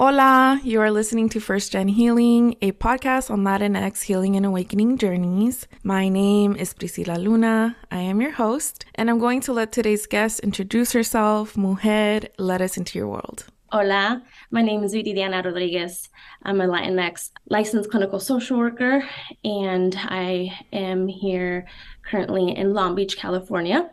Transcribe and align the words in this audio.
Hola, 0.00 0.60
you 0.62 0.80
are 0.80 0.92
listening 0.92 1.28
to 1.30 1.40
First 1.40 1.72
Gen 1.72 1.88
Healing, 1.88 2.54
a 2.62 2.70
podcast 2.70 3.32
on 3.32 3.42
Latinx 3.42 4.02
healing 4.02 4.36
and 4.36 4.46
awakening 4.46 4.96
journeys. 4.96 5.66
My 5.82 6.08
name 6.08 6.54
is 6.54 6.72
Priscila 6.72 7.20
Luna. 7.20 7.76
I 7.90 8.02
am 8.02 8.20
your 8.20 8.30
host, 8.30 8.84
and 8.94 9.10
I'm 9.10 9.18
going 9.18 9.40
to 9.40 9.52
let 9.52 9.72
today's 9.72 10.06
guest 10.06 10.38
introduce 10.38 10.92
herself. 10.92 11.56
Mujer, 11.56 12.28
let 12.38 12.60
us 12.60 12.76
into 12.76 12.96
your 12.96 13.08
world. 13.08 13.46
Hola, 13.72 14.22
my 14.52 14.62
name 14.62 14.84
is 14.84 14.94
Viridiana 14.94 15.44
Rodriguez. 15.44 16.08
I'm 16.44 16.60
a 16.60 16.68
Latinx 16.68 17.32
licensed 17.50 17.90
clinical 17.90 18.20
social 18.20 18.56
worker, 18.56 19.02
and 19.42 19.96
I 19.98 20.56
am 20.72 21.08
here 21.08 21.66
currently 22.04 22.56
in 22.56 22.72
Long 22.72 22.94
Beach, 22.94 23.16
California. 23.16 23.90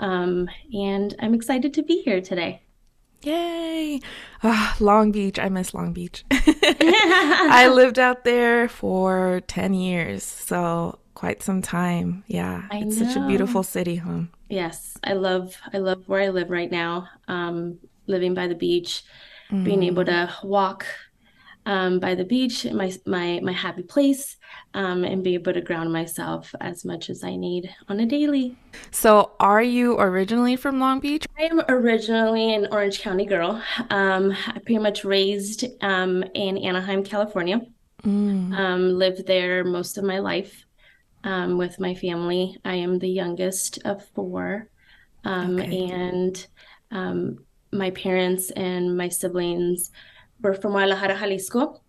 Um, 0.00 0.50
and 0.72 1.14
I'm 1.20 1.32
excited 1.32 1.72
to 1.74 1.84
be 1.84 2.02
here 2.02 2.20
today. 2.20 2.63
Yay! 3.24 4.00
Oh, 4.42 4.76
Long 4.80 5.10
Beach. 5.12 5.38
I 5.38 5.48
miss 5.48 5.72
Long 5.72 5.92
Beach. 5.92 6.24
I 6.30 7.70
lived 7.72 7.98
out 7.98 8.24
there 8.24 8.68
for 8.68 9.40
10 9.46 9.74
years, 9.74 10.22
so 10.22 10.98
quite 11.14 11.42
some 11.42 11.62
time. 11.62 12.24
Yeah. 12.26 12.66
I 12.70 12.78
it's 12.78 12.98
such 12.98 13.16
a 13.16 13.26
beautiful 13.26 13.62
city, 13.62 13.96
huh? 13.96 14.24
Yes, 14.48 14.98
I 15.02 15.14
love 15.14 15.56
I 15.72 15.78
love 15.78 16.06
where 16.06 16.20
I 16.20 16.28
live 16.28 16.50
right 16.50 16.70
now. 16.70 17.08
Um, 17.28 17.78
living 18.06 18.34
by 18.34 18.46
the 18.46 18.54
beach, 18.54 19.02
being 19.50 19.82
able 19.82 20.04
to 20.04 20.32
walk 20.42 20.84
um, 21.66 22.00
by 22.00 22.14
the 22.14 22.24
beach, 22.24 22.64
my 22.72 22.92
my 23.06 23.40
my 23.42 23.52
happy 23.52 23.82
place, 23.82 24.36
um, 24.74 25.04
and 25.04 25.24
be 25.24 25.34
able 25.34 25.52
to 25.52 25.60
ground 25.60 25.92
myself 25.92 26.54
as 26.60 26.84
much 26.84 27.10
as 27.10 27.24
I 27.24 27.36
need 27.36 27.74
on 27.88 28.00
a 28.00 28.06
daily. 28.06 28.58
So, 28.90 29.32
are 29.40 29.62
you 29.62 29.98
originally 29.98 30.56
from 30.56 30.80
Long 30.80 31.00
Beach? 31.00 31.26
I 31.38 31.44
am 31.44 31.60
originally 31.68 32.54
an 32.54 32.68
Orange 32.70 33.00
County 33.00 33.26
girl. 33.26 33.62
Um, 33.90 34.32
I 34.48 34.58
pretty 34.60 34.78
much 34.78 35.04
raised 35.04 35.64
um, 35.82 36.22
in 36.34 36.58
Anaheim, 36.58 37.02
California. 37.04 37.60
Mm, 38.04 38.52
Um, 38.52 38.98
lived 38.98 39.26
there 39.26 39.64
most 39.64 39.98
of 39.98 40.04
my 40.04 40.18
life 40.18 40.64
um, 41.24 41.58
with 41.58 41.80
my 41.80 41.94
family. 41.94 42.56
I 42.64 42.76
am 42.76 42.98
the 42.98 43.08
youngest 43.08 43.78
of 43.84 44.04
four, 44.14 44.70
um, 45.24 45.58
okay. 45.58 45.90
and 45.90 46.46
um, 46.90 47.44
my 47.72 47.90
parents 47.90 48.50
and 48.52 48.96
my 48.96 49.08
siblings 49.08 49.90
were 50.42 50.54
from 50.54 50.72
Guadalajara, 50.72 51.18
Jalisco. 51.18 51.80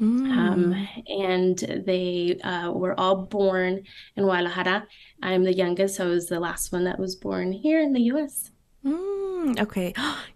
Um, 0.00 0.74
Mm, 0.74 0.86
and 1.06 1.84
they 1.86 2.38
uh, 2.42 2.72
were 2.72 2.98
all 2.98 3.26
born 3.26 3.84
in 4.16 4.24
Guadalajara. 4.24 4.86
I'm 5.22 5.44
the 5.44 5.54
youngest, 5.54 5.96
so 5.96 6.06
I 6.06 6.08
was 6.08 6.26
the 6.28 6.40
last 6.40 6.72
one 6.72 6.84
that 6.84 6.98
was 6.98 7.14
born 7.14 7.52
here 7.52 7.80
in 7.80 7.92
the 7.92 8.00
US. 8.12 8.50
mm, 8.84 9.60
okay. 9.60 9.92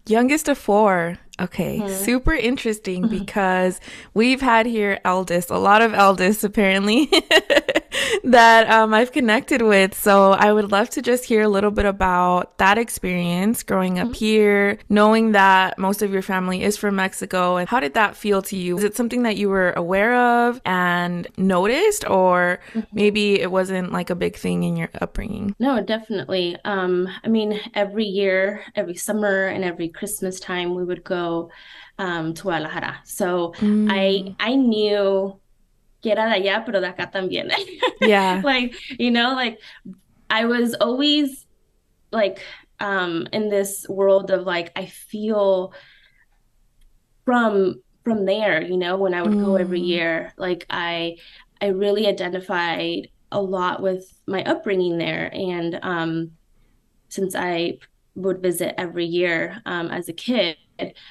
Youngest 0.08 0.48
of 0.48 0.58
four. 0.58 1.18
Okay. 1.38 1.80
Mhm. 1.80 1.88
Super 1.90 2.32
interesting 2.32 3.08
because 3.08 3.78
we've 4.14 4.40
had 4.40 4.64
here 4.64 4.98
eldest, 5.04 5.50
a 5.50 5.58
lot 5.58 5.82
of 5.82 5.92
eldest 5.92 6.42
apparently, 6.44 7.10
that 8.24 8.70
um, 8.70 8.94
I've 8.94 9.12
connected 9.12 9.60
with. 9.60 9.92
So 9.94 10.32
I 10.32 10.52
would 10.52 10.72
love 10.72 10.88
to 10.90 11.02
just 11.02 11.24
hear 11.24 11.42
a 11.42 11.48
little 11.48 11.70
bit 11.70 11.84
about 11.84 12.56
that 12.58 12.78
experience 12.78 13.62
growing 13.62 13.98
up 13.98 14.14
here, 14.14 14.78
knowing 14.88 15.32
that 15.32 15.78
most 15.78 16.00
of 16.00 16.10
your 16.10 16.22
family 16.22 16.62
is 16.62 16.76
from 16.78 16.96
Mexico. 16.96 17.56
And 17.56 17.68
how 17.68 17.80
did 17.80 17.92
that 17.94 18.16
feel 18.16 18.40
to 18.42 18.56
you? 18.56 18.78
Is 18.78 18.84
it 18.84 18.96
something 18.96 19.22
that 19.24 19.36
you 19.36 19.50
were 19.50 19.72
aware 19.72 20.14
of 20.14 20.60
and 20.64 21.26
noticed, 21.36 22.08
or 22.08 22.60
maybe 22.92 23.40
it 23.40 23.50
wasn't 23.50 23.92
like 23.92 24.08
a 24.08 24.14
big 24.14 24.36
thing 24.36 24.62
in 24.64 24.76
your 24.76 24.88
upbringing? 25.02 25.54
No, 25.58 25.82
definitely. 25.82 26.56
Um, 26.64 27.08
I 27.24 27.28
mean, 27.28 27.60
every 27.74 28.04
year, 28.06 28.62
every 28.74 28.94
summer 28.96 29.46
and 29.48 29.64
every 29.64 29.88
Christmas 29.96 30.40
time, 30.40 30.74
we 30.74 30.84
would 30.84 31.04
go 31.04 31.50
um, 31.98 32.34
to 32.34 32.42
Guadalajara. 32.42 33.00
So 33.04 33.54
I 33.86 34.24
Mm, 34.24 34.36
I 34.38 34.56
knew 34.56 35.40
que 36.02 36.12
era 36.12 36.28
de 36.30 36.36
allá, 36.42 36.64
pero 36.66 36.80
de 36.80 36.88
acá 36.92 37.10
también. 37.12 37.50
yeah. 37.98 38.44
Like, 38.44 38.74
you 38.98 39.10
know, 39.10 39.34
like 39.34 39.60
I 40.30 40.46
was 40.46 40.74
always 40.74 41.46
like 42.12 42.40
um 42.80 43.28
in 43.32 43.50
this 43.50 43.86
world 43.88 44.30
of 44.30 44.44
like 44.46 44.72
I 44.76 44.86
feel 44.86 45.74
from 47.24 47.82
from 48.04 48.24
there, 48.24 48.62
you 48.62 48.76
know, 48.76 48.96
when 48.96 49.14
I 49.14 49.22
would 49.22 49.38
go 49.38 49.56
every 49.56 49.80
Mm, 49.80 49.80
year, 49.80 50.32
like 50.38 50.64
I 50.70 51.16
I 51.60 51.68
really 51.68 52.06
identified 52.06 53.08
a 53.32 53.40
lot 53.42 53.82
with 53.82 54.04
my 54.26 54.44
upbringing 54.44 54.98
there 54.98 55.32
and 55.34 55.78
um 55.82 56.32
since 57.10 57.34
I 57.36 57.78
would 58.16 58.42
visit 58.42 58.74
every 58.80 59.04
year 59.04 59.62
um, 59.66 59.88
as 59.88 60.08
a 60.08 60.12
kid. 60.12 60.56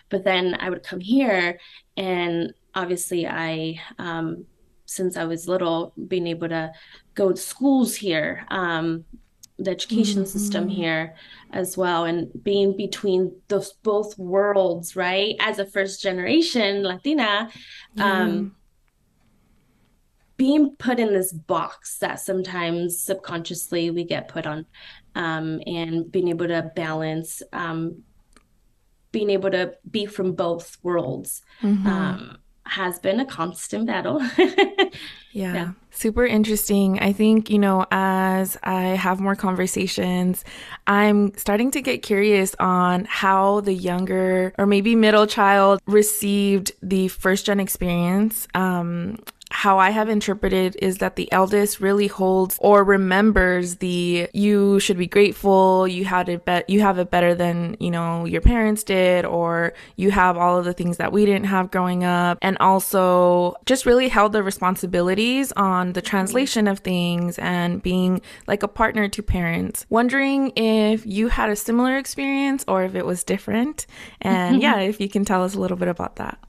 But 0.09 0.23
then 0.23 0.57
I 0.59 0.69
would 0.69 0.83
come 0.83 0.99
here, 0.99 1.59
and 1.95 2.53
obviously, 2.73 3.25
I, 3.25 3.79
um, 3.97 4.45
since 4.85 5.17
I 5.17 5.23
was 5.23 5.47
little, 5.47 5.93
being 6.07 6.27
able 6.27 6.49
to 6.49 6.71
go 7.13 7.31
to 7.31 7.37
schools 7.37 7.95
here, 7.95 8.45
um, 8.49 9.05
the 9.57 9.71
education 9.71 10.25
system 10.25 10.67
mhm. 10.67 10.73
here 10.73 11.15
as 11.51 11.77
well, 11.77 12.05
and 12.05 12.29
being 12.43 12.75
between 12.75 13.33
those 13.47 13.73
both 13.83 14.17
worlds, 14.19 14.95
right? 14.95 15.35
As 15.39 15.59
a 15.59 15.65
first 15.65 16.01
generation 16.01 16.83
Latina, 16.83 17.49
um, 17.97 18.55
being 20.37 20.75
put 20.77 20.99
in 20.99 21.13
this 21.13 21.31
box 21.31 21.97
that 21.99 22.19
sometimes 22.19 22.99
subconsciously 22.99 23.89
we 23.89 24.03
get 24.03 24.27
put 24.27 24.45
on 24.45 24.65
um, 25.15 25.61
and 25.65 26.11
being 26.11 26.29
able 26.29 26.47
to 26.47 26.71
balance 26.75 27.41
um, 27.53 28.03
being 29.11 29.29
able 29.29 29.49
to 29.51 29.73
be 29.89 30.05
from 30.05 30.33
both 30.33 30.77
worlds 30.83 31.41
hmm 31.61 31.87
um, 31.87 32.37
has 32.67 32.99
been 32.99 33.19
a 33.19 33.25
constant 33.25 33.85
battle 33.85 34.19
yeah 35.31 35.53
Yeah. 35.53 35.71
Super 35.91 36.25
interesting. 36.25 36.99
I 36.99 37.13
think, 37.13 37.49
you 37.49 37.57
know, 37.57 37.85
as 37.89 38.57
I 38.63 38.81
have 38.99 39.21
more 39.21 39.35
conversations, 39.35 40.43
I'm 40.87 41.33
starting 41.37 41.71
to 41.71 41.81
get 41.81 42.03
curious 42.03 42.53
on 42.59 43.05
how 43.05 43.61
the 43.61 43.73
younger 43.73 44.53
or 44.57 44.65
maybe 44.65 44.93
middle 44.93 45.25
child 45.25 45.79
received 45.87 46.73
the 46.81 47.07
first 47.07 47.45
gen 47.45 47.61
experience. 47.61 48.45
Um, 48.55 49.19
how 49.55 49.79
I 49.79 49.91
have 49.91 50.09
interpreted 50.09 50.75
is 50.81 50.97
that 50.97 51.15
the 51.15 51.31
eldest 51.31 51.79
really 51.79 52.07
holds 52.07 52.57
or 52.59 52.83
remembers 52.83 53.77
the 53.77 54.27
you 54.33 54.81
should 54.81 54.97
be 54.97 55.07
grateful, 55.07 55.87
you 55.87 56.03
had 56.03 56.27
it 56.27 56.43
bet 56.43 56.69
you 56.69 56.81
have 56.81 56.99
it 56.99 57.09
better 57.09 57.33
than, 57.33 57.77
you 57.79 57.89
know, 57.89 58.25
your 58.25 58.41
parents 58.41 58.83
did 58.83 59.23
or 59.23 59.71
you 59.95 60.11
have 60.11 60.35
all 60.37 60.57
of 60.59 60.65
the 60.65 60.73
things 60.73 60.97
that 60.97 61.13
we 61.13 61.25
didn't 61.25 61.45
have 61.45 61.71
growing 61.71 62.03
up 62.03 62.37
and 62.41 62.57
also 62.59 63.55
just 63.65 63.85
really 63.85 64.09
held 64.09 64.33
the 64.33 64.43
responsibilities 64.43 65.53
on 65.53 65.93
the 65.93 66.01
translation 66.01 66.67
of 66.67 66.79
things 66.79 67.39
and 67.39 67.81
being 67.81 68.21
like 68.47 68.61
a 68.61 68.67
partner 68.67 69.07
to 69.07 69.23
parents. 69.23 69.85
Wondering 69.89 70.51
if 70.57 71.05
you 71.05 71.29
had 71.29 71.49
a 71.49 71.55
similar 71.55 71.97
experience 71.97 72.65
or 72.67 72.83
if 72.83 72.93
it 72.93 73.05
was 73.05 73.23
different. 73.23 73.87
And 74.19 74.61
yeah, 74.61 74.79
if 74.79 74.99
you 74.99 75.07
can 75.07 75.23
tell 75.23 75.43
us 75.43 75.55
a 75.55 75.59
little 75.61 75.77
bit 75.77 75.87
about 75.87 76.17
that. 76.17 76.39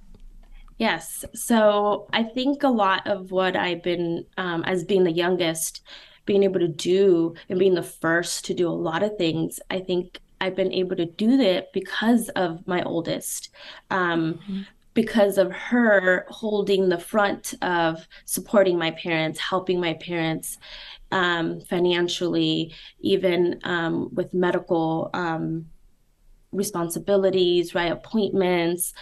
Yes 0.79 1.25
so 1.35 2.07
i 2.13 2.23
think 2.23 2.63
a 2.63 2.69
lot 2.69 3.07
of 3.07 3.31
what 3.31 3.57
i've 3.57 3.83
been 3.83 4.25
um, 4.37 4.63
as 4.65 4.85
being 4.85 5.05
the 5.05 5.13
youngest 5.13 5.83
being 6.27 6.43
able 6.43 6.61
to 6.61 6.69
do 6.69 7.35
and 7.49 7.59
being 7.59 7.75
the 7.75 7.83
first 7.83 8.45
to 8.45 8.55
do 8.55 8.69
a 8.69 8.71
lot 8.71 9.03
of 9.03 9.17
things 9.17 9.61
i 9.71 9.79
think 9.79 10.21
i've 10.41 10.57
been 10.57 10.73
able 10.73 10.97
to 10.97 11.07
do 11.07 11.37
that 11.37 11.73
because 11.73 12.29
of 12.31 12.67
my 12.67 12.83
oldest 12.83 13.51
um, 13.91 14.35
Mhm. 14.49 14.67
because 14.95 15.37
of 15.37 15.53
her 15.53 16.25
holding 16.31 16.89
the 16.89 16.99
front 16.99 17.53
of 17.61 18.09
supporting 18.25 18.79
my 18.79 18.93
parents, 18.93 19.39
helping 19.39 19.79
my 19.79 19.93
parents 19.93 20.57
um, 21.11 21.61
financially, 21.61 22.75
even 23.01 23.61
um, 23.65 24.09
with 24.15 24.33
medical 24.35 25.11
um, 25.15 25.67
responsibilities, 26.57 27.75
right? 27.75 27.93
Appointments, 27.93 28.93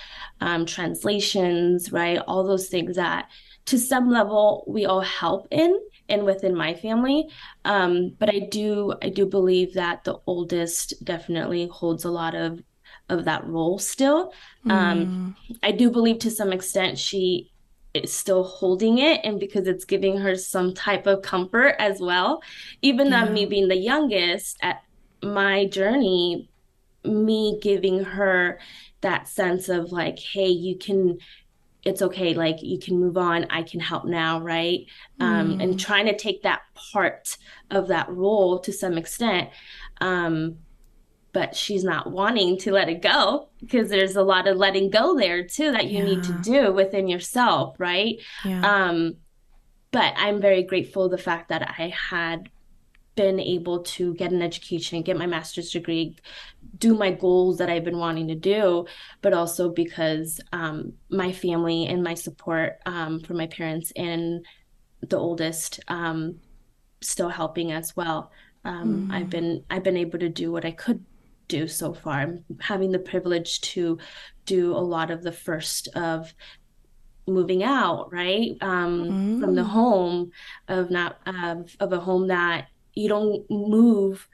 um, 0.41 0.67
translations, 0.67 1.93
right? 1.93 2.19
All 2.27 2.45
those 2.45 2.69
things 2.69 2.97
that 2.97 3.29
to 3.67 3.79
some 3.79 4.11
level 4.11 4.65
we 4.69 4.85
all 4.87 5.01
help 5.01 5.49
in 5.51 5.75
and 6.09 6.25
within 6.25 6.55
my 6.55 6.75
family. 6.75 7.29
Um, 7.65 8.15
but 8.19 8.29
I 8.31 8.41
do 8.51 8.95
I 9.03 9.09
do 9.09 9.27
believe 9.27 9.75
that 9.75 10.05
the 10.05 10.19
oldest 10.27 10.95
definitely 11.05 11.69
holds 11.73 12.05
a 12.05 12.11
lot 12.11 12.35
of 12.35 12.61
of 13.09 13.25
that 13.27 13.47
role 13.47 13.79
still. 13.79 14.33
Um, 14.69 15.07
Mm, 15.07 15.35
I 15.63 15.73
do 15.73 15.91
believe 15.91 16.19
to 16.21 16.31
some 16.31 16.53
extent 16.53 16.99
she 16.99 17.51
is 17.95 18.13
still 18.13 18.43
holding 18.45 18.99
it 18.99 19.21
and 19.25 19.39
because 19.39 19.67
it's 19.69 19.85
giving 19.85 20.19
her 20.19 20.35
some 20.37 20.75
type 20.75 21.07
of 21.07 21.23
comfort 21.23 21.77
as 21.79 22.01
well. 22.01 22.43
Even 22.83 23.11
though 23.11 23.27
me 23.31 23.47
being 23.47 23.69
the 23.69 23.77
youngest 23.77 24.57
at 24.63 24.83
my 25.23 25.67
journey, 25.67 26.49
me 27.05 27.59
giving 27.63 28.05
her 28.05 28.59
that 29.03 29.29
sense 29.29 29.69
of 29.69 29.93
like, 29.93 30.19
hey, 30.19 30.49
you 30.49 30.79
can, 30.79 31.19
it's 31.85 32.03
okay, 32.03 32.35
like 32.35 32.59
you 32.63 32.79
can 32.79 32.99
move 33.01 33.17
on, 33.19 33.47
I 33.51 33.63
can 33.63 33.81
help 33.81 34.07
now, 34.07 34.41
right? 34.41 34.81
Um, 35.21 35.57
and 35.61 35.79
Mm, 35.79 35.79
trying 35.79 36.07
to 36.07 36.17
take 36.17 36.43
that 36.45 36.63
part 36.93 37.37
of 37.71 37.89
that 37.89 38.11
role 38.11 38.61
to 38.61 38.73
some 38.73 38.99
extent. 38.99 39.51
Um, 40.01 40.59
but 41.33 41.57
she's 41.57 41.83
not 41.85 42.11
wanting 42.11 42.59
to 42.59 42.73
let 42.73 42.89
it 42.89 43.03
go 43.03 43.49
because 43.61 43.91
there's 43.91 44.17
a 44.17 44.23
lot 44.23 44.47
of 44.47 44.57
letting 44.57 44.91
go 44.91 45.19
there 45.19 45.45
too 45.47 45.73
that 45.73 45.89
you 45.89 46.01
yeah. 46.01 46.05
need 46.05 46.23
to 46.25 46.33
do 46.33 46.73
within 46.73 47.09
yourself, 47.09 47.75
right? 47.79 48.17
Yeah. 48.43 48.65
Um, 48.65 49.17
but 49.93 50.15
I'm 50.17 50.41
very 50.41 50.63
grateful 50.65 51.09
the 51.09 51.19
fact 51.19 51.51
that 51.51 51.63
I 51.79 51.93
had 52.11 52.51
been 53.15 53.39
able 53.39 53.81
to 53.81 54.15
get 54.15 54.33
an 54.33 54.43
education, 54.43 55.03
get 55.03 55.17
my 55.17 55.27
master's 55.27 55.71
degree, 55.71 56.17
do 56.79 56.95
my 56.95 57.11
goals 57.11 57.59
that 57.59 57.71
I've 57.71 57.85
been 57.85 57.99
wanting 57.99 58.29
to 58.29 58.35
do, 58.35 58.87
but 59.23 59.33
also 59.33 59.69
because 59.69 60.41
um, 60.53 60.93
my 61.11 61.33
family 61.33 61.87
and 61.87 62.03
my 62.03 62.15
support 62.15 62.79
um, 62.87 63.21
from 63.21 63.37
my 63.37 63.47
parents 63.47 63.93
and 63.97 64.45
the 65.09 65.17
oldest 65.17 65.81
um, 65.89 66.37
still 67.01 67.29
helping 67.29 67.73
as 67.73 67.95
well. 67.97 68.31
Mm. 68.65 69.13
I've 69.13 69.31
been 69.31 69.63
I've 69.69 69.83
been 69.83 69.97
able 69.97 70.19
to 70.21 70.29
do 70.29 70.51
what 70.51 70.65
I 70.65 70.71
could 70.71 71.05
do 71.49 71.69
so 71.69 71.93
far. 71.93 72.21
I'm 72.21 72.45
having 72.61 72.93
the 72.93 72.99
privilege 72.99 73.61
to 73.61 73.99
do 74.47 74.73
a 74.73 74.79
lot 74.79 75.11
of 75.11 75.23
the 75.23 75.33
first 75.33 75.89
of 75.95 76.35
moving 77.27 77.65
out 77.65 78.13
right 78.13 78.57
um, 78.61 79.05
mm. 79.05 79.41
from 79.41 79.55
the 79.55 79.63
mm. 79.63 79.69
home 79.69 80.31
of 80.69 80.91
not 80.91 81.19
of, 81.27 81.75
of 81.81 81.93
a 81.93 82.01
home 82.01 82.29
that 82.29 82.69
you 82.95 83.09
don't 83.09 83.49
move 83.51 84.29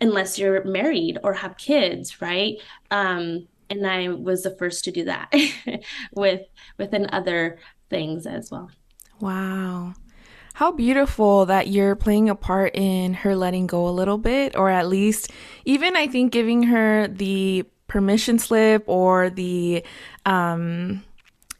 unless 0.00 0.38
you're 0.38 0.64
married 0.64 1.18
or 1.22 1.32
have 1.32 1.56
kids, 1.56 2.20
right? 2.20 2.56
Um, 2.90 3.46
and 3.70 3.86
I 3.86 4.08
was 4.08 4.42
the 4.42 4.56
first 4.56 4.84
to 4.84 4.92
do 4.92 5.04
that 5.04 5.32
with 6.14 6.42
within 6.78 7.08
other 7.12 7.58
things 7.88 8.26
as 8.26 8.50
well. 8.50 8.70
Wow. 9.20 9.94
How 10.54 10.70
beautiful 10.70 11.46
that 11.46 11.68
you're 11.68 11.96
playing 11.96 12.28
a 12.28 12.34
part 12.34 12.74
in 12.74 13.14
her 13.14 13.34
letting 13.34 13.66
go 13.66 13.88
a 13.88 13.90
little 13.90 14.18
bit, 14.18 14.54
or 14.54 14.68
at 14.68 14.88
least 14.88 15.30
even 15.64 15.96
I 15.96 16.06
think 16.08 16.32
giving 16.32 16.64
her 16.64 17.08
the 17.08 17.64
permission 17.86 18.38
slip 18.38 18.84
or 18.86 19.30
the 19.30 19.84
um, 20.26 21.02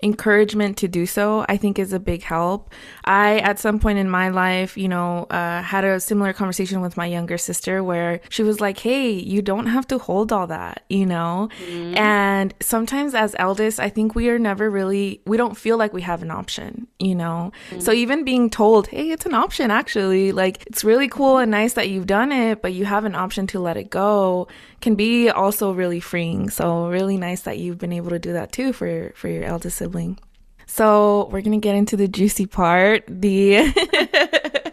encouragement 0.02 0.76
to 0.78 0.88
do 0.88 1.06
so, 1.06 1.44
I 1.48 1.56
think 1.56 1.78
is 1.78 1.92
a 1.92 2.00
big 2.00 2.22
help. 2.22 2.72
I, 3.04 3.38
at 3.38 3.58
some 3.58 3.78
point 3.78 3.98
in 3.98 4.10
my 4.10 4.30
life, 4.30 4.76
you 4.76 4.88
know, 4.88 5.24
uh, 5.30 5.62
had 5.62 5.84
a 5.84 6.00
similar 6.00 6.32
conversation 6.32 6.80
with 6.80 6.96
my 6.96 7.06
younger 7.06 7.38
sister 7.38 7.84
where 7.84 8.20
she 8.28 8.42
was 8.42 8.60
like, 8.60 8.78
Hey, 8.78 9.10
you 9.10 9.42
don't 9.42 9.66
have 9.66 9.86
to 9.88 9.98
hold 9.98 10.32
all 10.32 10.46
that, 10.48 10.84
you 10.88 11.06
know? 11.06 11.48
Mm-hmm. 11.64 11.96
And 11.96 12.54
sometimes 12.60 13.14
as 13.14 13.36
eldest, 13.38 13.78
I 13.78 13.88
think 13.88 14.14
we 14.14 14.28
are 14.28 14.38
never 14.38 14.68
really, 14.68 15.20
we 15.24 15.36
don't 15.36 15.56
feel 15.56 15.76
like 15.76 15.92
we 15.92 16.02
have 16.02 16.22
an 16.22 16.30
option, 16.30 16.88
you 16.98 17.14
know? 17.14 17.52
Mm-hmm. 17.70 17.80
So 17.80 17.92
even 17.92 18.24
being 18.24 18.50
told, 18.50 18.88
Hey, 18.88 19.10
it's 19.10 19.26
an 19.26 19.34
option 19.34 19.70
actually, 19.70 20.32
like 20.32 20.64
it's 20.66 20.84
really 20.84 21.08
cool 21.08 21.38
and 21.38 21.50
nice 21.50 21.74
that 21.74 21.88
you've 21.88 22.06
done 22.06 22.32
it, 22.32 22.60
but 22.60 22.72
you 22.72 22.84
have 22.84 23.04
an 23.04 23.14
option 23.14 23.46
to 23.48 23.60
let 23.60 23.76
it 23.76 23.90
go 23.90 24.48
can 24.82 24.94
be 24.94 25.30
also 25.30 25.72
really 25.72 26.00
freeing. 26.00 26.50
So 26.50 26.88
really 26.88 27.16
nice 27.16 27.42
that 27.42 27.58
you've 27.58 27.78
been 27.78 27.92
able 27.92 28.10
to 28.10 28.18
do 28.18 28.32
that 28.32 28.52
too 28.52 28.72
for, 28.72 29.12
for 29.14 29.28
your 29.28 29.44
eldest 29.44 29.78
sibling. 29.78 30.18
So 30.66 31.28
we're 31.30 31.42
going 31.42 31.60
to 31.60 31.64
get 31.64 31.74
into 31.74 31.96
the 31.96 32.08
juicy 32.08 32.46
part 32.46 33.04
the 33.06 33.72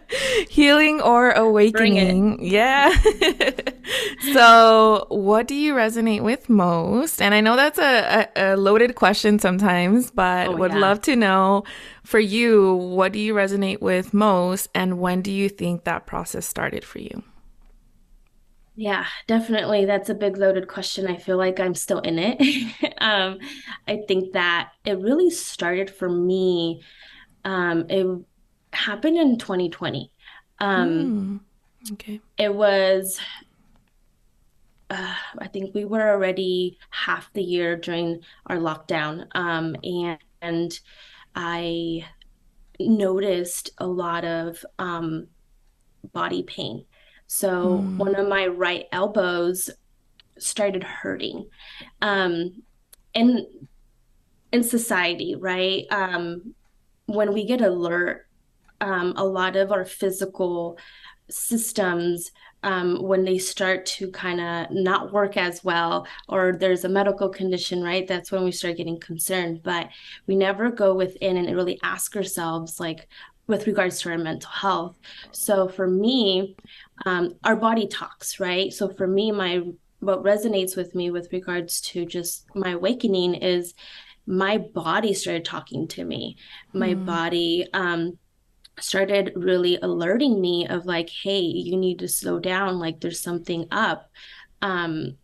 healing 0.49 1.01
or 1.01 1.31
awakening. 1.31 2.43
Yeah. 2.43 2.93
so, 4.33 5.07
what 5.09 5.47
do 5.47 5.55
you 5.55 5.73
resonate 5.73 6.21
with 6.21 6.49
most? 6.49 7.21
And 7.21 7.33
I 7.33 7.41
know 7.41 7.55
that's 7.55 7.79
a, 7.79 8.29
a, 8.35 8.53
a 8.53 8.57
loaded 8.57 8.95
question 8.95 9.39
sometimes, 9.39 10.11
but 10.11 10.47
oh, 10.47 10.55
would 10.55 10.71
yeah. 10.71 10.79
love 10.79 11.01
to 11.03 11.15
know 11.15 11.63
for 12.03 12.19
you, 12.19 12.75
what 12.75 13.11
do 13.11 13.19
you 13.19 13.33
resonate 13.33 13.81
with 13.81 14.13
most? 14.13 14.69
And 14.73 14.99
when 14.99 15.21
do 15.21 15.31
you 15.31 15.49
think 15.49 15.83
that 15.83 16.05
process 16.05 16.45
started 16.45 16.83
for 16.83 16.99
you? 16.99 17.23
Yeah, 18.79 19.05
definitely. 19.27 19.83
That's 19.83 20.07
a 20.07 20.13
big 20.13 20.37
loaded 20.37 20.69
question. 20.69 21.05
I 21.05 21.17
feel 21.17 21.35
like 21.35 21.59
I'm 21.59 21.75
still 21.75 21.99
in 21.99 22.17
it. 22.17 22.39
um, 23.01 23.39
I 23.85 24.03
think 24.07 24.31
that 24.31 24.71
it 24.85 24.97
really 24.99 25.29
started 25.29 25.89
for 25.89 26.07
me. 26.07 26.81
Um, 27.43 27.87
it 27.89 28.07
happened 28.71 29.17
in 29.17 29.37
2020. 29.37 30.13
Um, 30.59 31.41
mm, 31.89 31.91
okay. 31.91 32.21
It 32.37 32.55
was, 32.55 33.19
uh, 34.89 35.15
I 35.37 35.47
think 35.49 35.75
we 35.75 35.83
were 35.83 36.11
already 36.11 36.77
half 36.89 37.33
the 37.33 37.43
year 37.43 37.75
during 37.75 38.21
our 38.45 38.59
lockdown. 38.59 39.27
Um, 39.35 39.75
and, 39.83 40.19
and 40.41 40.79
I 41.35 42.05
noticed 42.79 43.71
a 43.77 43.87
lot 43.87 44.23
of 44.23 44.63
um, 44.79 45.27
body 46.13 46.43
pain 46.43 46.85
so 47.31 47.77
mm. 47.77 47.97
one 47.97 48.15
of 48.15 48.27
my 48.27 48.47
right 48.47 48.85
elbows 48.91 49.69
started 50.39 50.83
hurting. 50.83 51.47
Um, 52.01 52.63
and 53.13 53.45
in 54.51 54.63
society, 54.63 55.35
right? 55.35 55.85
Um, 55.91 56.55
when 57.05 57.31
we 57.31 57.45
get 57.45 57.61
alert, 57.61 58.25
um, 58.81 59.13
a 59.15 59.23
lot 59.23 59.55
of 59.55 59.71
our 59.71 59.85
physical 59.85 60.79
systems 61.29 62.31
um, 62.63 63.03
when 63.03 63.23
they 63.23 63.37
start 63.37 63.85
to 63.85 64.09
kind 64.09 64.41
of 64.41 64.71
not 64.71 65.13
work 65.13 65.37
as 65.37 65.63
well 65.63 66.07
or 66.27 66.57
there's 66.59 66.83
a 66.83 66.89
medical 66.89 67.29
condition 67.29 67.81
right 67.83 68.07
that's 68.07 68.31
when 68.31 68.43
we 68.43 68.51
start 68.51 68.75
getting 68.77 68.99
concerned 68.99 69.61
but 69.63 69.87
we 70.27 70.35
never 70.35 70.69
go 70.69 70.93
within 70.93 71.37
and 71.37 71.55
really 71.55 71.79
ask 71.83 72.15
ourselves 72.15 72.79
like 72.79 73.07
with 73.49 73.67
regards 73.67 73.99
to 73.99 74.09
our 74.09 74.17
mental 74.17 74.49
health 74.49 74.95
so 75.31 75.67
for 75.67 75.87
me 75.87 76.55
um, 77.05 77.35
our 77.43 77.55
body 77.55 77.87
talks, 77.87 78.39
right? 78.39 78.71
So 78.73 78.89
for 78.89 79.07
me, 79.07 79.31
my 79.31 79.61
what 79.99 80.23
resonates 80.23 80.77
with 80.77 80.95
me 80.95 81.11
with 81.11 81.31
regards 81.33 81.81
to 81.81 82.05
just 82.05 82.45
my 82.55 82.71
awakening 82.71 83.35
is 83.35 83.73
my 84.25 84.57
body 84.57 85.13
started 85.13 85.43
talking 85.43 85.87
to 85.89 86.05
me. 86.05 86.37
My 86.73 86.93
mm. 86.93 87.05
body 87.05 87.67
um, 87.73 88.17
started 88.79 89.33
really 89.35 89.77
alerting 89.81 90.39
me 90.39 90.67
of 90.67 90.85
like, 90.85 91.09
hey, 91.09 91.41
you 91.41 91.75
need 91.75 91.99
to 91.99 92.07
slow 92.07 92.39
down. 92.39 92.79
Like 92.79 93.01
there's 93.01 93.19
something 93.19 93.67
up. 93.71 94.09
Um, 94.61 95.17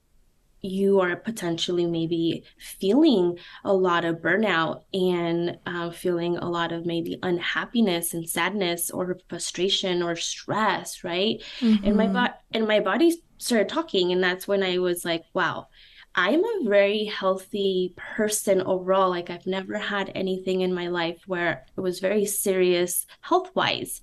you 0.65 1.00
are 1.00 1.15
potentially 1.15 1.85
maybe 1.85 2.44
feeling 2.57 3.38
a 3.63 3.73
lot 3.73 4.06
of 4.06 4.17
burnout 4.17 4.83
and 4.94 5.57
uh, 5.65 5.89
feeling 5.89 6.38
a 6.38 6.50
lot 6.50 6.71
of 6.71 6.85
maybe 6.85 7.17
unhappiness 7.23 8.13
and 8.13 8.29
sadness 8.29 8.89
or 8.89 9.17
frustration 9.29 10.01
or 10.01 10.15
stress 10.15 11.03
right 11.03 11.41
mm-hmm. 11.59 11.85
and 11.85 11.95
my 11.95 12.07
body 12.07 12.33
and 12.51 12.67
my 12.67 12.79
body 12.79 13.15
started 13.38 13.69
talking 13.69 14.12
and 14.12 14.23
that's 14.23 14.47
when 14.47 14.63
i 14.63 14.77
was 14.77 15.06
like 15.06 15.23
wow 15.33 15.67
i'm 16.15 16.44
a 16.44 16.59
very 16.63 17.06
healthy 17.06 17.94
person 17.95 18.61
overall 18.61 19.09
like 19.09 19.29
i've 19.29 19.47
never 19.47 19.77
had 19.77 20.11
anything 20.15 20.61
in 20.61 20.73
my 20.73 20.88
life 20.88 21.21
where 21.27 21.66
it 21.78 21.81
was 21.81 21.99
very 21.99 22.25
serious 22.25 23.06
health 23.21 23.49
wise 23.56 24.01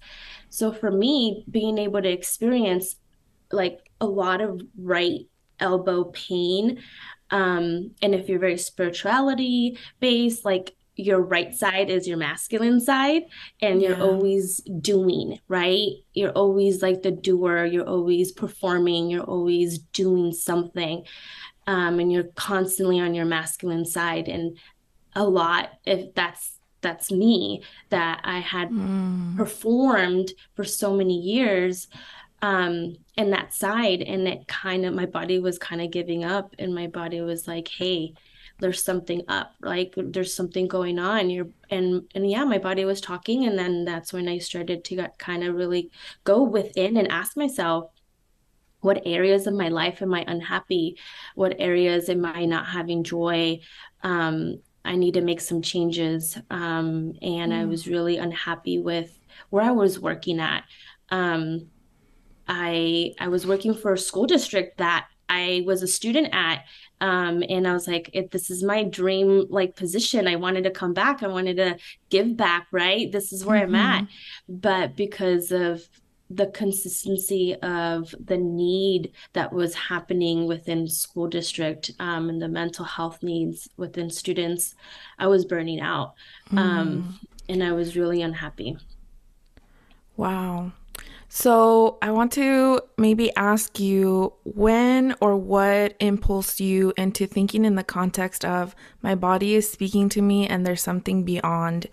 so 0.48 0.72
for 0.72 0.90
me 0.90 1.44
being 1.50 1.78
able 1.78 2.02
to 2.02 2.10
experience 2.10 2.96
like 3.50 3.90
a 4.00 4.06
lot 4.06 4.40
of 4.40 4.60
right 4.78 5.26
elbow 5.62 6.04
pain. 6.04 6.82
Um, 7.30 7.92
and 8.02 8.14
if 8.14 8.28
you're 8.28 8.38
very 8.38 8.58
spirituality 8.58 9.78
based, 10.00 10.44
like 10.44 10.74
your 10.96 11.20
right 11.20 11.54
side 11.54 11.88
is 11.88 12.06
your 12.06 12.18
masculine 12.18 12.80
side 12.80 13.22
and 13.60 13.80
yeah. 13.80 13.88
you're 13.88 14.02
always 14.02 14.58
doing 14.80 15.38
right 15.48 15.92
you're 16.12 16.32
always 16.32 16.82
like 16.82 17.02
the 17.02 17.10
doer 17.10 17.64
you're 17.64 17.88
always 17.88 18.30
performing 18.30 19.08
you're 19.08 19.24
always 19.24 19.78
doing 19.78 20.32
something 20.32 21.04
um, 21.66 21.98
and 21.98 22.12
you're 22.12 22.28
constantly 22.34 23.00
on 23.00 23.14
your 23.14 23.24
masculine 23.24 23.86
side 23.86 24.28
and 24.28 24.58
a 25.14 25.24
lot 25.24 25.70
if 25.86 26.12
that's 26.14 26.58
that's 26.82 27.10
me 27.10 27.62
that 27.88 28.20
i 28.24 28.38
had 28.40 28.68
mm. 28.70 29.36
performed 29.36 30.32
for 30.54 30.64
so 30.64 30.94
many 30.94 31.18
years 31.18 31.88
um 32.42 32.96
and 33.16 33.32
that 33.32 33.54
side 33.54 34.02
and 34.02 34.28
it 34.28 34.46
kind 34.48 34.84
of 34.84 34.92
my 34.92 35.06
body 35.06 35.38
was 35.38 35.58
kind 35.58 35.80
of 35.80 35.90
giving 35.90 36.24
up 36.24 36.54
and 36.58 36.74
my 36.74 36.86
body 36.86 37.20
was 37.20 37.46
like 37.48 37.68
hey 37.68 38.12
there's 38.62 38.82
something 38.82 39.22
up 39.26 39.54
like 39.60 39.92
there's 39.96 40.32
something 40.32 40.68
going 40.68 40.98
on. 40.98 41.30
You're 41.30 41.48
and 41.68 42.04
and 42.14 42.30
yeah 42.30 42.44
my 42.44 42.58
body 42.58 42.84
was 42.84 43.00
talking 43.00 43.44
and 43.44 43.58
then 43.58 43.84
that's 43.84 44.12
when 44.12 44.28
i 44.28 44.38
started 44.38 44.84
to 44.84 45.08
kind 45.18 45.42
of 45.42 45.56
really 45.56 45.90
go 46.24 46.44
within 46.44 46.96
and 46.96 47.10
ask 47.10 47.36
myself 47.36 47.90
what 48.80 49.02
areas 49.04 49.46
of 49.46 49.54
my 49.54 49.68
life 49.68 50.00
am 50.02 50.14
i 50.14 50.24
unhappy? 50.26 50.96
What 51.34 51.56
areas 51.58 52.08
am 52.08 52.24
i 52.24 52.44
not 52.44 52.66
having 52.66 53.04
joy? 53.04 53.60
Um, 54.02 54.60
i 54.84 54.96
need 54.96 55.14
to 55.14 55.20
make 55.20 55.40
some 55.40 55.62
changes. 55.62 56.38
Um, 56.50 57.14
and 57.20 57.52
mm. 57.52 57.60
i 57.60 57.64
was 57.64 57.88
really 57.88 58.18
unhappy 58.18 58.78
with 58.78 59.18
where 59.50 59.64
i 59.64 59.72
was 59.72 59.98
working 59.98 60.40
at. 60.40 60.64
Um, 61.10 61.68
I 62.54 63.14
I 63.18 63.28
was 63.28 63.46
working 63.46 63.72
for 63.72 63.94
a 63.94 63.98
school 63.98 64.26
district 64.26 64.76
that 64.76 65.06
I 65.28 65.62
was 65.64 65.82
a 65.82 65.86
student 65.86 66.28
at. 66.32 66.64
Um, 67.00 67.42
and 67.48 67.66
I 67.66 67.72
was 67.72 67.88
like, 67.88 68.10
if 68.12 68.30
this 68.30 68.50
is 68.50 68.62
my 68.62 68.84
dream 68.84 69.46
like 69.48 69.74
position, 69.74 70.28
I 70.28 70.36
wanted 70.36 70.64
to 70.64 70.70
come 70.70 70.92
back. 70.92 71.22
I 71.22 71.28
wanted 71.28 71.56
to 71.56 71.78
give 72.10 72.36
back, 72.36 72.66
right? 72.70 73.10
This 73.10 73.32
is 73.32 73.44
where 73.44 73.66
mm-hmm. 73.66 73.74
I'm 73.74 74.02
at. 74.02 74.08
But 74.48 74.96
because 74.96 75.50
of 75.50 75.88
the 76.28 76.46
consistency 76.48 77.54
of 77.56 78.14
the 78.22 78.36
need 78.36 79.12
that 79.32 79.52
was 79.52 79.74
happening 79.74 80.46
within 80.46 80.86
school 80.86 81.28
district 81.28 81.90
um, 81.98 82.28
and 82.28 82.40
the 82.40 82.48
mental 82.48 82.84
health 82.84 83.22
needs 83.22 83.68
within 83.78 84.10
students, 84.10 84.74
I 85.18 85.26
was 85.26 85.46
burning 85.46 85.80
out. 85.80 86.14
Mm. 86.50 86.58
Um, 86.58 87.20
and 87.48 87.64
I 87.64 87.72
was 87.72 87.96
really 87.96 88.20
unhappy. 88.20 88.76
Wow. 90.16 90.72
So 91.34 91.96
I 92.02 92.10
want 92.10 92.30
to 92.32 92.82
maybe 92.98 93.34
ask 93.36 93.80
you 93.80 94.34
when 94.44 95.14
or 95.18 95.34
what 95.34 95.96
impulsed 95.98 96.60
you 96.60 96.92
into 96.98 97.26
thinking 97.26 97.64
in 97.64 97.74
the 97.74 97.82
context 97.82 98.44
of 98.44 98.76
my 99.00 99.14
body 99.14 99.54
is 99.54 99.66
speaking 99.66 100.10
to 100.10 100.20
me 100.20 100.46
and 100.46 100.66
there's 100.66 100.82
something 100.82 101.24
beyond 101.24 101.86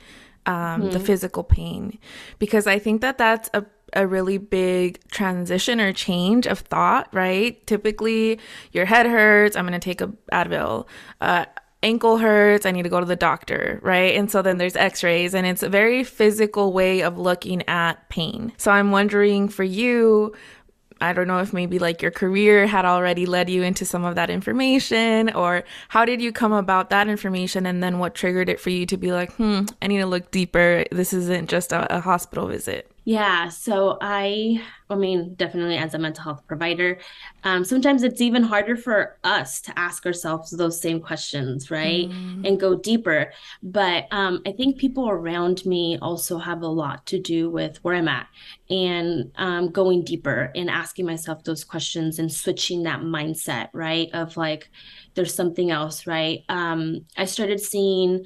um, 0.45 0.81
mm-hmm. 0.81 0.89
the 0.89 0.99
physical 0.99 1.45
pain? 1.45 1.99
Because 2.37 2.67
I 2.67 2.79
think 2.79 2.99
that 2.99 3.17
that's 3.17 3.49
a 3.53 3.63
a 3.93 4.05
really 4.05 4.37
big 4.37 4.99
transition 5.07 5.79
or 5.79 5.93
change 5.93 6.45
of 6.45 6.59
thought, 6.59 7.07
right? 7.11 7.65
Typically, 7.65 8.39
your 8.71 8.85
head 8.85 9.07
hurts, 9.07 9.55
I'm 9.55 9.65
going 9.65 9.79
to 9.79 9.83
take 9.83 10.01
a 10.01 10.07
Advil. 10.31 10.85
Uh, 11.21 11.45
ankle 11.81 12.17
hurts, 12.17 12.65
I 12.65 12.71
need 12.71 12.83
to 12.83 12.89
go 12.89 12.99
to 12.99 13.05
the 13.05 13.15
doctor, 13.15 13.79
right? 13.81 14.15
And 14.15 14.29
so 14.29 14.41
then 14.41 14.57
there's 14.57 14.75
x 14.75 15.03
rays, 15.03 15.33
and 15.33 15.47
it's 15.47 15.63
a 15.63 15.69
very 15.69 16.03
physical 16.03 16.73
way 16.73 17.01
of 17.01 17.17
looking 17.17 17.67
at 17.67 18.09
pain. 18.09 18.53
So 18.57 18.71
I'm 18.71 18.91
wondering 18.91 19.49
for 19.49 19.63
you, 19.63 20.35
I 21.01 21.13
don't 21.13 21.27
know 21.27 21.39
if 21.39 21.53
maybe 21.53 21.79
like 21.79 22.01
your 22.01 22.11
career 22.11 22.67
had 22.67 22.83
already 22.83 23.25
led 23.25 23.49
you 23.49 23.63
into 23.63 23.85
some 23.85 24.03
of 24.03 24.15
that 24.15 24.29
information, 24.29 25.29
or 25.33 25.63
how 25.87 26.03
did 26.03 26.21
you 26.21 26.31
come 26.31 26.51
about 26.51 26.89
that 26.89 27.07
information? 27.07 27.65
And 27.65 27.81
then 27.81 27.99
what 27.99 28.15
triggered 28.15 28.49
it 28.49 28.59
for 28.59 28.69
you 28.69 28.85
to 28.87 28.97
be 28.97 29.11
like, 29.11 29.31
hmm, 29.33 29.61
I 29.81 29.87
need 29.87 29.99
to 29.99 30.05
look 30.05 30.31
deeper. 30.31 30.83
This 30.91 31.13
isn't 31.13 31.49
just 31.49 31.71
a, 31.71 31.95
a 31.95 32.01
hospital 32.01 32.47
visit. 32.47 32.88
Yeah, 33.09 33.49
so 33.49 33.97
I, 34.01 34.61
I 34.87 34.93
mean, 34.93 35.33
definitely 35.33 35.77
as 35.77 35.95
a 35.95 35.97
mental 35.97 36.23
health 36.23 36.45
provider, 36.45 36.99
um, 37.43 37.65
sometimes 37.65 38.03
it's 38.03 38.21
even 38.21 38.43
harder 38.43 38.75
for 38.75 39.17
us 39.23 39.61
to 39.61 39.79
ask 39.79 40.05
ourselves 40.05 40.51
those 40.51 40.79
same 40.79 41.01
questions, 41.01 41.71
right? 41.71 42.07
Mm. 42.07 42.47
And 42.47 42.59
go 42.59 42.75
deeper. 42.75 43.33
But 43.63 44.05
um, 44.11 44.43
I 44.45 44.51
think 44.51 44.77
people 44.77 45.09
around 45.09 45.65
me 45.65 45.97
also 46.03 46.37
have 46.37 46.61
a 46.61 46.67
lot 46.67 47.07
to 47.07 47.19
do 47.19 47.49
with 47.49 47.83
where 47.83 47.95
I'm 47.95 48.07
at 48.07 48.27
and 48.69 49.31
um, 49.37 49.71
going 49.71 50.03
deeper 50.03 50.51
and 50.53 50.69
asking 50.69 51.07
myself 51.07 51.43
those 51.43 51.63
questions 51.63 52.19
and 52.19 52.31
switching 52.31 52.83
that 52.83 52.99
mindset, 52.99 53.69
right? 53.73 54.09
Of 54.13 54.37
like, 54.37 54.69
there's 55.15 55.33
something 55.33 55.71
else, 55.71 56.05
right? 56.05 56.43
Um, 56.47 57.07
I 57.17 57.25
started 57.25 57.59
seeing 57.59 58.23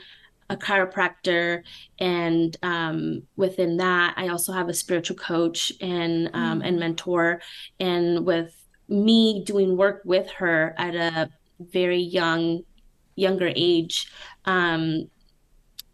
a 0.53 0.57
chiropractor 0.57 1.63
and 2.00 2.55
um, 2.63 3.24
within 3.36 3.77
that 3.77 4.13
i 4.17 4.27
also 4.29 4.53
have 4.53 4.69
a 4.69 4.74
spiritual 4.74 5.17
coach 5.17 5.74
and 5.81 6.29
um, 6.33 6.62
mm. 6.62 6.67
and 6.67 6.79
mentor 6.79 7.41
and 7.79 8.25
with 8.25 8.53
me 8.88 9.43
doing 9.45 9.75
work 9.75 10.01
with 10.05 10.29
her 10.29 10.74
at 10.77 10.95
a 10.95 11.29
very 11.60 12.00
young 12.00 12.63
younger 13.15 13.51
age 13.55 14.12
um, 14.45 15.10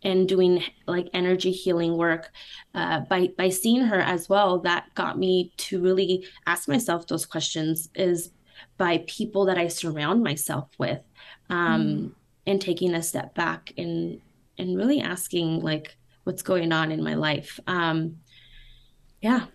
and 0.03 0.29
doing 0.29 0.63
like 0.87 1.09
energy 1.13 1.51
healing 1.51 1.97
work 1.97 2.31
uh, 2.73 3.01
by 3.01 3.29
by 3.37 3.49
seeing 3.49 3.81
her 3.81 3.99
as 3.99 4.29
well 4.29 4.59
that 4.59 4.85
got 4.95 5.17
me 5.17 5.51
to 5.57 5.81
really 5.81 6.25
ask 6.45 6.67
myself 6.67 7.07
those 7.07 7.25
questions 7.25 7.89
is 7.95 8.31
by 8.77 9.03
people 9.07 9.45
that 9.45 9.57
i 9.57 9.67
surround 9.67 10.23
myself 10.23 10.69
with 10.77 11.01
um, 11.49 11.85
mm. 11.85 12.11
and 12.47 12.61
taking 12.61 12.93
a 12.93 13.03
step 13.03 13.33
back 13.35 13.73
and 13.77 14.21
and 14.59 14.77
really 14.77 15.01
asking 15.01 15.61
like 15.61 15.97
what's 16.23 16.41
going 16.41 16.71
on 16.71 16.91
in 16.91 17.03
my 17.03 17.15
life. 17.15 17.59
Um, 17.65 18.17
yeah. 19.21 19.45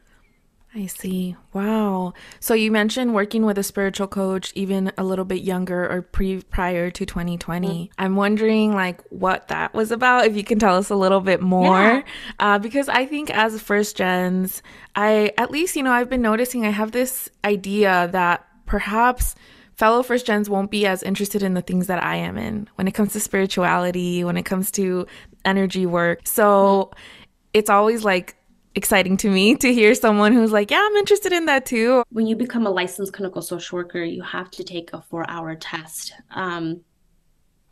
I 0.76 0.86
see. 0.86 1.36
Wow. 1.52 2.14
So 2.40 2.52
you 2.52 2.72
mentioned 2.72 3.14
working 3.14 3.44
with 3.44 3.58
a 3.58 3.62
spiritual 3.62 4.08
coach 4.08 4.50
even 4.56 4.90
a 4.98 5.04
little 5.04 5.24
bit 5.24 5.42
younger 5.42 5.88
or 5.88 6.02
pre 6.02 6.42
prior 6.42 6.90
to 6.90 7.06
2020. 7.06 7.68
Mm-hmm. 7.68 7.92
I'm 7.96 8.16
wondering 8.16 8.74
like 8.74 9.00
what 9.10 9.46
that 9.48 9.72
was 9.72 9.92
about 9.92 10.26
if 10.26 10.34
you 10.34 10.42
can 10.42 10.58
tell 10.58 10.76
us 10.76 10.90
a 10.90 10.96
little 10.96 11.20
bit 11.20 11.40
more 11.40 11.78
yeah. 11.78 12.02
uh, 12.40 12.58
because 12.58 12.88
I 12.88 13.06
think 13.06 13.30
as 13.30 13.60
first 13.62 13.96
gens, 13.96 14.62
I 14.96 15.32
at 15.38 15.52
least 15.52 15.76
you 15.76 15.84
know 15.84 15.92
I've 15.92 16.10
been 16.10 16.22
noticing 16.22 16.66
I 16.66 16.70
have 16.70 16.90
this 16.90 17.30
idea 17.44 18.08
that 18.10 18.44
perhaps 18.66 19.36
fellow 19.76 20.02
first 20.02 20.26
gens 20.26 20.48
won't 20.48 20.70
be 20.70 20.86
as 20.86 21.02
interested 21.02 21.42
in 21.42 21.54
the 21.54 21.62
things 21.62 21.86
that 21.86 22.02
I 22.02 22.16
am 22.16 22.36
in 22.38 22.68
when 22.76 22.88
it 22.88 22.92
comes 22.92 23.12
to 23.12 23.20
spirituality, 23.20 24.24
when 24.24 24.36
it 24.36 24.44
comes 24.44 24.70
to 24.72 25.06
energy 25.44 25.86
work. 25.86 26.20
So 26.24 26.90
it's 27.52 27.70
always 27.70 28.04
like 28.04 28.36
exciting 28.74 29.16
to 29.18 29.30
me 29.30 29.54
to 29.56 29.72
hear 29.72 29.94
someone 29.94 30.32
who's 30.32 30.52
like, 30.52 30.70
Yeah, 30.70 30.82
I'm 30.84 30.96
interested 30.96 31.32
in 31.32 31.46
that 31.46 31.66
too. 31.66 32.02
When 32.10 32.26
you 32.26 32.36
become 32.36 32.66
a 32.66 32.70
licensed 32.70 33.12
clinical 33.12 33.42
social 33.42 33.76
worker, 33.76 34.02
you 34.02 34.22
have 34.22 34.50
to 34.52 34.64
take 34.64 34.92
a 34.92 35.02
four 35.02 35.28
hour 35.28 35.54
test. 35.54 36.12
Um, 36.30 36.82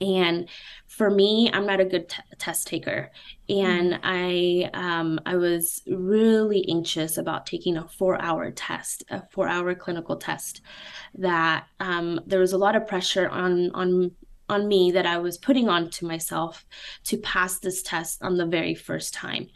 and 0.03 0.49
for 0.87 1.11
me 1.11 1.51
i'm 1.53 1.67
not 1.67 1.81
a 1.81 1.85
good 1.85 2.09
t- 2.09 2.23
test 2.39 2.67
taker. 2.67 3.11
And 3.49 3.95
mm. 3.95 4.01
i 4.03 4.71
um, 4.75 5.21
i 5.27 5.37
was 5.37 5.83
really 5.87 6.69
anxious 6.69 7.19
about 7.19 7.47
taking 7.47 7.77
a 7.77 7.89
four 7.89 8.21
hour 8.21 8.51
test 8.51 9.05
a 9.11 9.23
four 9.31 9.49
hour 9.49 9.75
clinical 9.75 10.17
test 10.17 10.61
that 11.15 11.67
um, 11.81 12.21
there 12.27 12.41
was 12.41 12.53
a 12.53 12.59
lot 12.59 12.77
of 12.77 12.87
pressure 12.87 13.29
on 13.29 13.71
on 13.73 14.13
on 14.49 14.69
me 14.69 14.93
that 14.93 15.07
i 15.07 15.19
was 15.19 15.39
putting 15.39 15.69
onto 15.69 16.07
myself 16.07 16.67
to 17.05 17.17
pass 17.19 17.59
this 17.59 17.83
test 17.83 18.23
on 18.23 18.37
the 18.37 18.47
very 18.47 18.75
first 18.75 19.15
time. 19.15 19.49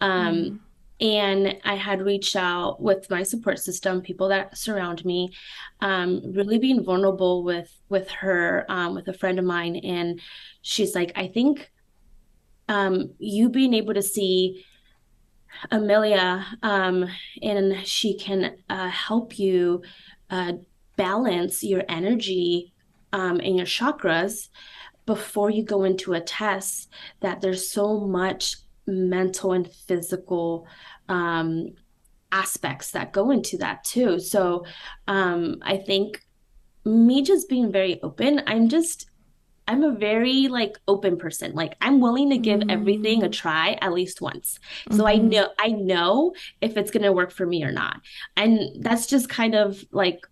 Um, 0.00 0.34
mm 0.36 0.58
and 1.00 1.56
i 1.64 1.74
had 1.74 2.02
reached 2.02 2.34
out 2.34 2.80
with 2.80 3.08
my 3.10 3.22
support 3.22 3.58
system 3.58 4.00
people 4.00 4.28
that 4.28 4.56
surround 4.56 5.04
me 5.04 5.32
um, 5.80 6.20
really 6.32 6.58
being 6.58 6.84
vulnerable 6.84 7.44
with 7.44 7.72
with 7.88 8.10
her 8.10 8.64
um, 8.68 8.94
with 8.94 9.08
a 9.08 9.12
friend 9.12 9.38
of 9.38 9.44
mine. 9.44 9.76
And 9.76 10.20
she's 10.62 10.94
like 10.94 11.12
i 11.16 11.28
think 11.28 11.70
um, 12.68 13.14
you 13.18 13.48
being 13.48 13.74
able 13.74 13.94
to 13.94 14.02
see 14.02 14.64
amelia 15.70 16.46
um, 16.62 17.08
and 17.42 17.86
she 17.86 18.16
can 18.16 18.56
uh, 18.68 18.88
help 18.88 19.38
you 19.38 19.82
uh, 20.30 20.52
balance 20.96 21.64
your 21.64 21.84
energy 21.88 22.74
um, 23.12 23.40
and 23.40 23.56
your 23.56 23.66
chakras 23.66 24.48
before 25.06 25.48
you 25.48 25.62
go 25.62 25.84
into 25.84 26.12
a 26.12 26.20
test 26.20 26.90
that 27.20 27.40
there's 27.40 27.72
so 27.72 28.00
much 28.00 28.56
mental 28.88 29.52
and 29.52 29.70
physical 29.70 30.66
um, 31.08 31.74
aspects 32.32 32.90
that 32.92 33.12
go 33.12 33.30
into 33.30 33.58
that 33.58 33.84
too. 33.84 34.18
So 34.18 34.64
um, 35.06 35.58
I 35.62 35.76
think 35.76 36.24
me 36.84 37.22
just 37.22 37.48
being 37.48 37.70
very 37.70 38.02
open, 38.02 38.42
I'm 38.46 38.68
just 38.68 39.08
I'm 39.68 39.84
a 39.84 39.92
very 39.92 40.48
like 40.48 40.78
open 40.88 41.18
person. 41.18 41.52
Like 41.52 41.76
I'm 41.82 42.00
willing 42.00 42.30
to 42.30 42.38
give 42.38 42.60
mm-hmm. 42.60 42.70
everything 42.70 43.22
a 43.22 43.28
try 43.28 43.76
at 43.82 43.92
least 43.92 44.22
once. 44.22 44.58
So 44.90 45.04
mm-hmm. 45.04 45.06
I 45.06 45.16
know 45.16 45.48
I 45.58 45.68
know 45.68 46.34
if 46.62 46.76
it's 46.76 46.90
going 46.90 47.02
to 47.02 47.12
work 47.12 47.30
for 47.30 47.46
me 47.46 47.62
or 47.62 47.70
not. 47.70 48.00
And 48.36 48.82
that's 48.82 49.06
just 49.06 49.28
kind 49.28 49.54
of 49.54 49.84
like 49.92 50.26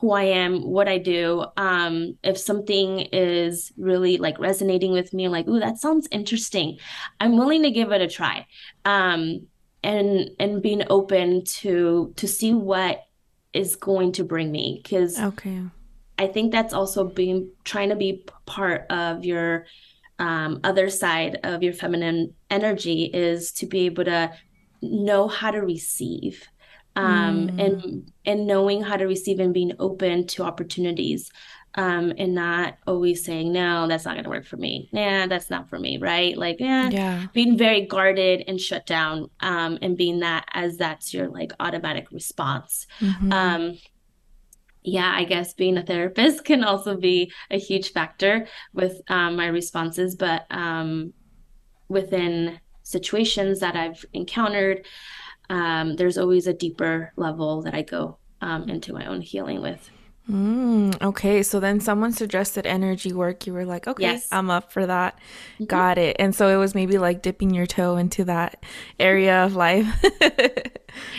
who 0.00 0.12
I 0.12 0.24
am, 0.24 0.62
what 0.62 0.88
I 0.88 0.98
do. 0.98 1.44
Um, 1.56 2.18
if 2.22 2.38
something 2.38 3.00
is 3.12 3.72
really 3.76 4.18
like 4.18 4.38
resonating 4.38 4.92
with 4.92 5.12
me, 5.12 5.28
like, 5.28 5.48
ooh, 5.48 5.60
that 5.60 5.78
sounds 5.78 6.08
interesting, 6.10 6.78
I'm 7.20 7.36
willing 7.36 7.62
to 7.62 7.70
give 7.70 7.92
it 7.92 8.02
a 8.02 8.08
try. 8.08 8.46
Um, 8.84 9.46
and 9.82 10.30
and 10.40 10.60
being 10.60 10.82
open 10.90 11.44
to 11.44 12.12
to 12.16 12.26
see 12.26 12.52
what 12.52 13.04
is 13.52 13.76
going 13.76 14.12
to 14.12 14.24
bring 14.24 14.50
me. 14.50 14.82
Cause 14.88 15.18
okay. 15.18 15.62
I 16.18 16.26
think 16.26 16.52
that's 16.52 16.74
also 16.74 17.04
being 17.04 17.50
trying 17.64 17.90
to 17.90 17.96
be 17.96 18.24
part 18.44 18.86
of 18.90 19.24
your 19.24 19.66
um, 20.18 20.60
other 20.64 20.90
side 20.90 21.38
of 21.44 21.62
your 21.62 21.72
feminine 21.72 22.34
energy 22.50 23.04
is 23.04 23.52
to 23.52 23.66
be 23.66 23.86
able 23.86 24.04
to 24.04 24.32
know 24.82 25.28
how 25.28 25.50
to 25.50 25.60
receive 25.60 26.48
um, 26.96 27.48
mm. 27.48 27.64
and 27.64 28.12
and 28.24 28.46
knowing 28.46 28.82
how 28.82 28.96
to 28.96 29.06
receive 29.06 29.40
and 29.40 29.54
being 29.54 29.72
open 29.78 30.26
to 30.28 30.44
opportunities. 30.44 31.30
Um, 31.74 32.14
and 32.16 32.34
not 32.34 32.78
always 32.86 33.24
saying 33.24 33.52
no 33.52 33.86
that's 33.86 34.06
not 34.06 34.14
going 34.14 34.24
to 34.24 34.30
work 34.30 34.46
for 34.46 34.56
me. 34.56 34.88
Nah 34.90 35.26
that's 35.26 35.50
not 35.50 35.68
for 35.68 35.78
me 35.78 35.98
right? 35.98 36.36
Like 36.36 36.60
eh, 36.60 36.88
yeah. 36.90 37.26
being 37.34 37.58
very 37.58 37.82
guarded 37.82 38.42
and 38.48 38.58
shut 38.58 38.86
down 38.86 39.28
um, 39.40 39.78
and 39.82 39.96
being 39.96 40.20
that 40.20 40.46
as 40.54 40.78
that's 40.78 41.12
your 41.12 41.28
like 41.28 41.52
automatic 41.60 42.10
response. 42.10 42.86
Mm-hmm. 43.00 43.32
um, 43.32 43.78
yeah, 44.82 45.12
I 45.14 45.24
guess 45.24 45.54
being 45.54 45.76
a 45.76 45.82
therapist 45.82 46.44
can 46.44 46.64
also 46.64 46.96
be 46.96 47.32
a 47.50 47.58
huge 47.58 47.92
factor 47.92 48.46
with 48.72 49.00
um, 49.08 49.36
my 49.36 49.46
responses, 49.46 50.14
but 50.14 50.46
um, 50.50 51.12
within 51.88 52.60
situations 52.82 53.60
that 53.60 53.76
I've 53.76 54.04
encountered, 54.12 54.86
um, 55.50 55.96
there's 55.96 56.18
always 56.18 56.46
a 56.46 56.52
deeper 56.52 57.12
level 57.16 57.62
that 57.62 57.74
I 57.74 57.82
go 57.82 58.18
um, 58.40 58.68
into 58.68 58.92
my 58.92 59.06
own 59.06 59.20
healing 59.20 59.62
with. 59.62 59.90
Mm, 60.30 61.00
okay, 61.00 61.42
so 61.42 61.58
then 61.58 61.80
someone 61.80 62.12
suggested 62.12 62.66
energy 62.66 63.14
work. 63.14 63.46
You 63.46 63.54
were 63.54 63.64
like, 63.64 63.88
okay, 63.88 64.02
Yes. 64.02 64.28
I'm 64.30 64.50
up 64.50 64.70
for 64.70 64.84
that. 64.84 65.18
Mhm. 65.58 65.68
Got 65.68 65.96
it. 65.96 66.16
And 66.18 66.34
so 66.34 66.48
it 66.48 66.56
was 66.56 66.74
maybe 66.74 66.98
like 66.98 67.22
dipping 67.22 67.54
your 67.54 67.64
toe 67.64 67.96
into 67.96 68.24
that 68.24 68.62
area 69.00 69.44
of 69.44 69.56
life. 69.56 69.86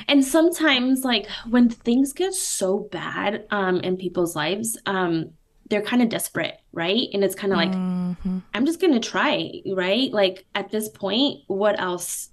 And 0.08 0.26
sometimes, 0.26 1.06
like 1.06 1.28
when 1.48 1.70
things 1.70 2.12
get 2.12 2.34
so 2.34 2.80
bad 2.92 3.46
um, 3.52 3.78
in 3.78 3.98
people's 3.98 4.36
lives, 4.36 4.78
um, 4.86 5.32
they're 5.70 5.84
kind 5.84 6.02
of 6.02 6.10
desperate, 6.10 6.60
right? 6.74 7.08
And 7.14 7.24
it's 7.24 7.36
kind 7.36 7.54
of 7.54 7.58
like, 7.58 7.74
hmm 7.74 8.40
I'm 8.54 8.66
just 8.66 8.82
gonna 8.82 9.00
try, 9.00 9.52
right? 9.74 10.12
Like 10.12 10.46
at 10.56 10.72
this 10.72 10.90
point, 10.90 11.42
what 11.48 11.80
else 11.80 12.30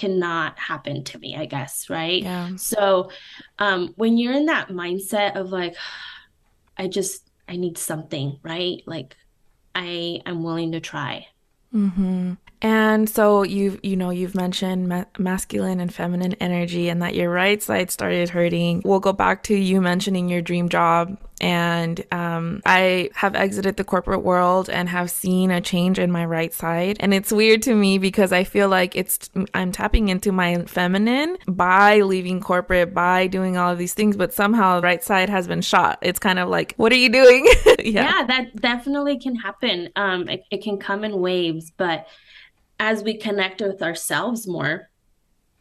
cannot 0.00 0.58
happen 0.58 1.04
to 1.04 1.18
me, 1.18 1.36
I 1.36 1.44
guess, 1.44 1.90
right? 1.90 2.22
Yeah. 2.22 2.56
So, 2.56 3.10
um, 3.58 3.92
when 3.96 4.16
you're 4.16 4.32
in 4.32 4.46
that 4.46 4.68
mindset 4.68 5.36
of 5.36 5.50
like, 5.50 5.76
I 6.78 6.88
just 6.88 7.28
I 7.46 7.56
need 7.56 7.76
something, 7.76 8.38
right? 8.42 8.82
Like 8.86 9.14
I 9.74 10.22
am 10.24 10.42
willing 10.42 10.72
to 10.72 10.80
try. 10.80 11.26
hmm 11.70 12.34
And 12.62 13.08
so 13.08 13.42
you've, 13.42 13.80
you 13.82 13.96
know, 13.96 14.10
you've 14.10 14.34
mentioned 14.34 14.88
ma 14.88 15.04
masculine 15.18 15.80
and 15.80 15.92
feminine 15.92 16.34
energy 16.34 16.88
and 16.88 17.00
that 17.02 17.14
your 17.14 17.30
right 17.30 17.62
side 17.62 17.90
started 17.90 18.28
hurting. 18.28 18.82
We'll 18.84 19.00
go 19.00 19.12
back 19.12 19.42
to 19.44 19.54
you 19.54 19.80
mentioning 19.80 20.28
your 20.28 20.42
dream 20.42 20.68
job. 20.68 21.18
And 21.40 22.04
um, 22.12 22.60
I 22.66 23.08
have 23.14 23.34
exited 23.34 23.78
the 23.78 23.84
corporate 23.84 24.22
world 24.22 24.68
and 24.68 24.90
have 24.90 25.10
seen 25.10 25.50
a 25.50 25.62
change 25.62 25.98
in 25.98 26.12
my 26.12 26.26
right 26.26 26.52
side. 26.52 26.98
And 27.00 27.14
it's 27.14 27.32
weird 27.32 27.62
to 27.62 27.74
me 27.74 27.96
because 27.96 28.30
I 28.30 28.44
feel 28.44 28.68
like 28.68 28.94
it's, 28.94 29.30
I'm 29.54 29.72
tapping 29.72 30.10
into 30.10 30.32
my 30.32 30.62
feminine 30.64 31.38
by 31.48 32.02
leaving 32.02 32.40
corporate, 32.40 32.92
by 32.92 33.26
doing 33.26 33.56
all 33.56 33.72
of 33.72 33.78
these 33.78 33.94
things, 33.94 34.18
but 34.18 34.34
somehow 34.34 34.82
right 34.82 35.02
side 35.02 35.30
has 35.30 35.48
been 35.48 35.62
shot. 35.62 35.98
It's 36.02 36.18
kind 36.18 36.38
of 36.38 36.50
like, 36.50 36.74
what 36.76 36.92
are 36.92 36.96
you 36.96 37.08
doing? 37.08 37.46
yeah. 37.78 38.18
Yeah, 38.20 38.26
that 38.26 38.56
definitely 38.56 39.18
can 39.18 39.34
happen. 39.34 39.88
Um, 39.96 40.28
it, 40.28 40.44
it 40.50 40.62
can 40.62 40.76
come 40.76 41.04
in 41.04 41.20
waves, 41.20 41.72
but 41.74 42.06
as 42.80 43.04
we 43.04 43.14
connect 43.14 43.60
with 43.60 43.82
ourselves 43.82 44.48
more 44.48 44.90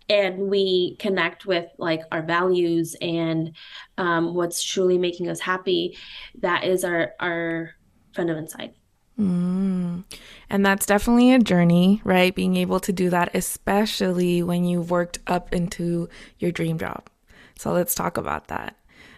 and 0.09 0.49
we 0.49 0.95
connect 0.95 1.45
with 1.45 1.69
like 1.77 2.01
our 2.11 2.23
values 2.23 2.95
and 3.01 3.51
um, 3.97 4.33
what's 4.33 4.63
truly 4.63 4.97
making 4.97 5.29
us 5.29 5.39
happy, 5.39 5.97
that 6.39 6.63
is 6.63 6.83
our 6.83 7.11
our 7.19 7.75
feminine 8.15 8.47
side. 8.47 8.73
Mm. 9.19 10.05
And 10.49 10.65
that's 10.65 10.85
definitely 10.85 11.33
a 11.33 11.39
journey, 11.39 12.01
right? 12.05 12.33
Being 12.33 12.55
able 12.55 12.79
to 12.79 12.93
do 12.93 13.09
that, 13.09 13.35
especially 13.35 14.41
when 14.41 14.63
you've 14.63 14.89
worked 14.89 15.19
up 15.27 15.53
into 15.53 16.07
your 16.39 16.51
dream 16.51 16.79
job. 16.79 17.09
So 17.57 17.73
let's 17.73 17.93
talk 17.93 18.15
about 18.15 18.47
that. 18.47 18.77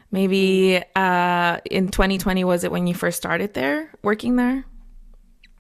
Maybe 0.10 0.84
uh, 0.96 1.60
in 1.70 1.90
2020, 1.90 2.44
was 2.44 2.64
it 2.64 2.72
when 2.72 2.88
you 2.88 2.96
first 2.96 3.18
started 3.18 3.54
there, 3.54 3.92
working 4.02 4.36
there? 4.36 4.66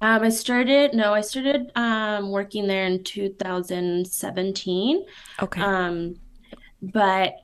Um, 0.01 0.23
I 0.23 0.29
started, 0.29 0.93
no, 0.93 1.13
I 1.13 1.21
started 1.21 1.71
um, 1.75 2.31
working 2.31 2.67
there 2.67 2.85
in 2.85 3.03
2017. 3.03 5.05
Okay. 5.41 5.61
Um, 5.61 6.15
but 6.81 7.35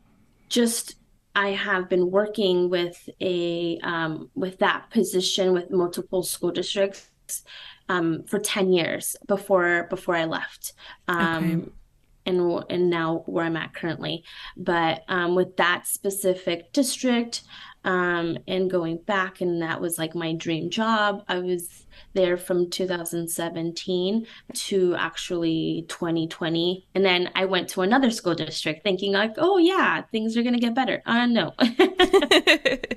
just 0.50 0.96
I 1.36 1.50
have 1.50 1.88
been 1.88 2.10
working 2.10 2.70
with 2.70 3.10
a 3.22 3.78
um, 3.84 4.32
with 4.34 4.58
that 4.60 4.90
position 4.90 5.54
with 5.54 5.70
multiple 5.70 6.24
school 6.24 6.52
districts 6.52 7.12
um, 7.90 8.24
for 8.24 8.40
10 8.40 8.74
years 8.74 9.16
before 9.28 9.86
before 9.92 10.16
I 10.16 10.26
left. 10.26 10.74
Okay. 11.08 11.20
Um, 11.20 11.72
and 12.26 12.64
and 12.70 12.90
now 12.90 13.24
where 13.28 13.46
I'm 13.46 13.56
at 13.56 13.74
currently. 13.74 14.24
But 14.58 15.04
um, 15.08 15.36
with 15.36 15.56
that 15.58 15.86
specific 15.86 16.74
district, 16.74 17.44
um, 17.84 18.38
and 18.48 18.70
going 18.70 18.98
back, 18.98 19.40
and 19.40 19.62
that 19.62 19.80
was 19.80 19.98
like 19.98 20.16
my 20.16 20.34
dream 20.34 20.70
job. 20.70 21.24
I 21.28 21.40
was 21.40 21.86
there 22.18 22.36
from 22.36 22.70
2017 22.70 24.28
to 24.54 24.96
actually 24.96 25.86
2020, 25.88 26.86
and 26.96 27.06
then 27.06 27.30
I 27.36 27.46
went 27.46 27.70
to 27.70 27.82
another 27.82 28.12
school 28.12 28.36
district, 28.36 28.84
thinking 28.84 29.14
like, 29.14 29.36
oh 29.38 29.58
yeah, 29.58 30.02
things 30.12 30.36
are 30.36 30.44
gonna 30.44 30.60
get 30.60 30.76
better. 30.76 31.02
Uh, 31.06 31.28
no. 31.28 31.54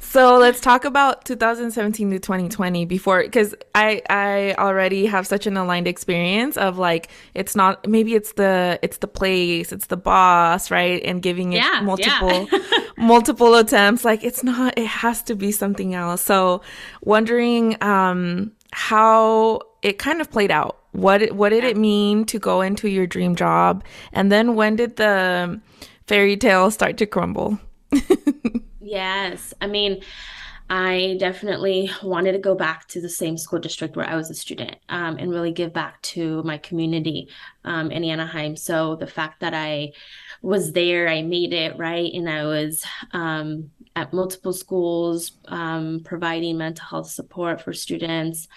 So 0.00 0.38
let's 0.38 0.60
talk 0.60 0.84
about 0.84 1.24
2017 1.24 2.10
to 2.10 2.18
2020 2.18 2.84
before 2.84 3.22
because 3.22 3.54
I 3.74 4.02
I 4.10 4.54
already 4.58 5.06
have 5.06 5.26
such 5.26 5.46
an 5.46 5.56
aligned 5.56 5.86
experience 5.86 6.56
of 6.56 6.78
like 6.78 7.08
it's 7.34 7.54
not 7.54 7.86
maybe 7.88 8.14
it's 8.14 8.32
the 8.32 8.78
it's 8.82 8.98
the 8.98 9.06
place 9.06 9.70
it's 9.72 9.86
the 9.86 9.96
boss 9.96 10.70
right? 10.70 11.00
And 11.04 11.22
giving 11.22 11.52
it 11.52 11.56
Yeah, 11.58 11.74
yeah. 11.74 11.80
multiple 11.82 12.48
multiple 12.96 13.54
attempts. 13.54 14.04
Like 14.04 14.24
it's 14.24 14.42
not 14.42 14.76
it 14.76 14.86
has 14.86 15.22
to 15.24 15.34
be 15.36 15.52
something 15.52 15.94
else. 15.94 16.22
So 16.22 16.62
wondering 17.02 17.76
um 17.82 18.52
how 18.72 19.60
it 19.82 19.98
kind 19.98 20.20
of 20.20 20.30
played 20.30 20.50
out. 20.50 20.78
What 20.92 21.30
what 21.32 21.50
did 21.50 21.62
Yeah. 21.62 21.70
it 21.70 21.76
mean 21.76 22.24
to 22.26 22.38
go 22.40 22.62
into 22.62 22.88
your 22.88 23.06
dream 23.06 23.36
job? 23.36 23.84
And 24.12 24.30
then 24.32 24.56
when 24.56 24.74
did 24.76 24.96
the 24.96 25.60
fairy 26.08 26.36
tale 26.36 26.70
start 26.72 26.96
to 26.98 27.06
crumble 27.06 27.60
Yes. 28.90 29.54
I 29.60 29.68
mean, 29.68 30.02
I 30.68 31.16
definitely 31.20 31.92
wanted 32.02 32.32
to 32.32 32.38
go 32.38 32.56
back 32.56 32.88
to 32.88 33.00
the 33.00 33.08
same 33.08 33.36
school 33.36 33.60
district 33.60 33.96
where 33.96 34.08
I 34.08 34.16
was 34.16 34.30
a 34.30 34.34
student, 34.34 34.74
um, 34.88 35.16
and 35.16 35.30
really 35.30 35.52
give 35.52 35.72
back 35.72 36.02
to 36.14 36.42
my 36.42 36.58
community, 36.58 37.28
um, 37.64 37.92
in 37.92 38.02
Anaheim. 38.02 38.56
So 38.56 38.96
the 38.96 39.06
fact 39.06 39.40
that 39.40 39.54
I 39.54 39.92
was 40.42 40.72
there, 40.72 41.08
I 41.08 41.22
made 41.22 41.52
it, 41.52 41.78
right? 41.78 42.12
And 42.12 42.28
I 42.28 42.44
was, 42.46 42.84
um, 43.12 43.70
at 43.94 44.12
multiple 44.12 44.52
schools, 44.52 45.38
um, 45.46 46.00
providing 46.04 46.58
mental 46.58 46.86
health 46.86 47.10
support 47.10 47.60
for 47.60 47.72
students, 47.72 48.48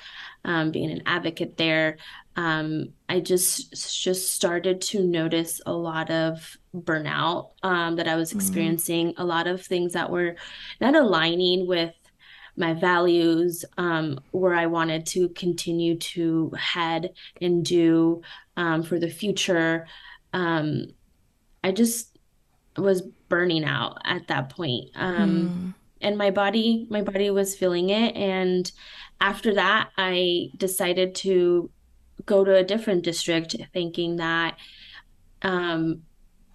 um, 0.46 0.72
being 0.72 0.90
an 0.92 1.04
advocate 1.06 1.58
there. 1.58 1.98
Um, 2.36 2.94
I 3.10 3.20
just 3.20 3.72
just 4.04 4.34
started 4.34 4.82
to 4.82 5.04
notice 5.06 5.62
a 5.66 5.74
lot 5.74 6.10
of 6.10 6.58
burnout, 6.76 7.52
um, 7.64 7.96
that 7.98 8.08
I 8.08 8.16
was 8.16 8.32
Mm, 8.34 8.34
experiencing, 8.34 9.14
a 9.18 9.26
lot 9.26 9.48
of 9.48 9.66
things 9.66 9.94
that 9.94 10.10
were 10.10 10.36
not 10.82 10.96
aligning 10.96 11.68
with 11.68 11.94
my 12.58 12.74
values, 12.74 13.66
um, 13.78 14.20
where 14.32 14.54
I 14.56 14.68
wanted 14.68 15.06
to 15.08 15.30
continue 15.30 15.98
to 15.98 16.52
head 16.58 17.12
and 17.42 17.66
do 17.66 18.22
um, 18.58 18.84
for 18.84 19.00
the 19.00 19.10
future. 19.10 19.88
Um, 20.34 20.86
I 21.64 21.72
just 21.72 22.18
was 22.78 23.04
burning 23.30 23.66
out 23.66 24.00
at 24.06 24.28
that 24.28 24.50
point. 24.50 24.92
Um, 24.96 25.52
mm, 25.52 25.74
and 26.02 26.18
my 26.18 26.32
body, 26.32 26.88
my 26.90 27.02
body 27.02 27.30
was 27.32 27.56
feeling 27.56 27.90
it. 27.90 28.16
And 28.16 28.72
after 29.22 29.56
that, 29.56 29.92
I 29.98 30.52
decided 30.58 31.16
to 31.18 31.72
go 32.26 32.44
to 32.44 32.56
a 32.56 32.64
different 32.64 33.04
district, 33.04 33.56
thinking 33.74 34.18
that 34.18 34.58
um, 35.42 36.04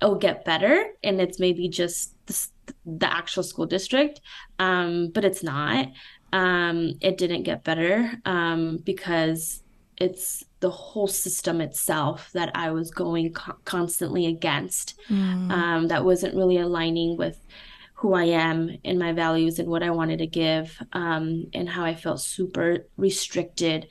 it'll 0.01 0.14
get 0.14 0.44
better 0.44 0.87
and 1.03 1.21
it's 1.21 1.38
maybe 1.38 1.68
just 1.68 2.14
the, 2.27 2.49
the 2.87 3.12
actual 3.12 3.42
school 3.42 3.66
district 3.66 4.21
um, 4.59 5.11
but 5.12 5.25
it's 5.25 5.42
not 5.42 5.88
um, 6.33 6.94
it 7.01 7.16
didn't 7.18 7.42
get 7.42 7.64
better 7.64 8.12
um, 8.25 8.79
because 8.85 9.62
it's 9.97 10.44
the 10.61 10.71
whole 10.71 11.09
system 11.09 11.61
itself 11.61 12.31
that 12.33 12.51
I 12.55 12.71
was 12.71 12.90
going 12.90 13.33
co- 13.33 13.57
constantly 13.64 14.27
against 14.27 14.99
mm. 15.09 15.51
um, 15.51 15.88
that 15.88 16.05
wasn't 16.05 16.37
really 16.37 16.59
aligning 16.59 17.16
with 17.16 17.44
who 17.94 18.14
I 18.14 18.25
am 18.25 18.71
and 18.85 18.99
my 18.99 19.12
values 19.12 19.59
and 19.59 19.68
what 19.68 19.83
I 19.83 19.90
wanted 19.90 20.18
to 20.18 20.27
give 20.27 20.77
um, 20.92 21.47
and 21.53 21.68
how 21.68 21.85
I 21.85 21.97
felt 21.97 22.21
super 22.21 22.87
restricted 22.97 23.88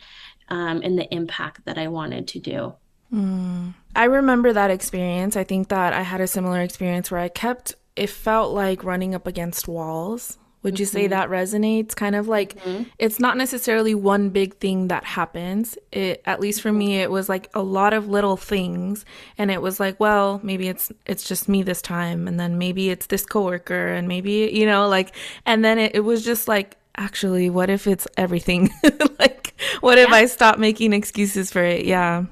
um, 0.49 0.81
in 0.81 0.95
the 0.95 1.11
impact 1.13 1.65
that 1.65 1.77
I 1.77 1.87
wanted 1.87 2.27
to 2.29 2.39
do. 2.39 2.73
Mm. 3.13 3.73
I 3.95 4.05
remember 4.05 4.53
that 4.53 4.71
experience. 4.71 5.35
I 5.35 5.43
think 5.43 5.69
that 5.69 5.93
I 5.93 6.01
had 6.01 6.21
a 6.21 6.27
similar 6.27 6.61
experience 6.61 7.09
where 7.09 7.21
I 7.21 7.29
kept, 7.29 7.75
it 7.95 8.09
felt 8.09 8.53
like 8.53 8.83
running 8.83 9.15
up 9.15 9.27
against 9.27 9.67
walls. 9.67 10.37
Would 10.63 10.79
you 10.79 10.85
say 10.85 11.05
hmm 11.05 11.11
that 11.11 11.29
resonates? 11.29 11.95
Kind 11.95 12.15
of 12.15 12.27
like 12.27 12.59
hmm 12.59 12.83
it's 12.97 13.19
not 13.19 13.37
necessarily 13.37 13.95
one 13.95 14.29
big 14.29 14.55
thing 14.55 14.89
that 14.89 15.05
happens. 15.05 15.77
It, 15.91 16.21
at 16.25 16.41
least 16.41 16.61
for 16.61 16.73
me, 16.73 16.99
it 16.99 17.09
was 17.09 17.29
like 17.29 17.49
a 17.53 17.61
lot 17.61 17.93
of 17.93 18.09
little 18.09 18.35
things. 18.35 19.05
And 19.37 19.49
it 19.51 19.61
was 19.61 19.79
like, 19.79 19.99
well, 19.99 20.41
maybe 20.43 20.67
it's 20.67 20.91
it's 21.05 21.25
just 21.27 21.47
me 21.47 21.63
this 21.63 21.81
time, 21.81 22.27
and 22.27 22.37
then 22.39 22.57
maybe 22.57 22.89
it's 22.89 23.05
this 23.05 23.25
coworker, 23.25 23.87
and 23.93 24.07
maybe, 24.07 24.49
you 24.51 24.65
know, 24.65 24.89
like, 24.89 25.15
and 25.45 25.63
then 25.63 25.77
it, 25.79 25.95
it 25.95 26.01
was 26.01 26.25
just 26.25 26.47
like, 26.47 26.75
actually, 26.97 27.49
what 27.49 27.69
if 27.69 27.87
it's 27.87 28.07
everything? 28.17 28.69
Like, 29.19 29.59
what 29.81 29.97
if 29.97 30.09
I 30.09 30.27
stop 30.27 30.59
making 30.59 30.93
excuses 30.93 31.51
for 31.51 31.63
it? 31.63 31.85
Yeah. 31.85 32.25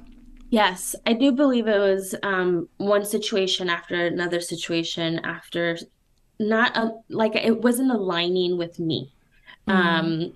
Yes, 0.51 0.95
I 1.07 1.13
do 1.13 1.31
believe 1.31 1.67
it 1.67 1.79
was 1.79 2.13
um, 2.21 2.69
one 2.77 3.03
situation 3.05 3.69
after 3.69 4.05
another 4.05 4.39
situation 4.39 5.19
after 5.23 5.77
not 6.39 6.77
a, 6.77 6.91
like 7.09 7.35
it 7.35 7.61
wasn't 7.63 7.91
aligning 7.91 8.57
with 8.57 8.79
me. 8.79 9.11
Mm. 9.67 9.73
Um, 9.73 10.33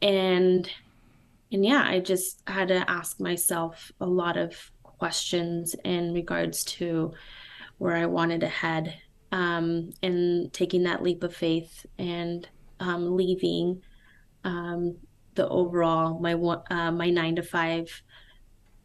and 0.00 0.70
and 1.50 1.64
yeah, 1.64 1.84
I 1.84 1.98
just 1.98 2.40
had 2.46 2.68
to 2.68 2.88
ask 2.88 3.18
myself 3.18 3.90
a 4.00 4.06
lot 4.06 4.36
of 4.36 4.70
questions 4.84 5.74
in 5.84 6.14
regards 6.14 6.64
to 6.64 7.12
where 7.78 7.96
I 7.96 8.06
wanted 8.06 8.40
to 8.42 8.48
head. 8.48 8.94
um, 9.32 9.90
and 10.02 10.52
taking 10.52 10.84
that 10.84 11.02
leap 11.02 11.22
of 11.24 11.34
faith 11.34 11.86
and 11.98 12.46
um, 12.82 13.16
leaving 13.16 13.80
um, 14.44 14.96
the 15.34 15.48
overall 15.48 16.18
my 16.18 16.34
uh, 16.34 16.90
my 16.90 17.08
nine 17.08 17.36
to 17.36 17.42
five 17.42 18.02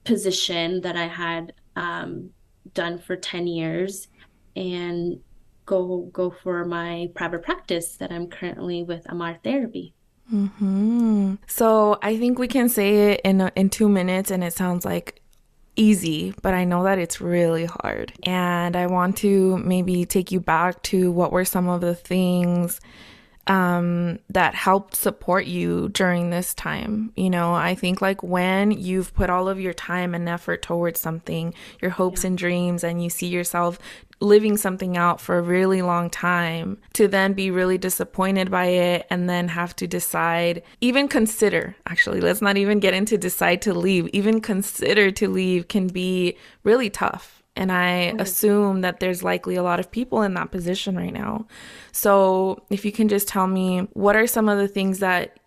position 0.04 0.82
that 0.82 0.96
I 0.96 1.08
had 1.08 1.54
um, 1.76 2.30
done 2.74 3.00
for 3.00 3.16
ten 3.16 3.48
years 3.48 4.08
and 4.56 5.20
go 5.66 6.10
go 6.14 6.30
for 6.30 6.64
my 6.64 7.10
private 7.16 7.44
practice 7.44 7.98
that 7.98 8.12
I'm 8.12 8.28
currently 8.28 8.84
with 8.84 9.04
Amar 9.10 9.40
Therapy. 9.44 9.94
Mm-hmm. 10.34 11.36
So 11.48 11.98
I 12.02 12.18
think 12.18 12.38
we 12.38 12.48
can 12.48 12.70
say 12.70 13.12
it 13.12 13.22
in 13.24 13.42
in 13.56 13.70
two 13.70 13.90
minutes, 13.90 14.32
and 14.32 14.44
it 14.44 14.54
sounds 14.54 14.86
like 14.86 15.22
easy, 15.76 16.34
but 16.42 16.54
I 16.54 16.66
know 16.66 16.84
that 16.84 17.00
it's 17.00 17.22
really 17.22 17.66
hard. 17.66 18.14
And 18.24 18.76
I 18.76 18.88
want 18.88 19.18
to 19.18 19.58
maybe 19.58 20.06
take 20.06 20.32
you 20.32 20.40
back 20.40 20.82
to 20.84 21.12
what 21.12 21.32
were 21.32 21.46
some 21.46 21.70
of 21.70 21.82
the 21.82 21.96
things 21.96 22.82
um, 23.50 24.20
that 24.30 24.56
helped 24.56 24.96
support 24.96 25.46
you 25.46 25.90
during 25.90 26.30
this 26.30 26.54
time. 26.54 27.12
You 27.16 27.30
know, 27.30 27.54
I 27.54 27.76
think 27.76 28.02
like 28.02 28.24
when 28.24 28.72
you've 28.72 29.14
put 29.14 29.30
all 29.30 29.50
of 29.50 29.60
your 29.60 29.74
time 29.74 30.14
and 30.14 30.28
effort 30.28 30.62
towards 30.62 31.00
something, 31.00 31.54
your 31.82 31.92
hopes 31.92 32.24
yeah. 32.24 32.28
and 32.28 32.38
dreams, 32.38 32.84
and 32.84 33.04
you 33.04 33.10
see 33.10 33.28
yourself 33.28 33.80
living 34.20 34.58
something 34.58 34.98
out 34.98 35.22
for 35.22 35.38
a 35.38 35.42
really 35.42 35.82
long 35.82 36.10
time 36.10 36.78
to 36.94 37.08
then 37.08 37.34
be 37.34 37.52
really 37.52 37.78
disappointed 37.78 38.50
by 38.50 38.66
it 38.66 39.06
and 39.10 39.30
then 39.30 39.48
have 39.48 39.76
to 39.76 39.88
decide, 39.88 40.64
even 40.82 41.08
consider, 41.08 41.76
actually, 41.86 42.20
let's 42.20 42.42
not 42.42 42.58
even 42.58 42.80
get 42.80 42.94
into 42.94 43.18
decide 43.18 43.62
to 43.62 43.74
leave, 43.74 44.08
even 44.14 44.42
consider 44.42 45.12
to 45.12 45.30
leave 45.30 45.68
can 45.68 45.88
be 45.88 46.36
really 46.64 46.90
tough. 46.90 47.37
And 47.58 47.72
I 47.72 48.12
mm-hmm. 48.12 48.20
assume 48.20 48.82
that 48.82 49.00
there's 49.00 49.24
likely 49.24 49.56
a 49.56 49.64
lot 49.64 49.80
of 49.80 49.92
people 49.92 50.22
in 50.22 50.34
that 50.36 50.52
position 50.52 50.96
right 50.96 51.14
now. 51.14 51.48
So, 51.92 52.64
if 52.70 52.86
you 52.86 52.92
can 52.92 53.08
just 53.08 53.28
tell 53.28 53.48
me 53.48 53.88
what 53.94 54.16
are 54.16 54.28
some 54.28 54.48
of 54.48 54.58
the 54.58 54.68
things 54.68 55.00
that 55.00 55.38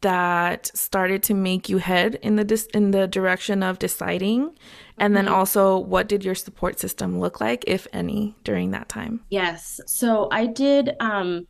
that 0.00 0.66
started 0.76 1.22
to 1.22 1.34
make 1.34 1.68
you 1.68 1.78
head 1.78 2.18
in 2.22 2.36
the 2.36 2.44
dis- 2.44 2.68
in 2.74 2.90
the 2.90 3.06
direction 3.06 3.62
of 3.62 3.78
deciding 3.78 4.56
and 4.98 5.16
then 5.16 5.26
mm-hmm. 5.26 5.34
also 5.34 5.78
what 5.78 6.08
did 6.08 6.24
your 6.24 6.34
support 6.34 6.78
system 6.78 7.18
look 7.18 7.40
like 7.40 7.64
if 7.66 7.86
any 7.92 8.34
during 8.44 8.70
that 8.72 8.88
time 8.88 9.20
yes 9.30 9.80
so 9.86 10.28
i 10.30 10.46
did 10.46 10.94
um 11.00 11.46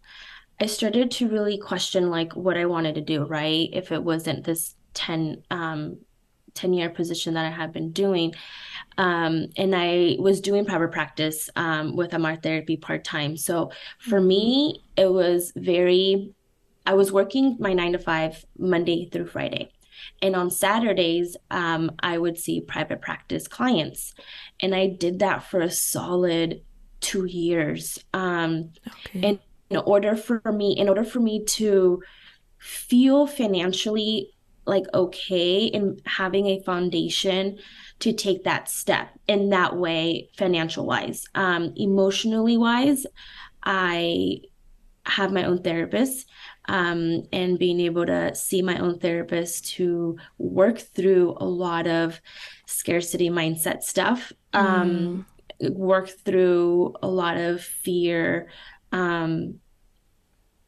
i 0.61 0.67
started 0.67 1.11
to 1.11 1.29
really 1.29 1.59
question 1.59 2.11
like 2.11 2.35
what 2.37 2.57
i 2.57 2.65
wanted 2.65 2.95
to 2.95 3.01
do 3.01 3.25
right 3.25 3.69
if 3.73 3.91
it 3.91 4.03
wasn't 4.03 4.45
this 4.45 4.77
10 4.95 5.43
um 5.51 5.99
10 6.57 6.73
year 6.73 6.91
position 6.91 7.35
that 7.35 7.47
i 7.47 7.51
had 7.51 7.73
been 7.73 7.93
doing 7.93 8.35
um, 8.99 9.49
and 9.57 9.75
I 9.77 10.17
was 10.19 10.41
doing 10.41 10.65
private 10.65 10.91
practice 10.91 11.51
um, 11.55 11.97
with 11.97 12.15
Amar 12.15 12.37
therapy 12.37 12.77
part 12.77 13.05
time. 13.05 13.37
So 13.37 13.71
for 13.99 14.21
me, 14.21 14.85
it 14.97 15.13
was 15.13 15.53
very 15.55 16.33
I 16.87 16.95
was 16.95 17.11
working 17.11 17.57
my 17.59 17.73
nine 17.73 17.93
to 17.93 17.99
five 17.99 18.45
Monday 18.57 19.09
through 19.11 19.27
Friday. 19.27 19.73
And 20.23 20.37
on 20.37 20.51
Saturdays, 20.51 21.37
um, 21.51 21.91
I 22.01 22.17
would 22.17 22.39
see 22.39 22.61
private 22.61 23.01
practice 23.01 23.49
clients. 23.49 24.15
And 24.61 24.75
I 24.75 24.87
did 24.87 25.19
that 25.19 25.43
for 25.43 25.61
a 25.61 25.71
solid 25.71 26.63
two 27.01 27.25
years. 27.25 27.99
Um, 28.15 28.71
okay. 28.87 29.29
And 29.29 29.39
in 29.69 29.79
order 29.79 30.17
for 30.17 30.41
me, 30.53 30.77
in 30.79 30.89
order 30.89 31.03
for 31.03 31.19
me 31.19 31.45
to 31.45 32.03
feel 32.59 33.27
financially 33.27 34.31
like 34.67 34.85
okay 34.93 35.65
in 35.65 35.99
having 36.05 36.47
a 36.47 36.63
foundation 36.63 37.59
to 38.01 38.13
take 38.13 38.45
that 38.45 38.69
step 38.69 39.09
in 39.27 39.51
that 39.51 39.77
way, 39.77 40.29
financial 40.37 40.85
wise, 40.85 41.25
um, 41.35 41.73
emotionally 41.77 42.57
wise, 42.57 43.07
I 43.63 44.41
have 45.07 45.33
my 45.33 45.45
own 45.45 45.63
therapist 45.63 46.29
um, 46.69 47.23
and 47.33 47.59
being 47.59 47.81
able 47.81 48.07
to 48.07 48.35
see 48.35 48.61
my 48.61 48.79
own 48.79 48.99
therapist 48.99 49.73
to 49.75 50.19
work 50.39 50.79
through 50.79 51.37
a 51.39 51.45
lot 51.45 51.87
of 51.87 52.21
scarcity 52.67 53.31
mindset 53.31 53.83
stuff, 53.83 54.33
um, 54.53 55.27
mm. 55.63 55.71
work 55.75 56.09
through 56.09 56.95
a 57.03 57.09
lot 57.09 57.37
of 57.37 57.63
fear. 57.63 58.49
Um, 58.93 59.61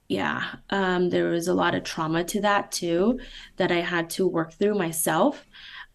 yeah, 0.08 0.56
um, 0.70 1.10
there 1.10 1.28
was 1.28 1.48
a 1.48 1.54
lot 1.54 1.74
of 1.74 1.84
trauma 1.84 2.24
to 2.24 2.40
that 2.40 2.72
too 2.72 3.20
that 3.56 3.70
I 3.70 3.80
had 3.80 4.10
to 4.10 4.26
work 4.26 4.54
through 4.54 4.74
myself. 4.74 5.44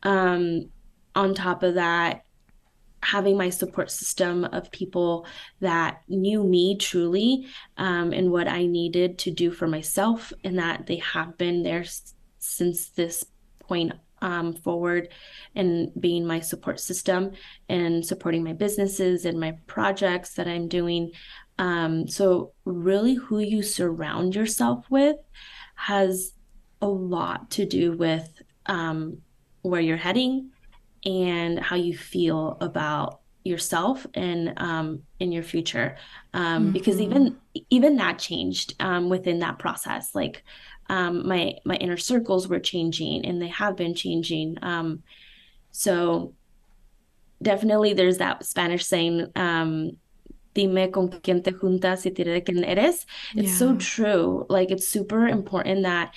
Um, 0.04 0.70
on 1.16 1.34
top 1.34 1.64
of 1.64 1.76
that, 1.76 2.24
having 3.02 3.38
my 3.38 3.50
support 3.50 3.92
system 3.92 4.46
of 4.46 4.72
people 4.72 5.26
that 5.60 6.02
knew 6.08 6.44
me 6.44 6.78
truly 6.78 7.48
um, 7.78 8.14
and 8.14 8.32
what 8.32 8.48
I 8.48 8.66
needed 8.66 9.18
to 9.20 9.32
do 9.32 9.52
for 9.52 9.68
myself, 9.68 10.32
and 10.44 10.58
that 10.60 10.86
they 10.86 10.98
have 10.98 11.38
been 11.38 11.64
there 11.64 11.82
s- 11.82 12.14
since 12.40 12.90
this 12.90 13.26
point 13.60 13.94
um, 14.22 14.54
forward 14.54 15.10
and 15.54 15.92
being 16.00 16.26
my 16.26 16.40
support 16.40 16.80
system 16.80 17.32
and 17.68 18.06
supporting 18.06 18.44
my 18.44 18.54
businesses 18.54 19.26
and 19.26 19.38
my 19.40 19.58
projects 19.68 20.36
that 20.36 20.48
I'm 20.48 20.70
doing. 20.70 21.12
Um, 21.60 22.08
so, 22.08 22.54
really, 22.66 23.16
who 23.16 23.40
you 23.40 23.62
surround 23.62 24.36
yourself 24.36 24.86
with 24.90 25.18
has 25.76 26.34
a 26.82 26.88
lot 26.88 27.52
to 27.52 27.66
do 27.66 27.94
with 27.94 28.42
um, 28.66 29.22
where 29.62 29.82
you're 29.82 29.98
heading 29.98 30.52
and 31.06 31.60
how 31.60 31.76
you 31.76 31.98
feel 31.98 32.58
about 32.62 33.22
yourself 33.44 34.08
and 34.14 34.54
um, 34.58 35.04
in 35.20 35.32
your 35.32 35.44
future. 35.44 35.98
Um, 36.34 36.64
mm-hmm. 36.64 36.72
because 36.72 37.02
even 37.02 37.38
even 37.70 37.98
that 37.98 38.20
changed 38.20 38.76
um, 38.80 39.10
within 39.10 39.40
that 39.40 39.60
process. 39.60 40.16
Like 40.16 40.44
um, 40.90 41.28
my 41.28 41.56
my 41.66 41.76
inner 41.76 41.98
circles 41.98 42.48
were 42.48 42.60
changing 42.60 43.26
and 43.26 43.42
they 43.42 43.48
have 43.48 43.76
been 43.76 43.96
changing. 43.96 44.58
Um, 44.62 45.04
so 45.72 46.34
definitely 47.42 47.94
there's 47.94 48.20
that 48.20 48.46
spanish 48.46 48.86
saying 48.86 49.28
um, 49.36 49.98
dime 50.54 50.92
con 50.92 51.10
quién 51.10 51.44
te 51.44 51.52
juntas 51.52 52.06
y 52.06 52.12
te 52.12 52.24
diré 52.24 52.44
quién 52.44 52.64
eres 52.64 53.06
it's 53.36 53.52
yeah. 53.52 53.58
so 53.58 53.76
true 53.78 54.46
like 54.50 54.72
it's 54.72 54.88
super 54.88 55.28
important 55.28 55.84
that 55.84 56.14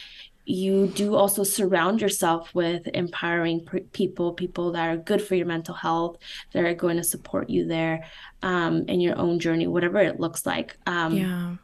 you 0.47 0.87
do 0.87 1.17
also 1.17 1.43
surround 1.43 2.01
yourself 2.01 2.55
with 2.55 2.89
empowering 2.95 3.67
people, 3.93 4.33
people 4.33 4.73
that 4.73 4.89
are 4.89 4.97
good 4.97 5.21
for 5.21 5.35
your 5.35 5.47
mental 5.47 5.75
health, 5.75 6.19
that 6.53 6.65
are 6.65 6.75
going 6.75 6.97
to 6.97 7.05
support 7.05 7.51
you 7.51 7.67
there 7.67 8.05
um, 8.43 8.85
in 8.87 9.01
your 9.01 9.19
own 9.19 9.41
journey, 9.41 9.67
whatever 9.67 9.99
it 9.99 10.21
looks 10.21 10.47
like. 10.47 10.79
Um, 10.87 11.17
yeah. 11.17 11.57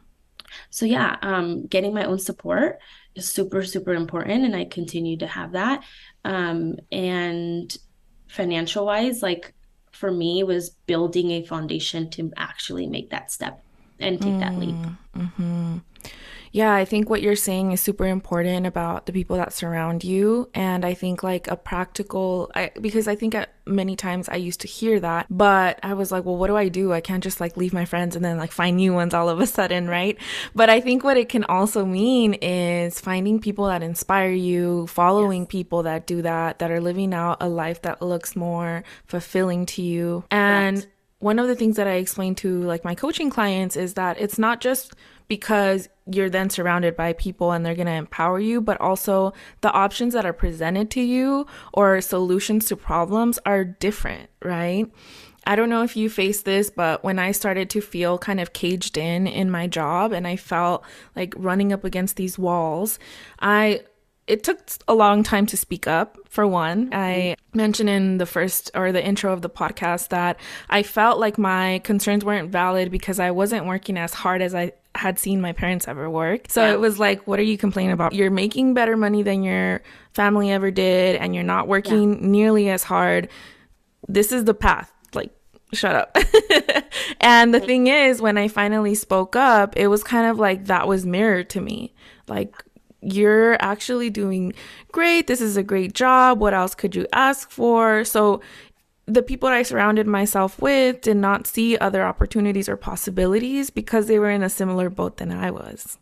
So, 0.69 0.85
yeah, 0.85 1.15
um, 1.21 1.65
getting 1.65 1.93
my 1.93 2.03
own 2.03 2.19
support 2.19 2.79
is 3.15 3.27
super, 3.27 3.63
super 3.63 3.93
important. 3.93 4.43
And 4.43 4.55
I 4.55 4.65
continue 4.65 5.17
to 5.17 5.27
have 5.27 5.53
that. 5.53 5.83
Um, 6.25 6.75
and 6.91 7.75
financial 8.27 8.85
wise, 8.85 9.23
like 9.23 9.53
for 9.93 10.11
me, 10.11 10.43
was 10.43 10.71
building 10.71 11.31
a 11.31 11.43
foundation 11.43 12.09
to 12.11 12.31
actually 12.35 12.87
make 12.87 13.09
that 13.11 13.31
step 13.31 13.63
and 13.99 14.21
take 14.21 14.33
mm, 14.33 14.39
that 14.39 14.55
leap. 14.55 14.75
Mm, 14.75 14.97
mm-hmm. 15.17 15.77
Yeah, 16.53 16.71
I 16.71 16.85
think 16.85 17.09
what 17.09 17.23
you're 17.23 17.35
saying 17.35 17.71
is 17.71 17.81
super 17.81 18.05
important 18.05 18.67
about 18.67 19.07
the 19.07 19.11
people 19.11 19.37
that 19.37 19.53
surround 19.53 20.03
you. 20.03 20.51
And 20.53 20.85
I 20.85 20.93
think 20.93 21.23
like 21.23 21.47
a 21.47 21.57
practical, 21.57 22.51
I, 22.53 22.69
because 22.79 23.07
I 23.07 23.15
think 23.15 23.33
at 23.33 23.49
many 23.65 23.95
times 23.95 24.29
I 24.29 24.35
used 24.35 24.61
to 24.61 24.67
hear 24.67 24.99
that, 24.99 25.25
but 25.31 25.79
I 25.81 25.95
was 25.95 26.11
like, 26.11 26.25
well, 26.25 26.37
what 26.37 26.47
do 26.47 26.55
I 26.55 26.67
do? 26.69 26.93
I 26.93 27.01
can't 27.01 27.23
just 27.23 27.41
like 27.41 27.57
leave 27.57 27.73
my 27.73 27.85
friends 27.85 28.15
and 28.15 28.23
then 28.23 28.37
like 28.37 28.51
find 28.51 28.77
new 28.77 28.93
ones 28.93 29.15
all 29.15 29.29
of 29.29 29.39
a 29.39 29.47
sudden, 29.47 29.87
right? 29.87 30.15
But 30.53 30.69
I 30.69 30.79
think 30.79 31.03
what 31.03 31.17
it 31.17 31.27
can 31.27 31.43
also 31.45 31.85
mean 31.85 32.35
is 32.35 33.01
finding 33.01 33.39
people 33.39 33.65
that 33.65 33.81
inspire 33.81 34.31
you, 34.31 34.85
following 34.85 35.41
yes. 35.41 35.51
people 35.51 35.81
that 35.83 36.05
do 36.05 36.21
that, 36.21 36.59
that 36.59 36.69
are 36.69 36.81
living 36.81 37.15
out 37.15 37.37
a 37.41 37.49
life 37.49 37.81
that 37.81 37.99
looks 37.99 38.35
more 38.35 38.83
fulfilling 39.07 39.65
to 39.65 39.81
you. 39.81 40.23
And 40.29 40.77
Correct. 40.77 40.93
one 41.17 41.39
of 41.39 41.47
the 41.47 41.55
things 41.55 41.77
that 41.77 41.87
I 41.87 41.93
explain 41.93 42.35
to 42.35 42.61
like 42.61 42.85
my 42.85 42.93
coaching 42.93 43.31
clients 43.31 43.75
is 43.75 43.95
that 43.95 44.21
it's 44.21 44.37
not 44.37 44.61
just 44.61 44.93
because 45.27 45.89
you're 46.05 46.29
then 46.29 46.49
surrounded 46.49 46.95
by 46.95 47.13
people 47.13 47.51
and 47.51 47.65
they're 47.65 47.75
going 47.75 47.87
to 47.87 47.93
empower 47.93 48.39
you, 48.39 48.61
but 48.61 48.79
also 48.81 49.33
the 49.61 49.71
options 49.71 50.13
that 50.13 50.25
are 50.25 50.33
presented 50.33 50.91
to 50.91 51.01
you 51.01 51.47
or 51.73 52.01
solutions 52.01 52.65
to 52.65 52.75
problems 52.75 53.39
are 53.45 53.63
different, 53.63 54.29
right? 54.43 54.91
I 55.45 55.55
don't 55.55 55.69
know 55.69 55.83
if 55.83 55.97
you 55.97 56.09
face 56.09 56.41
this, 56.41 56.69
but 56.69 57.03
when 57.03 57.19
I 57.19 57.31
started 57.31 57.69
to 57.71 57.81
feel 57.81 58.17
kind 58.17 58.39
of 58.39 58.53
caged 58.53 58.97
in 58.97 59.27
in 59.27 59.51
my 59.51 59.67
job 59.67 60.13
and 60.13 60.25
I 60.25 60.37
felt 60.37 60.83
like 61.15 61.33
running 61.37 61.73
up 61.73 61.83
against 61.83 62.15
these 62.15 62.39
walls, 62.39 62.97
I 63.39 63.81
it 64.25 64.43
took 64.43 64.59
a 64.87 64.93
long 64.93 65.21
time 65.21 65.45
to 65.45 65.57
speak 65.57 65.85
up 65.85 66.17
for 66.29 66.47
one 66.47 66.89
i 66.93 67.35
mm-hmm. 67.35 67.57
mentioned 67.57 67.89
in 67.89 68.17
the 68.19 68.25
first 68.25 68.71
or 68.73 68.91
the 68.91 69.03
intro 69.03 69.33
of 69.33 69.41
the 69.41 69.49
podcast 69.49 70.09
that 70.09 70.39
i 70.69 70.81
felt 70.81 71.19
like 71.19 71.37
my 71.37 71.79
concerns 71.83 72.23
weren't 72.23 72.49
valid 72.49 72.89
because 72.89 73.19
i 73.19 73.29
wasn't 73.29 73.65
working 73.65 73.97
as 73.97 74.13
hard 74.13 74.41
as 74.41 74.55
i 74.55 74.71
had 74.95 75.17
seen 75.17 75.41
my 75.41 75.53
parents 75.53 75.87
ever 75.87 76.09
work. 76.09 76.45
So 76.49 76.63
yeah. 76.63 76.73
it 76.73 76.79
was 76.79 76.99
like, 76.99 77.25
what 77.27 77.39
are 77.39 77.43
you 77.43 77.57
complaining 77.57 77.93
about? 77.93 78.13
You're 78.13 78.31
making 78.31 78.73
better 78.73 78.95
money 78.95 79.23
than 79.23 79.43
your 79.43 79.81
family 80.13 80.51
ever 80.51 80.71
did, 80.71 81.15
and 81.15 81.33
you're 81.33 81.43
not 81.43 81.67
working 81.67 82.13
yeah. 82.13 82.27
nearly 82.27 82.69
as 82.69 82.83
hard. 82.83 83.29
This 84.07 84.31
is 84.31 84.45
the 84.45 84.53
path. 84.53 84.91
Like, 85.13 85.31
shut 85.73 85.95
up. 85.95 86.17
and 87.21 87.53
the 87.53 87.59
thing 87.59 87.87
is, 87.87 88.21
when 88.21 88.37
I 88.37 88.47
finally 88.47 88.95
spoke 88.95 89.35
up, 89.35 89.75
it 89.75 89.87
was 89.87 90.03
kind 90.03 90.29
of 90.29 90.37
like 90.37 90.65
that 90.65 90.87
was 90.87 91.05
mirrored 91.05 91.49
to 91.51 91.61
me. 91.61 91.93
Like, 92.27 92.63
you're 93.01 93.57
actually 93.61 94.09
doing 94.09 94.53
great. 94.91 95.27
This 95.27 95.41
is 95.41 95.57
a 95.57 95.63
great 95.63 95.93
job. 95.93 96.39
What 96.39 96.53
else 96.53 96.75
could 96.75 96.95
you 96.95 97.07
ask 97.13 97.49
for? 97.49 98.05
So, 98.05 98.41
the 99.05 99.23
people 99.23 99.49
that 99.49 99.55
I 99.55 99.63
surrounded 99.63 100.07
myself 100.07 100.61
with 100.61 101.01
did 101.01 101.17
not 101.17 101.47
see 101.47 101.77
other 101.77 102.03
opportunities 102.03 102.69
or 102.69 102.77
possibilities 102.77 103.69
because 103.69 104.07
they 104.07 104.19
were 104.19 104.29
in 104.29 104.43
a 104.43 104.49
similar 104.49 104.89
boat 104.89 105.17
than 105.17 105.31
I 105.31 105.51
was. 105.51 105.97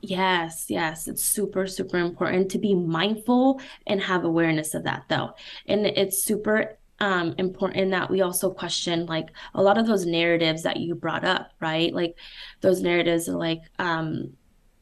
Yes, 0.00 0.66
yes, 0.68 1.08
it's 1.08 1.22
super, 1.22 1.66
super 1.66 1.98
important 1.98 2.50
to 2.52 2.58
be 2.58 2.74
mindful 2.74 3.60
and 3.86 4.00
have 4.00 4.24
awareness 4.24 4.74
of 4.74 4.84
that, 4.84 5.04
though. 5.08 5.32
And 5.66 5.86
it's 5.86 6.22
super 6.22 6.78
um, 7.00 7.34
important 7.38 7.90
that 7.90 8.10
we 8.10 8.22
also 8.22 8.50
question 8.50 9.06
like 9.06 9.28
a 9.54 9.62
lot 9.62 9.78
of 9.78 9.86
those 9.86 10.06
narratives 10.06 10.62
that 10.62 10.78
you 10.78 10.94
brought 10.94 11.24
up, 11.24 11.50
right? 11.60 11.92
Like 11.92 12.16
those 12.60 12.80
narratives 12.80 13.28
are 13.28 13.36
like 13.36 13.62
um, 13.78 14.34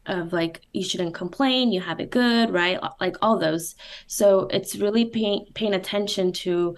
of 0.07 0.33
like 0.33 0.61
you 0.73 0.85
shouldn't 0.85 1.15
complain, 1.15 1.73
you 1.73 1.81
have 1.81 2.01
it 2.01 2.11
good, 2.11 2.51
right? 2.51 2.79
Like 3.01 3.17
all 3.23 3.39
those. 3.39 3.75
So 4.07 4.41
it's 4.51 4.77
really 4.77 5.07
paying 5.07 5.47
paying 5.55 5.75
attention 5.75 6.33
to 6.33 6.77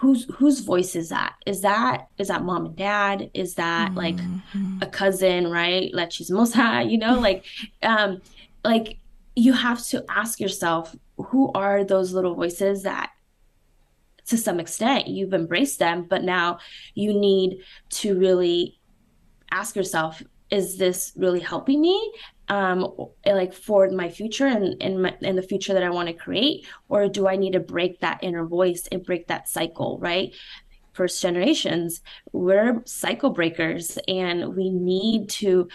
whose 0.00 0.24
whose 0.34 0.60
voice 0.60 0.96
is 0.96 1.10
that? 1.10 1.34
Is 1.44 1.60
that 1.60 2.08
is 2.16 2.28
that 2.28 2.42
mom 2.42 2.64
and 2.64 2.76
dad? 2.76 3.30
Is 3.34 3.54
that 3.56 3.92
mm-hmm. 3.92 3.98
like 3.98 4.18
a 4.80 4.86
cousin, 4.86 5.50
right? 5.50 5.92
Like 5.92 6.10
she's 6.10 6.30
mosa, 6.30 6.90
you 6.90 6.96
know, 6.96 7.18
like 7.28 7.44
um 7.82 8.22
like 8.64 8.96
you 9.36 9.52
have 9.52 9.84
to 9.88 10.02
ask 10.08 10.40
yourself 10.40 10.96
who 11.18 11.52
are 11.52 11.84
those 11.84 12.14
little 12.14 12.34
voices 12.34 12.82
that 12.84 13.10
to 14.26 14.38
some 14.38 14.60
extent 14.60 15.08
you've 15.08 15.34
embraced 15.34 15.78
them 15.78 16.06
but 16.08 16.22
now 16.22 16.58
you 16.94 17.12
need 17.12 17.58
to 17.88 18.18
really 18.18 18.78
ask 19.50 19.74
yourself 19.74 20.22
is 20.50 20.76
this 20.76 21.12
really 21.16 21.40
helping 21.40 21.80
me 21.80 22.12
um 22.50 22.86
like 23.24 23.54
for 23.54 23.88
my 23.90 24.10
future 24.10 24.46
and 24.46 24.80
in 24.82 25.00
my 25.00 25.16
the 25.20 25.42
future 25.42 25.72
that 25.72 25.82
I 25.82 25.90
want 25.90 26.08
to 26.08 26.14
create 26.14 26.66
or 26.88 27.08
do 27.08 27.26
I 27.26 27.36
need 27.36 27.54
to 27.54 27.60
break 27.60 28.00
that 28.00 28.18
inner 28.22 28.44
voice 28.44 28.86
and 28.92 29.02
break 29.02 29.28
that 29.28 29.48
cycle 29.48 29.98
right 30.00 30.34
first 30.92 31.22
generations 31.22 32.02
we're 32.32 32.82
cycle 32.84 33.30
breakers 33.30 33.98
and 34.08 34.54
we 34.56 34.68
need 34.68 35.30
to 35.30 35.68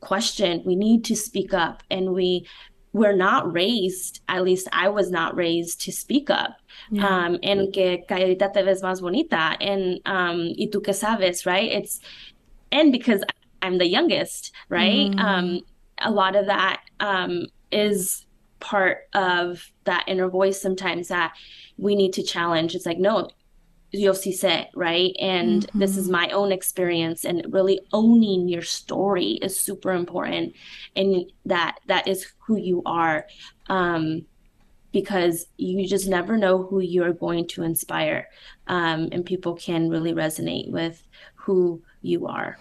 question 0.00 0.62
we 0.64 0.76
need 0.76 1.04
to 1.04 1.16
speak 1.16 1.52
up 1.52 1.82
and 1.90 2.12
we 2.12 2.46
we're 2.92 3.16
not 3.16 3.52
raised 3.52 4.20
at 4.28 4.44
least 4.44 4.68
i 4.72 4.88
was 4.88 5.10
not 5.10 5.34
raised 5.34 5.80
to 5.80 5.90
speak 5.90 6.30
up 6.30 6.56
yeah. 6.90 7.06
um, 7.06 7.38
and 7.42 7.72
que 7.72 8.04
calladita 8.08 8.52
te 8.52 8.62
ves 8.62 8.82
más 8.82 9.00
bonita 9.00 9.56
and 9.60 10.00
um, 10.06 10.38
y 10.56 10.68
tú 10.70 10.82
que 10.82 10.92
sabes 10.92 11.46
right 11.46 11.72
it's 11.72 12.00
and 12.70 12.92
because 12.92 13.24
i'm 13.62 13.78
the 13.78 13.86
youngest 13.86 14.52
right 14.68 15.10
mm. 15.10 15.20
um, 15.20 15.60
a 16.02 16.10
lot 16.10 16.36
of 16.36 16.46
that 16.46 16.82
um, 17.00 17.46
is 17.70 18.26
part 18.60 19.08
of 19.14 19.70
that 19.84 20.04
inner 20.08 20.28
voice 20.28 20.60
sometimes 20.60 21.08
that 21.08 21.32
we 21.76 21.94
need 21.94 22.12
to 22.12 22.22
challenge 22.22 22.74
it's 22.74 22.86
like 22.86 22.98
no 22.98 23.28
yo 23.90 24.12
sí 24.12 24.32
sé, 24.32 24.66
right? 24.74 25.14
And 25.20 25.66
mm-hmm. 25.66 25.78
this 25.78 25.96
is 25.96 26.04
mm-hmm. 26.04 26.12
my 26.12 26.28
own 26.30 26.52
experience 26.52 27.24
and 27.24 27.46
really 27.52 27.80
owning 27.92 28.48
your 28.48 28.62
story 28.62 29.38
is 29.42 29.58
super 29.58 29.92
important 29.92 30.54
and 30.94 31.24
that 31.46 31.78
that 31.86 32.06
is 32.06 32.26
who 32.38 32.56
you 32.56 32.82
are. 32.84 33.26
Um, 33.68 34.26
because 34.90 35.46
you 35.58 35.86
just 35.86 36.08
never 36.08 36.38
know 36.38 36.62
who 36.62 36.80
you're 36.80 37.12
going 37.12 37.46
to 37.46 37.62
inspire. 37.62 38.26
Um, 38.68 39.10
and 39.12 39.24
people 39.24 39.54
can 39.54 39.90
really 39.90 40.14
resonate 40.14 40.70
with 40.70 41.02
who 41.34 41.82
you 42.00 42.26
are. 42.26 42.58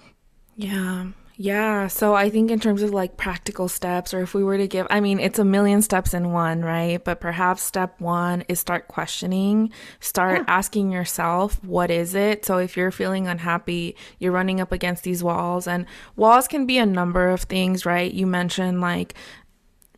Yeah. 0.58 1.08
Yeah. 1.40 1.86
So 1.86 2.16
I 2.16 2.32
think 2.32 2.50
in 2.50 2.60
terms 2.60 2.82
of 2.82 2.90
like 2.90 3.16
practical 3.16 3.68
steps, 3.68 4.12
or 4.12 4.22
if 4.22 4.34
we 4.34 4.44
were 4.44 4.58
to 4.58 4.68
give, 4.68 4.88
I 4.90 5.00
mean, 5.00 5.20
it's 5.20 5.38
a 5.38 5.46
million 5.46 5.84
steps 5.84 6.16
in 6.16 6.32
one, 6.32 6.64
right? 6.64 7.04
But 7.04 7.20
perhaps 7.20 7.62
step 7.62 8.02
one 8.02 8.44
is 8.48 8.60
start 8.60 8.88
questioning, 8.88 9.72
start 10.00 10.40
yeah. 10.40 10.46
asking 10.48 10.92
yourself, 10.92 11.64
what 11.64 11.92
is 11.92 12.16
it? 12.16 12.44
So 12.44 12.58
if 12.58 12.76
you're 12.76 12.90
feeling 12.90 13.28
unhappy, 13.28 13.96
you're 14.18 14.32
running 14.32 14.60
up 14.60 14.72
against 14.72 15.04
these 15.04 15.24
walls, 15.24 15.68
and 15.68 15.86
walls 16.16 16.48
can 16.48 16.66
be 16.66 16.80
a 16.80 16.88
number 16.88 17.30
of 17.30 17.44
things, 17.44 17.86
right? 17.86 18.12
You 18.12 18.26
mentioned 18.26 18.82
like, 18.82 19.14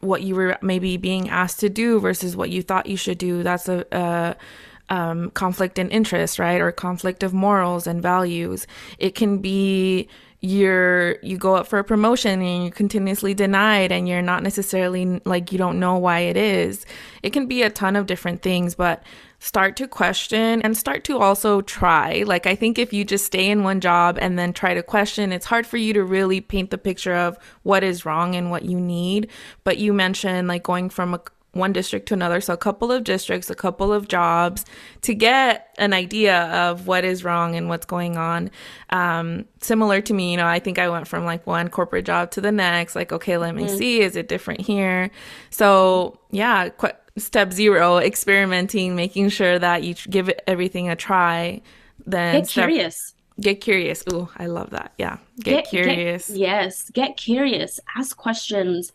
what 0.02 0.22
you 0.24 0.36
were 0.36 0.58
maybe 0.62 0.98
being 0.98 1.30
asked 1.30 1.62
to 1.62 1.70
do 1.70 2.00
versus 2.00 2.36
what 2.36 2.50
you 2.50 2.62
thought 2.62 2.86
you 2.86 2.98
should 2.98 3.18
do. 3.18 3.44
That's 3.44 3.68
a, 3.70 3.86
a 3.92 4.36
um, 4.94 5.32
conflict 5.32 5.78
in 5.80 5.90
interest, 5.90 6.40
right? 6.40 6.60
Or 6.60 6.72
conflict 6.72 7.24
of 7.24 7.34
morals 7.34 7.88
and 7.88 8.02
values. 8.02 8.68
It 8.98 9.16
can 9.16 9.40
be 9.40 10.08
you're 10.42 11.18
you 11.22 11.38
go 11.38 11.56
up 11.56 11.68
for 11.68 11.80
a 11.80 11.84
promotion 11.84 12.42
and 12.42 12.64
you're 12.64 12.72
continuously 12.72 13.34
denied 13.34 13.92
and 13.92 14.08
you're 14.08 14.22
not 14.22 14.42
necessarily 14.42 15.20
like 15.26 15.52
you 15.52 15.58
don't 15.58 15.80
know 15.80 15.98
why 15.98 16.20
it 16.20 16.38
is. 16.38 16.86
It 17.24 17.34
can 17.34 17.46
be 17.46 17.62
a 17.62 17.70
ton 17.70 17.98
of 17.98 18.06
different 18.06 18.42
things 18.42 18.74
but 18.74 19.04
start 19.40 19.76
to 19.78 19.88
question 19.88 20.62
and 20.62 20.78
start 20.78 21.04
to 21.06 21.18
also 21.18 21.60
try. 21.62 22.24
Like 22.26 22.48
i 22.48 22.56
think 22.56 22.80
if 22.80 22.94
you 22.94 23.04
just 23.04 23.26
stay 23.26 23.50
in 23.50 23.64
one 23.64 23.82
job 23.82 24.18
and 24.22 24.40
then 24.40 24.54
try 24.54 24.74
to 24.74 24.84
question 24.84 25.34
it's 25.34 25.46
hard 25.46 25.68
for 25.68 25.78
you 25.78 25.92
to 25.94 26.04
really 26.04 26.40
paint 26.40 26.72
the 26.72 26.78
picture 26.78 27.16
of 27.16 27.38
what 27.64 27.84
is 27.84 28.06
wrong 28.06 28.36
and 28.36 28.50
what 28.50 28.64
you 28.64 28.80
need. 28.80 29.30
But 29.66 29.78
you 29.78 29.92
mentioned 29.92 30.48
like 30.48 30.64
going 30.64 30.90
from 30.90 31.14
a 31.16 31.22
one 31.60 31.74
district 31.74 32.08
to 32.08 32.14
another. 32.14 32.42
So 32.42 32.54
a 32.54 32.58
couple 32.58 32.92
of 32.92 33.04
districts, 33.04 33.50
a 33.50 33.56
couple 33.56 33.94
of 33.94 34.08
jobs 34.08 34.66
to 35.02 35.14
get 35.14 35.76
an 35.78 35.94
idea 35.94 36.46
of 36.46 36.88
what 36.88 37.04
is 37.06 37.24
wrong 37.24 37.56
and 37.56 37.70
what's 37.70 37.86
going 37.86 38.18
on. 38.18 38.50
Um, 38.90 39.46
similar 39.62 40.02
to 40.02 40.14
me, 40.14 40.32
you 40.32 40.38
know, 40.38 40.48
I 40.48 40.60
think 40.60 40.80
I 40.80 40.90
went 40.90 41.08
from 41.08 41.26
like 41.26 41.46
one 41.46 41.70
corporate 41.70 42.06
job 42.06 42.32
to 42.32 42.42
the 42.42 42.52
next, 42.52 42.96
like, 42.96 43.12
okay, 43.12 43.38
let 43.38 43.54
me 43.56 43.66
mm-hmm. 43.66 43.78
see, 43.78 44.02
is 44.02 44.16
it 44.16 44.28
different 44.28 44.62
here? 44.62 45.12
So 45.50 46.20
yeah, 46.32 46.70
qu- 46.70 46.98
step 47.18 47.54
zero, 47.54 47.98
experimenting, 47.98 48.96
making 48.96 49.30
sure 49.30 49.60
that 49.60 49.84
you 49.84 49.94
give 50.10 50.32
everything 50.48 50.90
a 50.90 50.96
try. 50.96 51.62
Then 52.06 52.36
get 52.36 52.48
step- 52.48 52.70
curious. 52.70 53.14
Get 53.40 53.62
curious. 53.62 54.04
Ooh, 54.12 54.28
I 54.36 54.48
love 54.48 54.72
that. 54.72 54.92
Yeah. 54.98 55.18
Get, 55.40 55.64
get 55.64 55.70
curious. 55.70 56.28
Get, 56.28 56.38
yes. 56.38 56.90
Get 56.90 57.16
curious. 57.16 57.80
Ask 57.96 58.18
questions 58.18 58.92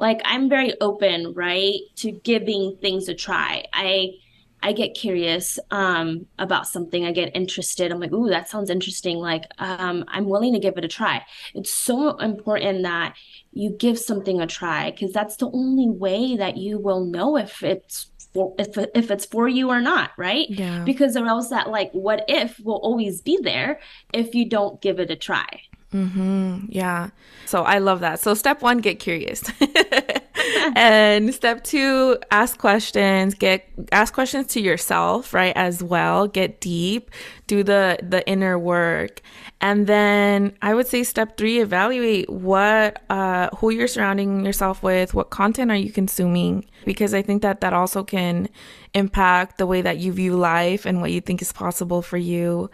like 0.00 0.20
I'm 0.24 0.48
very 0.48 0.72
open, 0.80 1.34
right, 1.34 1.78
to 1.96 2.10
giving 2.10 2.76
things 2.80 3.08
a 3.08 3.14
try. 3.14 3.64
I 3.72 4.14
I 4.62 4.72
get 4.72 4.94
curious 4.94 5.58
um, 5.70 6.26
about 6.38 6.66
something. 6.66 7.06
I 7.06 7.12
get 7.12 7.34
interested. 7.34 7.90
I'm 7.90 8.00
like, 8.00 8.12
ooh, 8.12 8.28
that 8.28 8.48
sounds 8.48 8.68
interesting. 8.68 9.16
Like, 9.16 9.44
um, 9.58 10.04
I'm 10.08 10.28
willing 10.28 10.52
to 10.52 10.58
give 10.58 10.76
it 10.76 10.84
a 10.84 10.88
try. 10.88 11.24
It's 11.54 11.72
so 11.72 12.16
important 12.18 12.82
that 12.82 13.14
you 13.52 13.70
give 13.70 13.98
something 13.98 14.40
a 14.40 14.46
try 14.46 14.90
because 14.90 15.12
that's 15.12 15.36
the 15.36 15.50
only 15.50 15.88
way 15.88 16.36
that 16.36 16.56
you 16.56 16.78
will 16.78 17.04
know 17.04 17.36
if 17.36 17.62
it's 17.62 18.10
for 18.32 18.54
if 18.58 18.76
if 18.94 19.10
it's 19.10 19.26
for 19.26 19.48
you 19.48 19.70
or 19.70 19.80
not, 19.80 20.10
right? 20.16 20.46
Yeah. 20.48 20.84
Because 20.84 21.16
or 21.16 21.26
else 21.26 21.48
that 21.50 21.70
like 21.70 21.90
what 21.92 22.24
if 22.28 22.60
will 22.60 22.80
always 22.82 23.20
be 23.20 23.38
there 23.42 23.80
if 24.12 24.34
you 24.34 24.48
don't 24.48 24.80
give 24.80 25.00
it 25.00 25.10
a 25.10 25.16
try. 25.16 25.62
Mm-hmm. 25.92 26.66
Yeah. 26.68 27.10
So 27.46 27.62
I 27.62 27.78
love 27.78 28.00
that. 28.00 28.20
So 28.20 28.34
step 28.34 28.62
one, 28.62 28.78
get 28.78 28.98
curious. 29.00 29.42
and 30.76 31.34
step 31.34 31.64
two, 31.64 32.18
ask 32.30 32.58
questions. 32.58 33.34
Get 33.34 33.66
ask 33.92 34.12
questions 34.12 34.46
to 34.48 34.60
yourself, 34.60 35.32
right? 35.32 35.56
As 35.56 35.82
well. 35.82 36.26
Get 36.26 36.60
deep. 36.60 37.10
Do 37.46 37.62
the 37.62 37.98
the 38.02 38.26
inner 38.28 38.58
work. 38.58 39.22
And 39.62 39.86
then 39.86 40.56
I 40.62 40.74
would 40.74 40.86
say 40.86 41.02
step 41.02 41.36
three, 41.36 41.60
evaluate 41.60 42.28
what 42.30 43.02
uh 43.10 43.48
who 43.56 43.70
you're 43.70 43.88
surrounding 43.88 44.44
yourself 44.44 44.82
with, 44.82 45.14
what 45.14 45.30
content 45.30 45.70
are 45.70 45.76
you 45.76 45.92
consuming? 45.92 46.66
Because 46.84 47.14
I 47.14 47.22
think 47.22 47.42
that 47.42 47.60
that 47.60 47.72
also 47.72 48.04
can 48.04 48.48
impact 48.94 49.58
the 49.58 49.66
way 49.66 49.82
that 49.82 49.98
you 49.98 50.12
view 50.12 50.36
life 50.36 50.84
and 50.84 51.00
what 51.00 51.10
you 51.10 51.20
think 51.20 51.42
is 51.42 51.52
possible 51.52 52.02
for 52.02 52.16
you. 52.16 52.70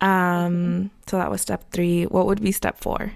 Um, 0.00 0.90
so 1.06 1.16
that 1.18 1.30
was 1.30 1.40
step 1.40 1.70
three. 1.70 2.04
What 2.04 2.26
would 2.26 2.42
be 2.42 2.52
step 2.52 2.80
four? 2.80 3.12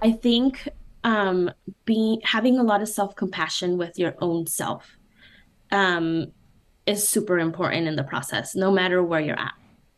I 0.00 0.12
think 0.12 0.68
um, 1.04 1.50
being 1.84 2.20
having 2.24 2.58
a 2.58 2.62
lot 2.62 2.82
of 2.82 2.88
self 2.88 3.16
compassion 3.16 3.78
with 3.78 3.98
your 3.98 4.14
own 4.20 4.46
self 4.46 4.96
um, 5.70 6.32
is 6.86 7.08
super 7.08 7.38
important 7.38 7.86
in 7.86 7.96
the 7.96 8.04
process, 8.04 8.54
no 8.54 8.70
matter 8.70 9.02
where 9.02 9.20
you're 9.20 9.38
at. 9.38 9.54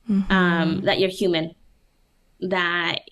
Mm-hmm. 0.08 0.32
Um, 0.32 0.80
that 0.82 0.98
you're 0.98 1.10
human, 1.10 1.54
that 2.40 3.02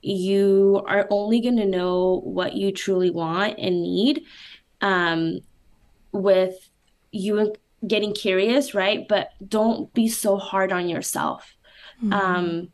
you 0.00 0.82
are 0.86 1.06
only 1.10 1.40
going 1.40 1.56
to 1.56 1.66
know 1.66 2.20
what 2.24 2.54
you 2.54 2.72
truly 2.72 3.10
want 3.10 3.58
and 3.58 3.82
need 3.82 4.22
um, 4.80 5.40
with 6.12 6.70
you 7.10 7.54
getting 7.86 8.14
curious, 8.14 8.74
right? 8.74 9.06
But 9.06 9.30
don't 9.46 9.92
be 9.92 10.08
so 10.08 10.36
hard 10.36 10.72
on 10.72 10.88
yourself 10.88 11.54
mm-hmm. 12.02 12.12
um, 12.12 12.68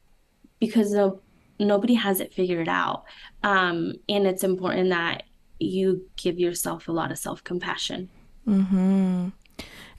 because 0.61 0.93
no, 0.93 1.21
nobody 1.59 1.95
has 1.95 2.21
it 2.21 2.33
figured 2.35 2.69
out. 2.69 3.05
Um, 3.45 3.93
and 4.09 4.27
it's 4.27 4.43
important 4.43 4.89
that 4.89 5.25
you 5.61 6.09
give 6.17 6.41
yourself 6.41 6.89
a 6.89 6.93
lot 6.93 7.13
of 7.13 7.19
self 7.19 7.45
compassion. 7.45 8.09
Mm-hmm. 8.49 9.29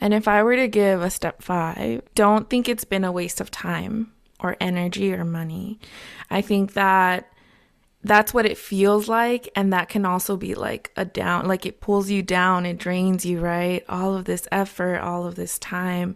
And 0.01 0.13
if 0.13 0.27
I 0.27 0.43
were 0.43 0.55
to 0.55 0.67
give 0.67 1.01
a 1.01 1.09
step 1.09 1.41
five, 1.41 2.01
don't 2.15 2.49
think 2.49 2.67
it's 2.67 2.83
been 2.83 3.05
a 3.05 3.11
waste 3.11 3.39
of 3.39 3.51
time 3.51 4.11
or 4.39 4.57
energy 4.59 5.13
or 5.13 5.23
money. 5.23 5.79
I 6.29 6.41
think 6.41 6.73
that 6.73 7.31
that's 8.03 8.33
what 8.33 8.45
it 8.45 8.57
feels 8.57 9.07
like 9.07 9.49
and 9.55 9.71
that 9.73 9.89
can 9.89 10.05
also 10.05 10.37
be 10.37 10.53
like 10.53 10.91
a 10.95 11.03
down 11.03 11.47
like 11.47 11.65
it 11.65 11.81
pulls 11.81 12.07
you 12.07 12.21
down 12.21 12.63
it 12.63 12.77
drains 12.77 13.25
you 13.25 13.39
right 13.39 13.83
all 13.89 14.13
of 14.15 14.25
this 14.25 14.47
effort 14.51 14.99
all 14.99 15.25
of 15.25 15.33
this 15.33 15.57
time 15.57 16.15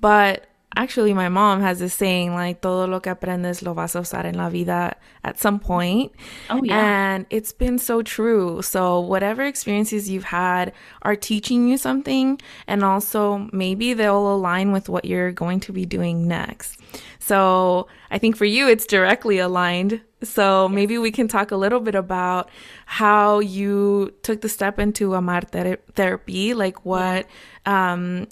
but 0.00 0.46
actually 0.76 1.14
my 1.14 1.28
mom 1.28 1.60
has 1.60 1.78
this 1.78 1.94
saying 1.94 2.34
like 2.34 2.60
todo 2.60 2.86
lo 2.86 3.00
que 3.00 3.12
aprendes 3.12 3.62
lo 3.62 3.74
vas 3.74 3.94
a 3.94 4.00
usar 4.00 4.24
en 4.24 4.34
la 4.34 4.48
vida 4.48 4.96
at 5.22 5.38
some 5.38 5.58
point. 5.58 6.12
Oh 6.50 6.62
yeah. 6.62 7.14
And 7.14 7.26
it's 7.30 7.52
been 7.52 7.78
so 7.78 8.02
true. 8.02 8.62
So 8.62 9.00
whatever 9.00 9.42
experiences 9.42 10.08
you've 10.10 10.24
had 10.24 10.72
are 11.02 11.16
teaching 11.16 11.68
you 11.68 11.78
something 11.78 12.40
and 12.66 12.84
also 12.84 13.48
maybe 13.52 13.94
they'll 13.94 14.34
align 14.34 14.72
with 14.72 14.88
what 14.88 15.04
you're 15.04 15.32
going 15.32 15.60
to 15.60 15.72
be 15.72 15.86
doing 15.86 16.28
next. 16.28 16.78
So 17.18 17.88
I 18.10 18.18
think 18.18 18.36
for 18.36 18.44
you 18.44 18.68
it's 18.68 18.86
directly 18.86 19.38
aligned. 19.38 20.00
So 20.22 20.68
maybe 20.68 20.98
we 20.98 21.10
can 21.10 21.28
talk 21.28 21.50
a 21.50 21.56
little 21.56 21.80
bit 21.80 21.94
about 21.94 22.50
how 22.86 23.40
you 23.40 24.14
took 24.22 24.40
the 24.40 24.48
step 24.48 24.78
into 24.78 25.14
Amar 25.14 25.42
ther- 25.42 25.80
therapy, 25.94 26.54
like 26.54 26.84
what 26.84 27.26
um 27.66 28.28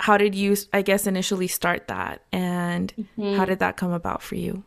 how 0.00 0.16
did 0.16 0.34
you 0.34 0.56
i 0.72 0.82
guess 0.82 1.06
initially 1.06 1.48
start 1.48 1.88
that? 1.88 2.22
And 2.32 2.92
mm-hmm. 2.98 3.36
how 3.36 3.44
did 3.44 3.58
that 3.60 3.76
come 3.76 3.92
about 3.92 4.22
for 4.22 4.34
you? 4.34 4.64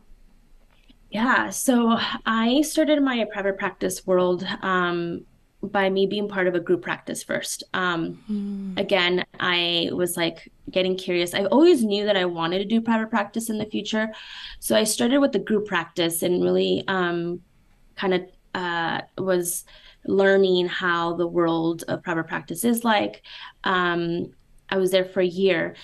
Yeah 1.10 1.50
so 1.50 1.98
i 2.26 2.62
started 2.62 3.02
my 3.02 3.24
private 3.32 3.58
practice 3.58 4.06
world 4.06 4.44
um, 4.62 5.24
by 5.60 5.90
me 5.90 6.06
being 6.06 6.28
part 6.28 6.46
of 6.46 6.54
a 6.54 6.60
group 6.60 6.82
practice 6.82 7.22
first. 7.22 7.64
Um, 7.74 8.18
mm. 8.30 8.78
again 8.78 9.24
i 9.40 9.90
was 9.92 10.16
like 10.16 10.50
getting 10.70 10.96
curious. 10.96 11.32
I 11.32 11.44
always 11.46 11.82
knew 11.82 12.04
that 12.04 12.16
i 12.16 12.24
wanted 12.24 12.58
to 12.58 12.64
do 12.64 12.80
private 12.80 13.10
practice 13.10 13.48
in 13.50 13.58
the 13.58 13.66
future. 13.66 14.08
So 14.60 14.76
i 14.76 14.84
started 14.84 15.18
with 15.18 15.32
the 15.32 15.38
group 15.38 15.66
practice 15.66 16.22
and 16.22 16.42
really 16.42 16.84
um, 16.88 17.40
kind 17.96 18.14
of 18.14 18.22
uh, 18.54 19.00
was 19.18 19.64
learning 20.06 20.66
how 20.66 21.14
the 21.14 21.26
world 21.26 21.84
of 21.88 22.02
private 22.02 22.26
practice 22.26 22.64
is 22.64 22.84
like. 22.84 23.22
Um, 23.64 24.32
I 24.70 24.76
was 24.76 24.90
there 24.90 25.04
for 25.04 25.20
a 25.20 25.26
year. 25.26 25.74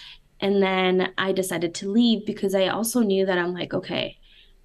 And 0.40 0.62
then 0.62 1.12
I 1.16 1.33
decided 1.33 1.75
to 1.77 1.90
leave 1.90 2.27
because 2.27 2.55
I 2.55 2.68
also 2.68 3.01
knew 3.01 3.25
that 3.27 3.38
I'm 3.38 3.55
like, 3.55 3.73
okay, 3.73 4.18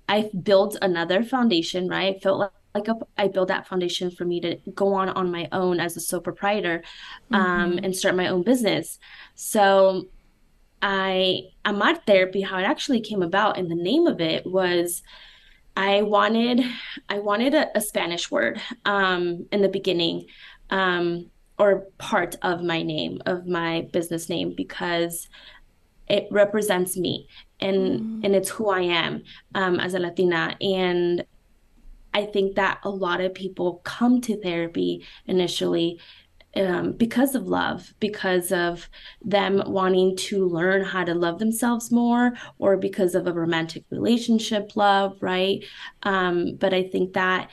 I 0.08 0.30
built 0.42 0.78
another 0.82 1.24
foundation, 1.24 1.88
right? 1.88 2.16
I 2.16 2.20
felt 2.20 2.40
like 2.40 2.52
like 2.76 2.88
a, 2.88 2.96
I 3.18 3.28
built 3.28 3.48
that 3.48 3.68
foundation 3.68 4.12
for 4.12 4.26
me 4.26 4.40
to 4.42 4.58
go 4.76 4.94
on 4.94 5.10
on 5.10 5.32
my 5.32 5.48
own 5.52 5.80
as 5.80 5.98
a 5.98 6.00
sole 6.00 6.20
proprietor 6.20 6.84
um, 7.32 7.72
mm-hmm. 7.72 7.86
and 7.86 7.96
start 7.96 8.16
my 8.16 8.28
own 8.28 8.44
business. 8.44 9.00
So 9.36 10.08
I 10.82 11.50
Amar 11.66 11.96
therapy, 11.96 12.42
how 12.42 12.58
it 12.60 12.64
actually 12.64 13.02
came 13.02 13.22
about, 13.22 13.58
and 13.58 13.70
the 13.70 13.76
name 13.76 14.08
of 14.08 14.22
it 14.22 14.46
was 14.46 15.02
I 15.76 16.04
wanted 16.04 16.64
I 17.08 17.20
wanted 17.20 17.54
a, 17.54 17.78
a 17.78 17.82
Spanish 17.82 18.30
word 18.30 18.62
um, 18.86 19.48
in 19.52 19.62
the 19.62 19.70
beginning. 19.70 20.26
Um, 20.70 21.32
or 21.60 21.86
part 21.98 22.36
of 22.42 22.64
my 22.64 22.82
name, 22.82 23.22
of 23.26 23.46
my 23.46 23.88
business 23.92 24.30
name, 24.30 24.54
because 24.56 25.28
it 26.08 26.28
represents 26.32 26.98
me 26.98 27.28
and 27.60 28.00
mm. 28.00 28.26
and 28.26 28.34
it's 28.34 28.50
who 28.50 28.70
I 28.70 28.82
am 28.82 29.24
um, 29.54 29.80
as 29.80 29.94
a 29.94 30.00
Latina. 30.00 30.56
And 30.62 31.26
I 32.14 32.26
think 32.26 32.56
that 32.56 32.80
a 32.84 32.90
lot 32.90 33.22
of 33.22 33.34
people 33.34 33.82
come 33.84 34.22
to 34.22 34.42
therapy 34.42 35.06
initially 35.28 36.00
um, 36.56 36.94
because 36.94 37.36
of 37.36 37.48
love, 37.48 37.94
because 38.00 38.52
of 38.52 38.90
them 39.24 39.62
wanting 39.68 40.18
to 40.18 40.48
learn 40.48 40.84
how 40.84 41.04
to 41.04 41.14
love 41.14 41.38
themselves 41.38 41.92
more, 41.92 42.34
or 42.58 42.78
because 42.78 43.14
of 43.14 43.28
a 43.28 43.34
romantic 43.34 43.84
relationship 43.92 44.76
love, 44.76 45.18
right? 45.22 45.64
Um, 46.02 46.56
but 46.56 46.74
I 46.74 46.84
think 46.84 47.14
that 47.14 47.50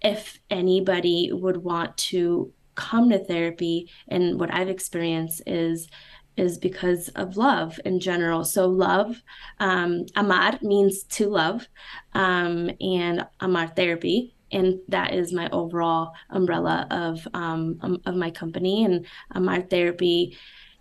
if 0.00 0.40
anybody 0.50 1.30
would 1.32 1.58
want 1.58 1.96
to 1.96 2.52
come 2.74 3.10
to 3.10 3.18
therapy 3.18 3.90
and 4.08 4.38
what 4.38 4.52
I've 4.52 4.68
experienced 4.68 5.42
is 5.46 5.88
is 6.36 6.56
because 6.58 7.08
of 7.10 7.36
love 7.36 7.78
in 7.84 8.00
general. 8.00 8.44
So 8.44 8.66
love, 8.66 9.22
um, 9.60 10.06
amar 10.16 10.58
means 10.62 11.02
to 11.04 11.28
love, 11.28 11.68
um, 12.14 12.70
and 12.80 13.26
amar 13.40 13.68
therapy, 13.68 14.34
and 14.50 14.80
that 14.88 15.14
is 15.14 15.32
my 15.32 15.48
overall 15.50 16.12
umbrella 16.30 16.86
of 16.90 17.26
um, 17.34 17.78
um, 17.82 18.00
of 18.06 18.14
my 18.14 18.30
company. 18.30 18.84
And 18.84 19.06
amar 19.32 19.62
therapy 19.62 20.36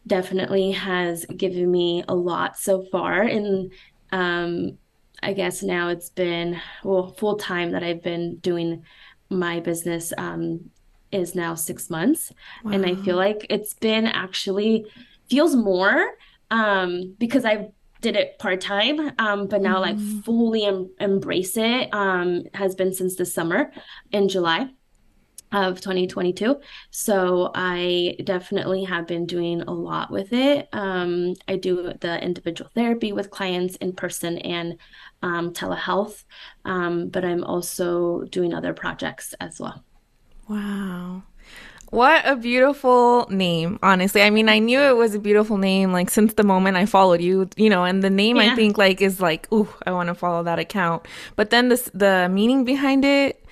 definitely 0.08 0.71
has 0.71 1.25
given 1.25 1.69
me 1.69 2.04
a 2.08 2.15
lot 2.15 2.58
so 2.58 2.84
far. 2.91 3.21
And 3.21 3.71
um, 4.12 4.77
I 5.21 5.34
guess 5.34 5.62
now 5.63 5.89
it's 5.89 6.10
been 6.10 6.60
well 6.84 7.13
full 7.17 7.38
time 7.38 7.71
that 7.71 7.84
I've 7.84 8.01
been 8.01 8.38
doing 8.38 8.84
my 9.30 9.60
business 9.60 10.12
um, 10.17 10.69
is 11.12 11.36
now 11.36 11.56
six 11.56 11.89
months. 11.89 12.32
Wow. 12.63 12.71
And 12.71 12.86
I 12.86 12.95
feel 12.95 13.15
like 13.15 13.45
it's 13.50 13.74
been 13.74 14.06
actually 14.06 14.86
feels 15.30 15.56
more 15.56 16.12
um, 16.50 17.15
because 17.17 17.45
I 17.45 17.69
did 18.02 18.15
it 18.15 18.39
part 18.39 18.60
time, 18.62 19.12
um, 19.19 19.47
but 19.47 19.62
now 19.62 19.82
mm-hmm. 19.82 20.15
like 20.15 20.24
fully 20.26 20.65
em- 20.65 20.89
embrace 21.00 21.56
it 21.56 21.93
um, 21.93 22.43
has 22.54 22.76
been 22.76 22.93
since 22.93 23.15
the 23.15 23.26
summer 23.26 23.71
in 24.12 24.28
July 24.28 24.69
of 25.52 25.82
2022. 25.82 26.60
So 26.91 27.52
I 27.54 28.15
definitely 28.24 28.86
have 28.86 29.06
been 29.06 29.26
doing 29.26 29.62
a 29.62 29.71
lot 29.71 30.10
with 30.10 30.32
it. 30.34 30.69
Um, 30.71 31.36
I 31.47 31.58
do 31.58 31.93
the 32.00 32.24
individual 32.24 32.69
therapy 32.74 33.12
with 33.12 33.30
clients 33.30 33.76
in 33.78 33.93
person 33.93 34.38
and 34.39 34.78
um, 35.21 35.54
telehealth, 35.54 36.24
um, 36.65 37.10
but 37.10 37.26
I'm 37.26 37.43
also 37.43 38.21
doing 38.24 38.54
other 38.54 38.74
projects 38.74 39.34
as 39.39 39.60
well. 39.60 39.84
Wow. 40.51 41.23
What 41.91 42.25
a 42.25 42.35
beautiful 42.35 43.25
name, 43.29 43.79
honestly. 43.81 44.21
I 44.21 44.29
mean, 44.29 44.49
I 44.49 44.59
knew 44.59 44.81
it 44.81 44.97
was 44.97 45.15
a 45.15 45.19
beautiful 45.19 45.57
name 45.57 45.93
like 45.93 46.09
since 46.09 46.33
the 46.33 46.43
moment 46.43 46.75
I 46.75 46.85
followed 46.85 47.21
you, 47.21 47.49
you 47.55 47.69
know, 47.69 47.85
and 47.85 48.03
the 48.03 48.09
name 48.09 48.35
yeah. 48.35 48.51
I 48.51 48.55
think 48.55 48.77
like 48.77 49.01
is 49.01 49.21
like, 49.21 49.51
ooh, 49.53 49.69
I 49.85 49.91
want 49.91 50.07
to 50.07 50.13
follow 50.13 50.43
that 50.43 50.59
account. 50.59 51.07
But 51.37 51.51
then 51.51 51.69
this 51.69 51.89
the 51.93 52.27
meaning 52.29 52.65
behind 52.65 53.05
it 53.05 53.45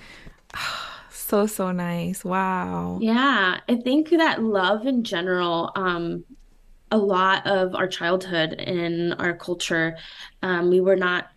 so 1.10 1.46
so 1.46 1.72
nice. 1.72 2.22
Wow. 2.22 2.98
Yeah, 3.00 3.60
I 3.66 3.76
think 3.76 4.10
that 4.10 4.42
love 4.42 4.86
in 4.86 5.02
general 5.02 5.72
um 5.74 6.24
a 6.90 6.98
lot 6.98 7.46
of 7.46 7.74
our 7.74 7.88
childhood 7.88 8.52
in 8.52 9.14
our 9.14 9.34
culture 9.34 9.96
um 10.42 10.68
we 10.68 10.80
were 10.80 10.96
not 10.96 11.30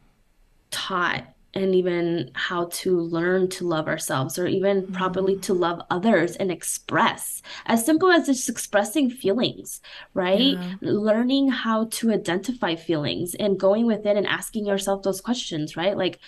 taught 0.72 1.33
and 1.54 1.76
even 1.76 2.32
how 2.34 2.66
to 2.66 3.00
learn 3.00 3.48
to 3.48 3.68
love 3.68 3.88
ourselves 3.88 4.40
or 4.40 4.48
even 4.48 4.82
mm-hmm. 4.82 4.94
properly 4.94 5.38
to 5.38 5.54
love 5.54 5.82
others 5.90 6.36
and 6.36 6.52
express. 6.52 7.42
As 7.66 7.86
simple 7.86 8.12
as 8.12 8.26
just 8.26 8.50
expressing 8.50 9.10
feelings 9.10 9.82
right? 10.14 10.58
Yeah. 10.58 10.76
learning 10.82 11.50
how 11.50 11.86
to 11.92 12.12
identify 12.12 12.76
feelings 12.76 13.36
and 13.36 13.60
going 13.60 13.86
within 13.86 14.18
and 14.18 14.28
asking 14.28 14.66
yourself 14.66 15.04
those 15.04 15.22
questions 15.22 15.78
right? 15.78 15.98
Like 15.98 16.20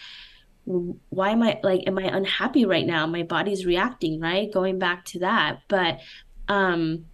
why 0.65 1.29
am 1.29 1.43
i 1.43 1.59
like 1.61 1.81
am 1.85 1.99
i 1.99 2.03
unhappy 2.03 2.65
right 2.65 2.85
now? 2.85 3.05
My 3.07 3.23
body's 3.23 3.65
reacting 3.65 4.19
right? 4.19 4.51
Going 4.51 4.79
back 4.79 5.05
to 5.05 5.19
that. 5.19 5.59
But 5.67 5.99
um 6.47 7.05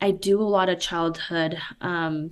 i 0.00 0.10
do 0.10 0.40
a 0.40 0.44
lot 0.44 0.68
of 0.68 0.78
childhood 0.78 1.56
um 1.80 2.30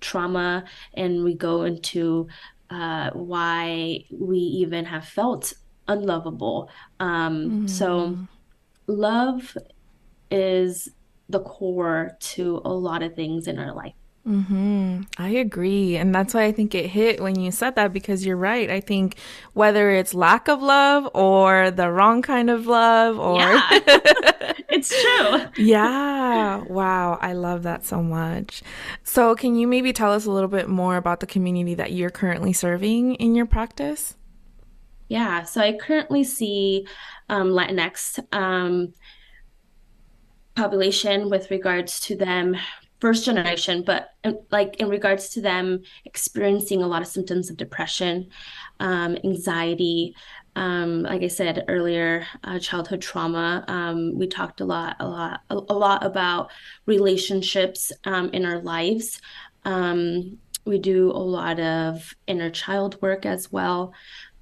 trauma 0.00 0.64
and 0.94 1.24
we 1.24 1.34
go 1.34 1.62
into 1.62 2.28
uh, 2.70 3.10
why 3.12 4.04
we 4.10 4.38
even 4.38 4.84
have 4.84 5.04
felt 5.04 5.54
unlovable. 5.88 6.70
Um, 7.00 7.44
mm-hmm. 7.44 7.66
So, 7.66 8.18
love 8.86 9.56
is 10.30 10.88
the 11.28 11.40
core 11.40 12.16
to 12.20 12.60
a 12.64 12.72
lot 12.72 13.02
of 13.02 13.14
things 13.14 13.46
in 13.46 13.58
our 13.58 13.74
life. 13.74 13.94
Mm-hmm. 14.26 15.02
I 15.18 15.28
agree. 15.28 15.96
And 15.96 16.12
that's 16.12 16.34
why 16.34 16.44
I 16.44 16.52
think 16.52 16.74
it 16.74 16.86
hit 16.86 17.20
when 17.20 17.38
you 17.38 17.52
said 17.52 17.76
that 17.76 17.92
because 17.92 18.26
you're 18.26 18.36
right. 18.36 18.68
I 18.70 18.80
think 18.80 19.16
whether 19.52 19.90
it's 19.90 20.14
lack 20.14 20.48
of 20.48 20.60
love 20.60 21.08
or 21.14 21.70
the 21.70 21.90
wrong 21.90 22.22
kind 22.22 22.50
of 22.50 22.66
love 22.66 23.18
or. 23.18 23.38
Yeah. 23.38 24.52
it's 24.76 24.88
true. 24.88 25.64
yeah. 25.64 26.58
Wow. 26.64 27.18
I 27.20 27.32
love 27.32 27.62
that 27.64 27.84
so 27.84 28.02
much. 28.02 28.62
So, 29.02 29.34
can 29.34 29.56
you 29.56 29.66
maybe 29.66 29.92
tell 29.92 30.12
us 30.12 30.26
a 30.26 30.30
little 30.30 30.48
bit 30.48 30.68
more 30.68 30.96
about 30.96 31.20
the 31.20 31.26
community 31.26 31.74
that 31.74 31.92
you're 31.92 32.10
currently 32.10 32.52
serving 32.52 33.14
in 33.16 33.34
your 33.34 33.46
practice? 33.46 34.16
Yeah. 35.08 35.44
So, 35.44 35.60
I 35.60 35.72
currently 35.72 36.24
see 36.24 36.86
um, 37.28 37.48
Latinx. 37.50 38.18
Um, 38.32 38.92
population 40.56 41.28
with 41.28 41.50
regards 41.50 42.00
to 42.00 42.16
them 42.16 42.56
first 42.98 43.24
generation, 43.24 43.82
but 43.82 44.10
uh, 44.24 44.32
like 44.50 44.76
in 44.76 44.88
regards 44.88 45.28
to 45.28 45.40
them 45.40 45.82
experiencing 46.06 46.82
a 46.82 46.86
lot 46.86 47.02
of 47.02 47.08
symptoms 47.08 47.50
of 47.50 47.56
depression, 47.56 48.28
um, 48.80 49.16
anxiety, 49.22 50.16
um, 50.56 51.02
like 51.02 51.22
I 51.22 51.28
said 51.28 51.66
earlier, 51.68 52.26
uh, 52.42 52.58
childhood 52.58 53.02
trauma. 53.02 53.62
Um, 53.68 54.18
we 54.18 54.26
talked 54.26 54.62
a 54.62 54.64
lot, 54.64 54.96
a 54.98 55.06
lot, 55.06 55.42
a, 55.50 55.54
a 55.54 55.74
lot 55.74 56.04
about 56.04 56.50
relationships 56.86 57.92
um, 58.04 58.30
in 58.30 58.46
our 58.46 58.60
lives. 58.60 59.20
Um, 59.66 60.38
we 60.64 60.78
do 60.78 61.10
a 61.10 61.12
lot 61.12 61.60
of 61.60 62.14
inner 62.26 62.50
child 62.50 63.00
work 63.02 63.26
as 63.26 63.52
well. 63.52 63.92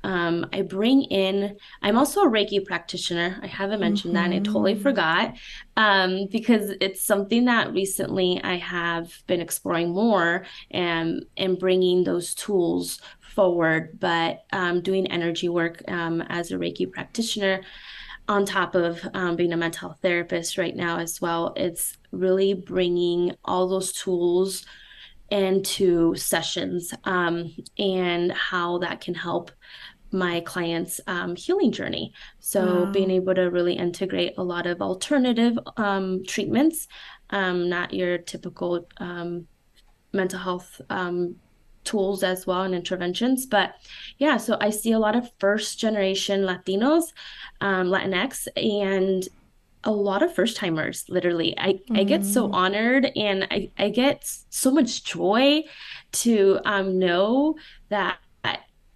Um, 0.04 0.46
I 0.52 0.62
bring 0.62 1.02
in, 1.04 1.56
I'm 1.82 1.96
also 1.96 2.20
a 2.22 2.30
Reiki 2.30 2.64
practitioner. 2.64 3.38
I 3.42 3.46
haven't 3.46 3.80
mentioned 3.80 4.14
mm-hmm. 4.14 4.30
that. 4.30 4.36
I 4.36 4.40
totally 4.40 4.74
forgot 4.74 5.34
um, 5.76 6.28
because 6.30 6.74
it's 6.80 7.02
something 7.02 7.46
that 7.46 7.72
recently 7.72 8.40
I 8.44 8.56
have 8.58 9.10
been 9.26 9.40
exploring 9.40 9.90
more 9.90 10.44
and, 10.70 11.24
and 11.38 11.58
bringing 11.58 12.04
those 12.04 12.34
tools 12.34 13.00
forward. 13.34 13.98
But 14.00 14.44
um, 14.52 14.80
doing 14.80 15.06
energy 15.08 15.48
work 15.48 15.82
um, 15.88 16.22
as 16.22 16.50
a 16.50 16.56
Reiki 16.56 16.90
practitioner, 16.90 17.60
on 18.28 18.46
top 18.46 18.74
of 18.74 19.00
um, 19.12 19.36
being 19.36 19.52
a 19.52 19.56
mental 19.56 19.88
health 19.88 19.98
therapist 20.00 20.56
right 20.56 20.74
now 20.74 20.98
as 20.98 21.20
well, 21.20 21.52
it's 21.56 21.98
really 22.10 22.54
bringing 22.54 23.34
all 23.44 23.68
those 23.68 23.92
tools 23.92 24.64
into 25.30 26.14
sessions 26.14 26.94
um, 27.04 27.54
and 27.78 28.32
how 28.32 28.78
that 28.78 29.00
can 29.00 29.14
help 29.14 29.50
my 30.10 30.40
clients' 30.40 31.00
um, 31.06 31.34
healing 31.34 31.72
journey. 31.72 32.14
So, 32.38 32.84
wow. 32.84 32.92
being 32.92 33.10
able 33.10 33.34
to 33.34 33.50
really 33.50 33.74
integrate 33.74 34.34
a 34.38 34.44
lot 34.44 34.66
of 34.66 34.80
alternative 34.80 35.58
um, 35.76 36.24
treatments, 36.24 36.86
um, 37.30 37.68
not 37.68 37.92
your 37.92 38.18
typical 38.18 38.86
um, 38.98 39.48
mental 40.12 40.38
health 40.38 40.80
um, 40.88 41.36
tools 41.84 42.22
as 42.22 42.46
well 42.46 42.62
and 42.62 42.74
interventions. 42.74 43.46
But 43.46 43.74
yeah, 44.18 44.36
so 44.36 44.56
I 44.60 44.70
see 44.70 44.92
a 44.92 44.98
lot 44.98 45.16
of 45.16 45.30
first 45.38 45.78
generation 45.78 46.42
Latinos, 46.42 47.12
um, 47.60 47.88
Latinx, 47.88 48.48
and 48.56 49.28
a 49.84 49.92
lot 49.92 50.22
of 50.22 50.34
first 50.34 50.56
timers 50.56 51.04
literally 51.08 51.54
i 51.58 51.74
mm. 51.74 51.98
i 51.98 52.04
get 52.04 52.24
so 52.24 52.48
mm. 52.48 52.54
honored 52.54 53.06
and 53.16 53.46
i 53.50 53.70
i 53.78 53.90
get 53.90 54.24
so 54.48 54.70
much 54.70 55.04
joy 55.04 55.62
to 56.10 56.58
um 56.64 56.98
know 56.98 57.54
that 57.90 58.18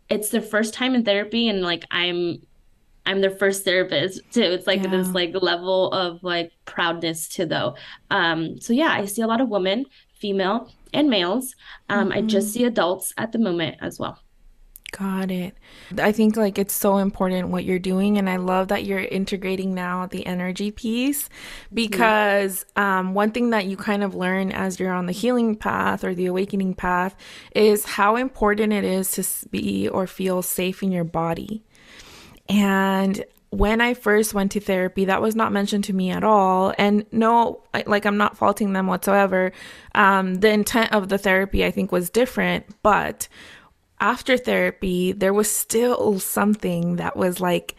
it's 0.09 0.31
their 0.31 0.43
first 0.43 0.75
time 0.75 0.95
in 0.95 1.05
therapy 1.05 1.49
and 1.49 1.63
like 1.63 1.85
i'm 1.91 2.41
i'm 3.07 3.21
their 3.21 3.31
first 3.31 3.65
therapist 3.65 4.21
too 4.33 4.43
it's 4.43 4.67
like 4.67 4.83
yeah. 4.83 4.91
this 4.91 5.09
like 5.11 5.35
level 5.41 5.93
of 5.93 6.23
like 6.23 6.53
proudness 6.65 7.29
to 7.29 7.47
though 7.47 7.75
um 8.11 8.59
so 8.61 8.73
yeah 8.73 8.91
i 8.91 9.05
see 9.05 9.23
a 9.23 9.27
lot 9.27 9.41
of 9.41 9.49
women 9.49 9.85
female 10.15 10.71
and 10.93 11.09
males 11.09 11.55
um 11.89 12.09
mm-hmm. 12.09 12.19
i 12.19 12.21
just 12.23 12.49
mm-hmm. 12.49 12.59
see 12.61 12.65
adults 12.65 13.13
at 13.19 13.33
the 13.33 13.39
moment 13.39 13.77
as 13.81 13.99
well 13.99 14.19
Got 14.91 15.31
it. 15.31 15.55
I 15.99 16.13
think 16.13 16.37
like 16.37 16.59
it's 16.59 16.73
so 16.73 16.97
important 16.97 17.51
what 17.51 17.65
you're 17.65 17.79
doing 17.79 18.17
and 18.17 18.29
I 18.29 18.37
love 18.37 18.69
that 18.69 18.85
you're 18.85 19.01
integrating 19.01 19.75
now 19.75 20.07
the 20.07 20.25
energy 20.25 20.71
piece 20.71 21.29
because 21.75 22.65
um, 22.75 23.13
one 23.13 23.31
thing 23.31 23.51
that 23.51 23.67
you 23.67 23.77
kind 23.77 24.03
of 24.03 24.15
learn 24.15 24.51
as 24.51 24.81
you're 24.81 24.93
on 24.93 25.05
the 25.05 25.13
healing 25.13 25.57
path 25.57 26.05
or 26.05 26.15
the 26.15 26.25
awakening 26.25 26.75
path 26.75 27.15
is 27.55 27.85
how 27.85 28.17
important 28.17 28.73
it 28.73 28.85
is 28.85 29.11
to 29.13 29.49
be 29.51 29.89
or 29.89 30.07
feel 30.07 30.41
safe 30.41 30.83
in 30.83 30.91
your 30.91 31.05
body. 31.05 31.63
And 32.49 33.23
when 33.51 33.81
I 33.81 33.95
first 33.95 34.35
went 34.35 34.53
to 34.53 34.61
therapy, 34.61 35.07
that 35.07 35.23
was 35.23 35.35
not 35.35 35.53
mentioned 35.53 35.85
to 35.85 35.93
me 35.93 36.11
at 36.11 36.25
all. 36.25 36.75
And 36.77 37.07
no, 37.13 37.63
like 37.87 38.05
I'm 38.05 38.19
not 38.19 38.37
faulting 38.37 38.73
them 38.73 38.87
whatsoever. 38.87 39.53
Um, 39.95 40.37
the 40.37 40.51
intent 40.51 40.93
of 40.93 41.09
the 41.09 41.19
therapy, 41.19 41.65
I 41.65 41.71
think, 41.71 41.91
was 41.91 42.11
different, 42.11 42.67
but 42.83 43.29
after 44.01 44.37
therapy, 44.37 45.13
there 45.13 45.35
was 45.35 45.51
still 45.51 46.21
something 46.21 46.97
that 46.97 47.17
was 47.17 47.41
like, 47.41 47.75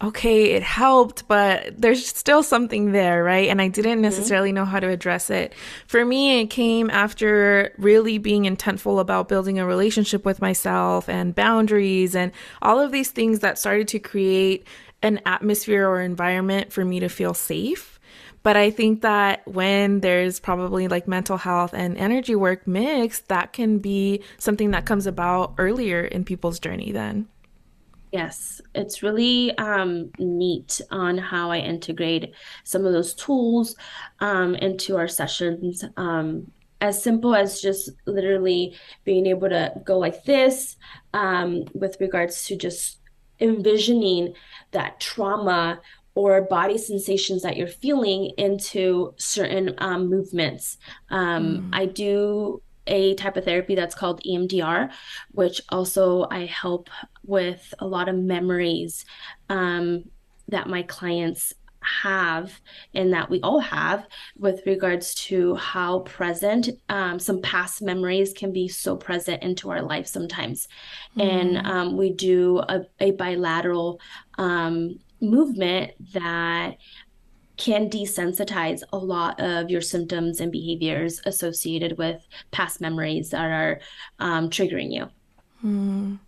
okay, 0.00 0.52
it 0.52 0.62
helped, 0.62 1.26
but 1.26 1.72
there's 1.76 2.06
still 2.06 2.44
something 2.44 2.92
there, 2.92 3.24
right? 3.24 3.48
And 3.48 3.60
I 3.60 3.66
didn't 3.66 3.94
mm-hmm. 3.94 4.02
necessarily 4.02 4.52
know 4.52 4.64
how 4.64 4.78
to 4.78 4.88
address 4.88 5.28
it. 5.28 5.54
For 5.88 6.04
me, 6.04 6.40
it 6.40 6.46
came 6.46 6.88
after 6.90 7.74
really 7.78 8.18
being 8.18 8.44
intentful 8.44 9.00
about 9.00 9.28
building 9.28 9.58
a 9.58 9.66
relationship 9.66 10.24
with 10.24 10.40
myself 10.40 11.08
and 11.08 11.34
boundaries 11.34 12.14
and 12.14 12.30
all 12.62 12.78
of 12.78 12.92
these 12.92 13.10
things 13.10 13.40
that 13.40 13.58
started 13.58 13.88
to 13.88 13.98
create 13.98 14.64
an 15.02 15.20
atmosphere 15.26 15.88
or 15.88 16.00
environment 16.00 16.72
for 16.72 16.84
me 16.84 17.00
to 17.00 17.08
feel 17.08 17.34
safe. 17.34 17.98
But 18.42 18.56
I 18.56 18.70
think 18.70 19.02
that 19.02 19.46
when 19.46 20.00
there's 20.00 20.40
probably 20.40 20.88
like 20.88 21.08
mental 21.08 21.36
health 21.36 21.74
and 21.74 21.98
energy 21.98 22.34
work 22.34 22.66
mixed, 22.66 23.28
that 23.28 23.52
can 23.52 23.78
be 23.78 24.22
something 24.38 24.70
that 24.70 24.86
comes 24.86 25.06
about 25.06 25.54
earlier 25.58 26.02
in 26.02 26.24
people's 26.24 26.58
journey 26.58 26.92
then. 26.92 27.28
Yes, 28.12 28.62
it's 28.74 29.02
really 29.02 29.56
um, 29.58 30.10
neat 30.18 30.80
on 30.90 31.18
how 31.18 31.50
I 31.50 31.58
integrate 31.58 32.32
some 32.64 32.86
of 32.86 32.92
those 32.92 33.12
tools 33.12 33.76
um, 34.20 34.54
into 34.54 34.96
our 34.96 35.08
sessions. 35.08 35.84
Um, 35.96 36.50
as 36.80 37.02
simple 37.02 37.34
as 37.34 37.60
just 37.60 37.90
literally 38.06 38.76
being 39.04 39.26
able 39.26 39.48
to 39.48 39.72
go 39.84 39.98
like 39.98 40.24
this 40.24 40.76
um, 41.12 41.64
with 41.74 42.00
regards 42.00 42.44
to 42.46 42.56
just 42.56 43.00
envisioning 43.40 44.34
that 44.72 45.00
trauma 45.00 45.80
or 46.14 46.42
body 46.42 46.76
sensations 46.76 47.42
that 47.42 47.56
you're 47.56 47.68
feeling 47.68 48.32
into 48.38 49.14
certain 49.18 49.74
um, 49.78 50.10
movements. 50.10 50.76
Um, 51.10 51.46
mm. 51.46 51.68
I 51.72 51.86
do 51.86 52.60
a 52.88 53.14
type 53.14 53.36
of 53.36 53.44
therapy 53.44 53.74
that's 53.74 53.94
called 53.94 54.20
EMDR, 54.24 54.90
which 55.30 55.60
also 55.68 56.26
I 56.30 56.46
help 56.46 56.90
with 57.24 57.72
a 57.78 57.86
lot 57.86 58.08
of 58.08 58.16
memories 58.16 59.04
um, 59.48 60.04
that 60.48 60.68
my 60.68 60.82
clients 60.82 61.54
have 61.80 62.60
and 62.94 63.12
that 63.12 63.30
we 63.30 63.40
all 63.40 63.60
have 63.60 64.06
with 64.36 64.60
regards 64.66 65.14
to 65.14 65.54
how 65.56 66.00
present 66.00 66.68
um, 66.88 67.18
some 67.18 67.40
past 67.40 67.82
memories 67.82 68.32
can 68.32 68.52
be 68.52 68.68
so 68.68 68.96
present 68.96 69.42
into 69.42 69.70
our 69.70 69.82
life 69.82 70.06
sometimes. 70.06 70.68
Mm. 71.16 71.22
And 71.22 71.66
um, 71.66 71.96
we 71.96 72.12
do 72.12 72.58
a, 72.58 72.82
a 73.00 73.12
bilateral 73.12 74.00
um, 74.36 74.98
movement 75.20 75.92
that 76.12 76.76
can 77.56 77.90
desensitize 77.90 78.82
a 78.92 78.96
lot 78.96 79.40
of 79.40 79.68
your 79.68 79.80
symptoms 79.80 80.40
and 80.40 80.52
behaviors 80.52 81.20
associated 81.26 81.98
with 81.98 82.26
past 82.52 82.80
memories 82.80 83.30
that 83.30 83.50
are 83.50 83.80
um, 84.20 84.48
triggering 84.48 84.92
you. 84.92 85.08
Mm. 85.64 86.18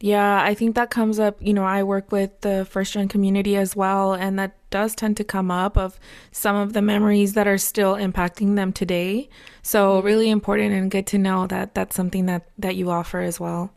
Yeah, 0.00 0.42
I 0.42 0.54
think 0.54 0.74
that 0.74 0.90
comes 0.90 1.18
up. 1.18 1.36
You 1.40 1.54
know, 1.54 1.64
I 1.64 1.82
work 1.82 2.12
with 2.12 2.40
the 2.40 2.66
first 2.68 2.92
gen 2.92 3.08
community 3.08 3.56
as 3.56 3.76
well, 3.76 4.12
and 4.12 4.38
that 4.38 4.56
does 4.70 4.94
tend 4.94 5.16
to 5.18 5.24
come 5.24 5.50
up 5.50 5.76
of 5.76 5.98
some 6.30 6.56
of 6.56 6.72
the 6.72 6.82
memories 6.82 7.34
that 7.34 7.46
are 7.46 7.58
still 7.58 7.94
impacting 7.94 8.56
them 8.56 8.72
today. 8.72 9.28
So, 9.62 10.00
really 10.02 10.30
important 10.30 10.74
and 10.74 10.90
good 10.90 11.06
to 11.08 11.18
know 11.18 11.46
that 11.46 11.74
that's 11.74 11.94
something 11.94 12.26
that 12.26 12.48
that 12.58 12.76
you 12.76 12.90
offer 12.90 13.20
as 13.20 13.38
well. 13.38 13.72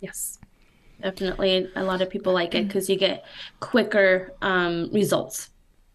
Yes 0.00 0.38
definitely 1.04 1.68
a 1.76 1.84
lot 1.84 2.00
of 2.00 2.08
people 2.08 2.32
like 2.32 2.54
it 2.54 2.66
because 2.66 2.88
you 2.88 2.96
get 2.96 3.24
quicker 3.60 4.32
um, 4.40 4.88
results 4.90 5.50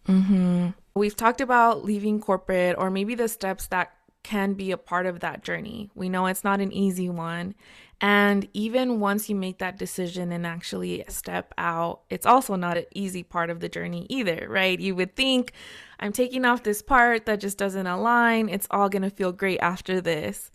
mm-hmm. 0.06 0.68
we've 0.94 1.16
talked 1.16 1.40
about 1.40 1.84
leaving 1.84 2.20
corporate 2.20 2.76
or 2.78 2.90
maybe 2.90 3.14
the 3.14 3.28
steps 3.28 3.66
that 3.66 3.92
can 4.22 4.54
be 4.54 4.70
a 4.70 4.76
part 4.76 5.06
of 5.06 5.20
that 5.20 5.42
journey 5.42 5.90
we 5.94 6.08
know 6.08 6.26
it's 6.26 6.44
not 6.44 6.60
an 6.60 6.72
easy 6.72 7.08
one 7.08 7.54
and 8.00 8.48
even 8.54 8.98
once 8.98 9.28
you 9.28 9.36
make 9.36 9.58
that 9.58 9.76
decision 9.76 10.32
and 10.32 10.46
actually 10.46 11.04
step 11.08 11.52
out, 11.58 12.00
it's 12.08 12.24
also 12.24 12.56
not 12.56 12.78
an 12.78 12.86
easy 12.94 13.22
part 13.22 13.50
of 13.50 13.60
the 13.60 13.68
journey 13.68 14.06
either, 14.08 14.46
right? 14.48 14.80
You 14.80 14.94
would 14.94 15.16
think, 15.16 15.52
I'm 15.98 16.12
taking 16.12 16.46
off 16.46 16.62
this 16.62 16.80
part 16.80 17.26
that 17.26 17.40
just 17.40 17.58
doesn't 17.58 17.86
align. 17.86 18.48
It's 18.48 18.66
all 18.70 18.88
going 18.88 19.02
to 19.02 19.10
feel 19.10 19.32
great 19.32 19.58
after 19.58 20.00
this. 20.00 20.50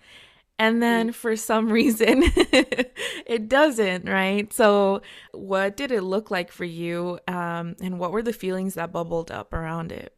And 0.57 0.81
then 0.81 1.09
mm. 1.09 1.13
for 1.13 1.35
some 1.35 1.69
reason, 1.71 2.23
it 2.23 3.47
doesn't, 3.47 4.09
right? 4.09 4.51
So, 4.51 5.03
what 5.31 5.77
did 5.77 5.91
it 5.91 6.01
look 6.01 6.31
like 6.31 6.51
for 6.51 6.65
you? 6.65 7.19
Um, 7.27 7.75
and 7.79 7.99
what 7.99 8.11
were 8.11 8.23
the 8.23 8.33
feelings 8.33 8.73
that 8.73 8.91
bubbled 8.91 9.29
up 9.29 9.53
around 9.53 9.91
it? 9.91 10.14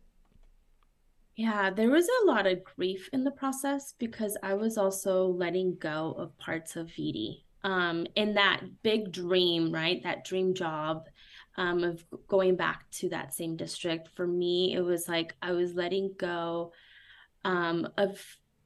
Yeah, 1.38 1.70
there 1.70 1.92
was 1.92 2.08
a 2.08 2.26
lot 2.26 2.48
of 2.48 2.64
grief 2.64 3.10
in 3.14 3.24
the 3.24 3.32
process 3.32 3.94
because 4.00 4.36
I 4.42 4.56
was 4.56 4.76
also 4.76 5.28
letting 5.28 5.78
go 5.80 6.16
of 6.18 6.36
parts 6.40 6.76
of 6.76 6.88
VD. 6.88 7.44
Um, 7.64 8.08
in 8.16 8.34
that 8.34 8.62
big 8.82 9.12
dream, 9.12 9.72
right? 9.72 10.02
That 10.02 10.26
dream 10.26 10.56
job 10.56 11.08
um, 11.56 11.84
of 11.84 12.04
going 12.28 12.56
back 12.56 12.90
to 12.94 13.10
that 13.10 13.36
same 13.36 13.56
district. 13.56 14.10
For 14.16 14.26
me, 14.26 14.74
it 14.74 14.82
was 14.82 15.08
like 15.08 15.36
I 15.42 15.52
was 15.52 15.76
letting 15.76 16.16
go 16.18 16.72
um, 17.46 17.88
of 17.98 18.20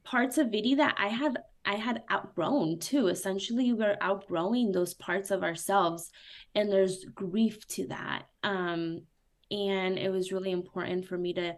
parts 0.05 0.37
of 0.37 0.47
VD 0.47 0.77
that 0.77 0.95
I 0.97 1.09
had 1.09 1.39
I 1.65 1.75
had 1.75 2.03
outgrown 2.09 2.79
too. 2.79 3.07
Essentially, 3.07 3.73
we're 3.73 3.97
outgrowing 3.99 4.71
those 4.71 4.93
parts 4.93 5.29
of 5.29 5.43
ourselves, 5.43 6.09
and 6.55 6.71
there's 6.71 7.03
grief 7.03 7.67
to 7.69 7.87
that. 7.87 8.23
Um, 8.43 9.01
and 9.49 9.97
it 9.99 10.09
was 10.09 10.31
really 10.31 10.51
important 10.51 11.05
for 11.05 11.17
me 11.17 11.33
to 11.33 11.55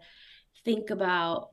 think 0.64 0.90
about 0.90 1.50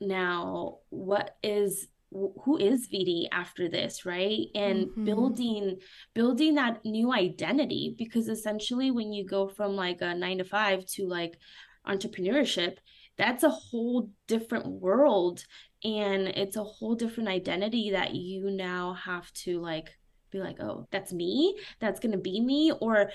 now 0.00 0.78
what 0.90 1.36
is 1.42 1.88
who 2.12 2.56
is 2.58 2.88
VD 2.88 3.26
after 3.32 3.68
this, 3.68 4.06
right? 4.06 4.46
And 4.54 4.86
mm-hmm. 4.86 5.04
building 5.04 5.78
building 6.14 6.54
that 6.54 6.84
new 6.84 7.12
identity 7.12 7.94
because 7.98 8.28
essentially 8.28 8.92
when 8.92 9.12
you 9.12 9.26
go 9.26 9.48
from 9.48 9.74
like 9.74 10.00
a 10.00 10.14
9 10.14 10.38
to 10.38 10.44
5 10.44 10.86
to 10.86 11.06
like 11.08 11.36
entrepreneurship, 11.86 12.76
that's 13.16 13.42
a 13.42 13.50
whole 13.50 14.10
different 14.28 14.66
world 14.66 15.44
and 15.82 16.28
it's 16.28 16.56
a 16.56 16.64
whole 16.64 16.94
different 16.94 17.28
identity 17.28 17.90
that 17.90 18.14
you 18.14 18.50
now 18.50 18.94
have 18.94 19.30
to 19.32 19.60
like 19.60 19.90
be 20.30 20.40
like 20.40 20.60
oh 20.60 20.86
that's 20.90 21.12
me 21.12 21.56
that's 21.78 22.00
going 22.00 22.12
to 22.12 22.18
be 22.18 22.40
me 22.40 22.72
or 22.80 23.10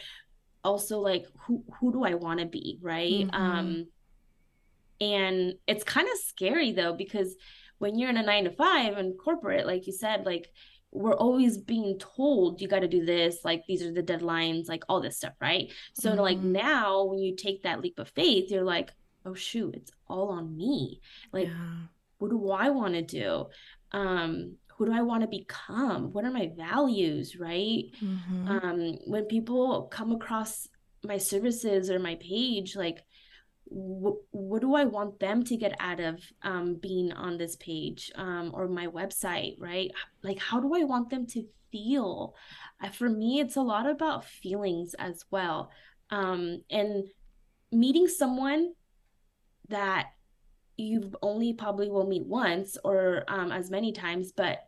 also 0.64 1.00
like 1.00 1.26
who 1.42 1.64
who 1.80 1.92
do 1.92 2.04
i 2.04 2.14
want 2.14 2.40
to 2.40 2.46
be 2.46 2.78
right 2.82 3.28
mm-hmm. 3.28 3.36
um 3.36 3.86
and 5.02 5.54
it's 5.68 5.84
kind 5.84 6.08
of 6.12 6.18
scary 6.18 6.72
though 6.72 6.94
because 6.94 7.36
when 7.78 7.98
you're 7.98 8.10
in 8.10 8.18
a 8.18 8.24
9 8.24 8.44
to 8.46 8.52
5 8.52 8.98
and 8.98 9.18
corporate 9.18 9.66
like 9.66 9.88
you 9.88 9.94
said 9.94 10.26
like 10.26 10.50
we're 10.92 11.16
always 11.16 11.58
being 11.58 11.98
told 12.00 12.62
you 12.62 12.68
got 12.68 12.80
to 12.80 12.88
do 12.88 13.06
this 13.06 13.40
like 13.44 13.64
these 13.68 13.84
are 13.84 13.94
the 13.94 14.04
deadlines 14.04 14.68
like 14.68 14.84
all 14.90 15.02
this 15.02 15.18
stuff 15.18 15.34
right 15.40 15.72
so 15.94 16.12
mm-hmm. 16.12 16.20
like 16.20 16.40
now 16.40 17.04
when 17.04 17.20
you 17.20 17.36
take 17.36 17.64
that 17.64 17.82
leap 17.82 18.00
of 18.00 18.10
faith 18.10 18.50
you're 18.50 18.64
like 18.64 18.92
oh 19.26 19.34
shoot 19.34 19.76
it's 19.76 19.92
all 20.08 20.30
on 20.30 20.56
me 20.56 21.00
like 21.32 21.48
yeah. 21.48 21.76
what 22.18 22.32
do 22.32 22.52
i 22.52 22.70
want 22.70 22.94
to 22.94 23.02
do 23.02 23.46
um 23.92 24.56
who 24.76 24.86
do 24.86 24.94
i 24.94 25.02
want 25.02 25.22
to 25.22 25.28
become 25.28 26.12
what 26.12 26.26
are 26.26 26.32
my 26.32 26.50
values 26.58 27.38
right 27.40 27.86
mm-hmm. 28.04 28.48
um 28.48 28.98
when 29.06 29.26
people 29.26 29.84
come 29.92 30.12
across 30.12 30.68
my 31.04 31.18
services 31.18 31.90
or 31.90 32.00
my 32.00 32.16
page 32.16 32.76
like 32.76 33.04
what 33.70 34.62
do 34.62 34.76
I 34.76 34.86
want 34.86 35.20
them 35.20 35.44
to 35.44 35.56
get 35.56 35.76
out 35.80 36.00
of 36.00 36.22
um, 36.42 36.76
being 36.76 37.12
on 37.12 37.38
this 37.38 37.56
page 37.58 38.12
um, 38.16 38.52
or 38.54 38.68
my 38.68 38.88
website, 38.88 39.56
right? 39.60 39.92
Like, 40.24 40.40
how 40.40 40.60
do 40.60 40.74
I 40.76 40.84
want 40.84 41.10
them 41.10 41.28
to 41.28 41.46
feel? 41.72 42.36
Uh, 42.84 42.90
for 42.90 43.10
me, 43.10 43.40
it's 43.40 43.56
a 43.56 43.62
lot 43.62 43.88
about 43.88 44.26
feelings 44.26 44.96
as 44.96 45.24
well. 45.30 45.70
Um, 46.10 46.64
and 46.72 47.06
meeting 47.72 48.08
someone 48.08 48.74
that 49.68 50.08
you 50.78 51.12
only 51.22 51.54
probably 51.54 51.90
will 51.90 52.08
meet 52.08 52.26
once 52.26 52.78
or 52.84 53.24
um, 53.28 53.52
as 53.52 53.70
many 53.70 53.92
times, 53.92 54.32
but 54.32 54.68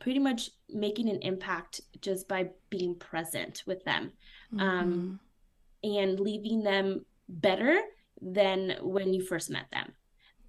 pretty 0.00 0.18
much 0.18 0.50
making 0.68 1.08
an 1.08 1.20
impact 1.22 1.80
just 2.00 2.26
by 2.26 2.48
being 2.70 2.94
present 2.94 3.62
with 3.66 3.84
them 3.84 4.12
um, 4.58 5.20
mm-hmm. 5.84 5.96
and 6.00 6.18
leaving 6.18 6.62
them 6.62 7.04
better 7.28 7.80
than 8.20 8.76
when 8.82 9.12
you 9.12 9.22
first 9.22 9.50
met 9.50 9.66
them 9.72 9.92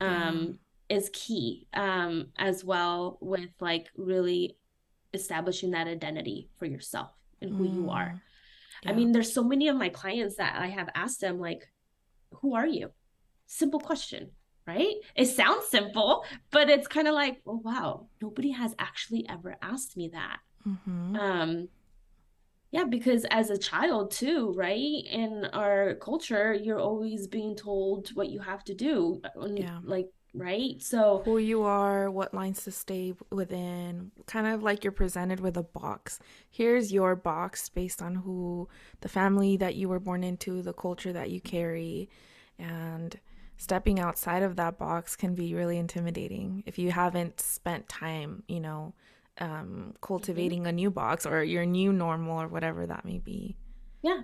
um, 0.01 0.59
is 0.89 1.09
key 1.13 1.67
um, 1.74 2.28
as 2.38 2.63
well 2.63 3.17
with 3.22 3.49
like 3.59 3.88
really 3.95 4.57
establishing 5.13 5.72
that 5.72 5.88
identity 5.88 6.49
for 6.57 6.65
yourself 6.65 7.11
and 7.41 7.55
who 7.55 7.67
mm. 7.67 7.76
you 7.76 7.89
are. 7.89 8.22
Yeah. 8.84 8.91
I 8.91 8.93
mean, 8.93 9.11
there's 9.11 9.34
so 9.34 9.43
many 9.43 9.67
of 9.67 9.76
my 9.76 9.89
clients 9.89 10.38
that 10.38 10.55
I 10.57 10.67
have 10.67 10.89
asked 10.95 11.22
them, 11.22 11.39
like, 11.39 11.67
who 12.36 12.55
are 12.55 12.65
you? 12.65 12.91
Simple 13.45 13.80
question, 13.80 14.32
right? 14.65 14.95
It 15.15 15.28
sounds 15.28 15.67
simple, 15.67 16.26
but 16.49 16.69
it's 16.69 16.88
kind 16.88 17.07
of 17.07 17.13
like, 17.13 17.41
oh, 17.45 17.61
wow, 17.63 18.07
nobody 18.22 18.51
has 18.51 18.74
actually 18.80 19.28
ever 19.30 19.57
asked 19.61 19.97
me 19.97 20.09
that. 20.13 20.39
Mm-hmm. 20.67 21.15
Um, 21.15 21.67
yeah, 22.72 22.86
because 22.86 23.26
as 23.32 23.49
a 23.49 23.57
child 23.57 24.11
too, 24.11 24.53
right? 24.55 25.03
In 25.09 25.45
our 25.53 25.95
culture, 25.95 26.53
you're 26.53 26.80
always 26.80 27.28
being 27.28 27.55
told 27.55 28.09
what 28.15 28.30
you 28.30 28.39
have 28.39 28.63
to 28.65 28.74
do. 28.74 29.22
Uh, 29.26 29.47
yeah. 29.53 29.80
Like, 29.84 30.07
right? 30.34 30.82
So 30.82 31.22
who 31.26 31.38
you 31.38 31.63
are, 31.63 32.09
what 32.09 32.34
lines 32.34 32.63
to 32.63 32.72
stay 32.72 33.13
within, 33.30 34.11
kind 34.26 34.47
of 34.47 34.63
like 34.63 34.86
you're 34.86 34.93
presented 34.93 35.41
with 35.41 35.57
a 35.57 35.63
box. 35.63 36.19
Here's 36.49 36.93
your 36.93 37.17
box 37.17 37.67
based 37.67 38.01
on 38.01 38.15
who 38.15 38.69
the 39.01 39.09
family 39.09 39.57
that 39.57 39.76
you 39.76 39.89
were 39.89 39.99
born 39.99 40.24
into, 40.24 40.61
the 40.61 40.74
culture 40.74 41.11
that 41.11 41.30
you 41.30 41.41
carry, 41.41 42.09
and 42.57 43.19
stepping 43.57 43.99
outside 43.99 44.43
of 44.43 44.55
that 44.55 44.78
box 44.80 45.17
can 45.17 45.36
be 45.36 45.53
really 45.53 45.78
intimidating 45.78 46.63
if 46.65 46.80
you 46.80 46.91
haven't 46.91 47.41
spent 47.41 47.89
time, 47.89 48.43
you 48.47 48.61
know, 48.61 48.93
um, 49.39 49.93
cultivating 50.01 50.61
mm-hmm. 50.61 50.69
a 50.69 50.73
new 50.73 50.91
box 50.91 51.25
or 51.25 51.43
your 51.43 51.65
new 51.65 51.93
normal 51.93 52.41
or 52.41 52.47
whatever 52.47 52.86
that 52.86 53.05
may 53.05 53.19
be. 53.19 53.55
Yeah. 54.03 54.21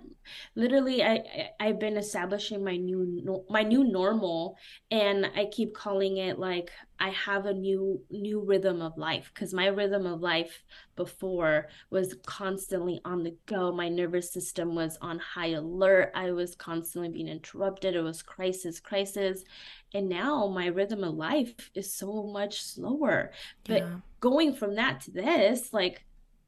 Literally 0.55 1.03
i 1.03 1.51
i've 1.59 1.79
been 1.79 1.97
establishing 1.97 2.63
my 2.63 2.77
new 2.77 3.45
my 3.47 3.61
new 3.61 3.83
normal 3.83 4.57
and 4.89 5.25
i 5.35 5.45
keep 5.45 5.75
calling 5.75 6.17
it 6.17 6.39
like 6.39 6.71
i 6.99 7.09
have 7.09 7.45
a 7.45 7.53
new 7.53 8.01
new 8.09 8.43
rhythm 8.43 8.81
of 8.81 8.97
life 8.97 9.31
because 9.33 9.53
my 9.53 9.67
rhythm 9.67 10.07
of 10.07 10.19
life 10.19 10.63
before 10.97 11.67
was 11.91 12.15
constantly 12.25 12.99
on 13.05 13.23
the 13.23 13.37
go. 13.45 13.71
My 13.71 13.87
nervous 13.87 14.33
system 14.33 14.75
was 14.75 14.97
on 14.99 15.19
high 15.19 15.51
alert. 15.51 16.11
I 16.13 16.31
was 16.31 16.55
constantly 16.55 17.09
being 17.09 17.29
interrupted. 17.29 17.95
It 17.95 18.01
was 18.01 18.21
crisis 18.21 18.81
crisis 18.81 19.45
and 19.93 20.09
now 20.09 20.47
my 20.47 20.67
rhythm 20.67 21.03
of 21.03 21.15
life 21.15 21.71
is 21.73 21.93
so 21.93 22.23
much 22.23 22.61
slower 22.61 23.31
but 23.65 23.81
yeah. 23.81 23.95
going 24.19 24.53
from 24.53 24.75
that 24.75 25.01
to 25.01 25.11
this 25.11 25.73
like 25.73 26.03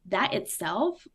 that 0.06 0.34
itself 0.34 1.08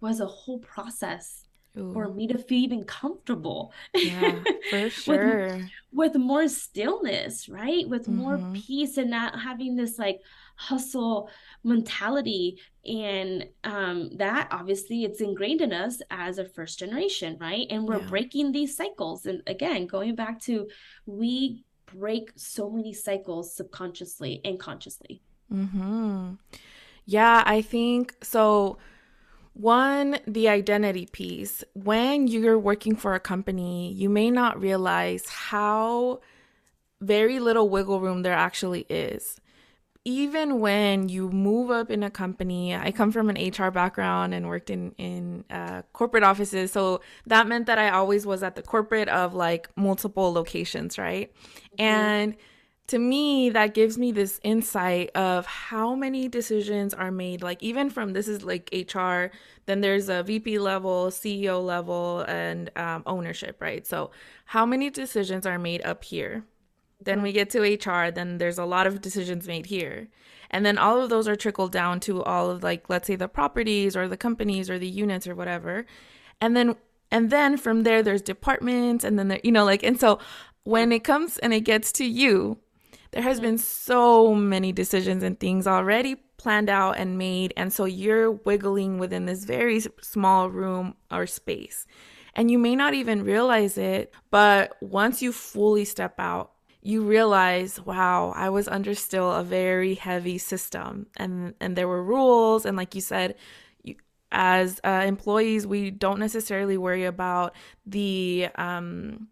was 0.00 0.20
a 0.20 0.26
whole 0.26 0.58
process 0.58 1.46
Ooh. 1.78 1.92
for 1.92 2.12
me 2.12 2.26
to 2.26 2.38
feel 2.38 2.58
even 2.58 2.84
comfortable. 2.84 3.72
Yeah, 3.94 4.42
for 4.70 4.90
sure. 4.90 5.46
with, 5.56 5.70
with, 5.92 6.16
more 6.16 6.48
stillness, 6.48 7.48
right? 7.48 7.88
With 7.88 8.02
mm-hmm. 8.02 8.16
more 8.16 8.52
peace 8.52 8.98
and 8.98 9.10
not 9.10 9.38
having 9.38 9.76
this 9.76 9.98
like 9.98 10.20
hustle 10.62 11.28
mentality. 11.64 12.58
And 12.86 13.48
um, 13.64 14.10
that 14.16 14.48
obviously 14.50 15.04
it's 15.04 15.20
ingrained 15.20 15.60
in 15.60 15.72
us 15.72 16.00
as 16.10 16.38
a 16.38 16.44
first 16.44 16.78
generation, 16.78 17.36
right? 17.40 17.66
And 17.70 17.86
we're 17.86 18.00
yeah. 18.00 18.08
breaking 18.08 18.52
these 18.52 18.76
cycles. 18.76 19.26
And 19.26 19.42
again, 19.46 19.86
going 19.86 20.14
back 20.14 20.40
to 20.42 20.68
we 21.06 21.64
break 21.86 22.32
so 22.36 22.70
many 22.70 22.92
cycles 22.92 23.54
subconsciously 23.54 24.40
and 24.44 24.58
consciously. 24.58 25.20
Mm-hmm. 25.52 26.34
Yeah, 27.04 27.42
I 27.44 27.62
think 27.62 28.14
so 28.22 28.78
one, 29.54 30.18
the 30.26 30.48
identity 30.48 31.06
piece. 31.06 31.62
When 31.74 32.26
you're 32.26 32.58
working 32.58 32.96
for 32.96 33.14
a 33.14 33.20
company, 33.20 33.92
you 33.92 34.08
may 34.08 34.30
not 34.30 34.60
realize 34.60 35.28
how 35.28 36.20
very 37.00 37.38
little 37.38 37.68
wiggle 37.68 38.00
room 38.00 38.22
there 38.22 38.32
actually 38.32 38.86
is. 38.88 39.40
Even 40.04 40.58
when 40.58 41.08
you 41.08 41.30
move 41.30 41.70
up 41.70 41.90
in 41.90 42.02
a 42.02 42.10
company, 42.10 42.74
I 42.74 42.90
come 42.90 43.12
from 43.12 43.30
an 43.30 43.36
HR 43.36 43.70
background 43.70 44.34
and 44.34 44.48
worked 44.48 44.68
in 44.68 44.94
in 44.98 45.44
uh, 45.48 45.82
corporate 45.92 46.24
offices, 46.24 46.72
so 46.72 47.00
that 47.26 47.46
meant 47.46 47.66
that 47.66 47.78
I 47.78 47.90
always 47.90 48.26
was 48.26 48.42
at 48.42 48.56
the 48.56 48.62
corporate 48.62 49.08
of 49.08 49.34
like 49.34 49.68
multiple 49.76 50.32
locations, 50.32 50.98
right? 50.98 51.32
Mm-hmm. 51.78 51.82
And 51.82 52.36
to 52.88 52.98
me 52.98 53.48
that 53.50 53.74
gives 53.74 53.96
me 53.96 54.12
this 54.12 54.40
insight 54.42 55.10
of 55.14 55.46
how 55.46 55.94
many 55.94 56.28
decisions 56.28 56.92
are 56.92 57.10
made 57.10 57.42
like 57.42 57.62
even 57.62 57.88
from 57.88 58.12
this 58.12 58.28
is 58.28 58.42
like 58.42 58.68
hr 58.94 59.26
then 59.66 59.80
there's 59.80 60.08
a 60.08 60.22
vp 60.22 60.58
level 60.58 61.06
ceo 61.06 61.64
level 61.64 62.20
and 62.28 62.70
um, 62.76 63.02
ownership 63.06 63.60
right 63.60 63.86
so 63.86 64.10
how 64.46 64.66
many 64.66 64.90
decisions 64.90 65.46
are 65.46 65.58
made 65.58 65.80
up 65.82 66.04
here 66.04 66.44
then 67.04 67.22
we 67.22 67.32
get 67.32 67.50
to 67.50 67.60
hr 67.60 68.10
then 68.10 68.38
there's 68.38 68.58
a 68.58 68.64
lot 68.64 68.86
of 68.86 69.00
decisions 69.00 69.46
made 69.46 69.66
here. 69.66 70.08
And 70.50 70.66
then 70.66 70.76
all 70.76 71.00
of 71.00 71.08
those 71.08 71.26
are 71.26 71.36
trickled 71.36 71.72
down 71.72 72.00
to 72.00 72.22
all 72.22 72.50
of 72.50 72.62
like 72.62 72.88
let's 72.88 73.06
say 73.06 73.16
the 73.16 73.28
properties 73.28 73.96
or 73.96 74.08
the 74.08 74.16
companies 74.16 74.68
or 74.68 74.78
the 74.78 74.88
units 74.88 75.26
or 75.26 75.34
whatever. 75.34 75.86
And 76.40 76.56
then 76.56 76.76
and 77.10 77.30
then 77.30 77.56
from 77.56 77.82
there 77.82 78.02
there's 78.02 78.22
departments 78.22 79.04
and 79.04 79.18
then 79.18 79.28
there 79.28 79.40
you 79.42 79.52
know 79.52 79.64
like 79.64 79.82
and 79.82 79.98
so 79.98 80.18
when 80.64 80.92
it 80.92 81.04
comes 81.04 81.38
and 81.38 81.52
it 81.52 81.60
gets 81.60 81.92
to 81.92 82.04
you 82.04 82.58
there 83.12 83.22
has 83.22 83.40
been 83.40 83.58
so 83.58 84.34
many 84.34 84.72
decisions 84.72 85.22
and 85.22 85.38
things 85.38 85.66
already 85.66 86.16
planned 86.38 86.70
out 86.70 86.96
and 86.98 87.18
made. 87.18 87.52
And 87.56 87.72
so 87.72 87.84
you're 87.84 88.32
wiggling 88.32 88.98
within 88.98 89.26
this 89.26 89.44
very 89.44 89.80
small 90.00 90.50
room 90.50 90.94
or 91.10 91.26
space. 91.26 91.86
And 92.34 92.50
you 92.50 92.58
may 92.58 92.74
not 92.74 92.94
even 92.94 93.22
realize 93.24 93.78
it 93.78 94.12
but 94.30 94.76
once 94.80 95.22
you 95.22 95.32
fully 95.32 95.84
step 95.84 96.14
out 96.18 96.51
you 96.82 97.02
realize 97.02 97.80
wow 97.80 98.32
i 98.36 98.48
was 98.48 98.66
under 98.66 98.94
still 98.94 99.32
a 99.32 99.44
very 99.44 99.94
heavy 99.94 100.38
system. 100.38 101.06
And 101.16 101.54
and 101.60 101.76
there 101.76 101.88
were 101.88 102.02
rules. 102.02 102.66
And 102.66 102.76
like 102.76 102.94
you 102.94 103.00
said 103.00 103.36
you, 103.82 103.96
as 104.30 104.80
uh, 104.84 105.04
employees 105.06 105.66
we 105.66 105.90
don't 105.90 106.18
necessarily 106.18 106.76
worry 106.76 107.04
about 107.04 107.54
the 107.86 108.48
um 108.56 109.28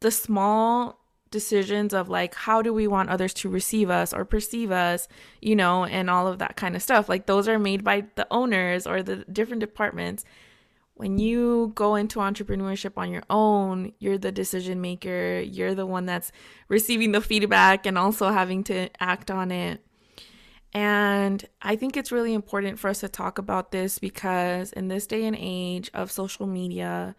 the 0.00 0.10
small 0.10 0.98
decisions 1.30 1.92
of 1.92 2.08
like 2.08 2.34
how 2.34 2.62
do 2.62 2.72
we 2.72 2.86
want 2.86 3.10
others 3.10 3.34
to 3.34 3.50
receive 3.50 3.90
us 3.90 4.14
or 4.14 4.24
perceive 4.24 4.70
us 4.70 5.08
you 5.42 5.54
know 5.54 5.84
and 5.84 6.08
all 6.08 6.26
of 6.26 6.38
that 6.38 6.56
kind 6.56 6.76
of 6.76 6.82
stuff. 6.82 7.08
Like 7.08 7.26
those 7.26 7.48
are 7.48 7.58
made 7.58 7.84
by 7.84 8.06
the 8.14 8.26
owners 8.30 8.86
or 8.86 9.02
the 9.02 9.16
different 9.32 9.60
departments 9.60 10.24
when 10.98 11.18
you 11.18 11.72
go 11.74 11.94
into 11.94 12.18
entrepreneurship 12.18 12.92
on 12.96 13.10
your 13.10 13.22
own 13.30 13.92
you're 13.98 14.18
the 14.18 14.32
decision 14.32 14.80
maker. 14.80 15.40
You're 15.40 15.74
the 15.74 15.86
one 15.86 16.06
that's 16.06 16.32
receiving 16.68 17.12
the 17.12 17.20
feedback 17.20 17.86
and 17.86 17.96
also 17.96 18.30
having 18.30 18.64
to 18.64 18.88
act 19.00 19.30
on 19.30 19.50
it. 19.50 19.84
And 20.72 21.44
I 21.62 21.76
think 21.76 21.96
it's 21.96 22.12
really 22.12 22.34
important 22.34 22.78
for 22.78 22.88
us 22.88 23.00
to 23.00 23.08
talk 23.08 23.38
about 23.38 23.70
this 23.70 23.98
because 23.98 24.72
in 24.72 24.88
this 24.88 25.06
day 25.06 25.24
and 25.24 25.36
age 25.38 25.90
of 25.94 26.10
social 26.10 26.46
media, 26.46 27.16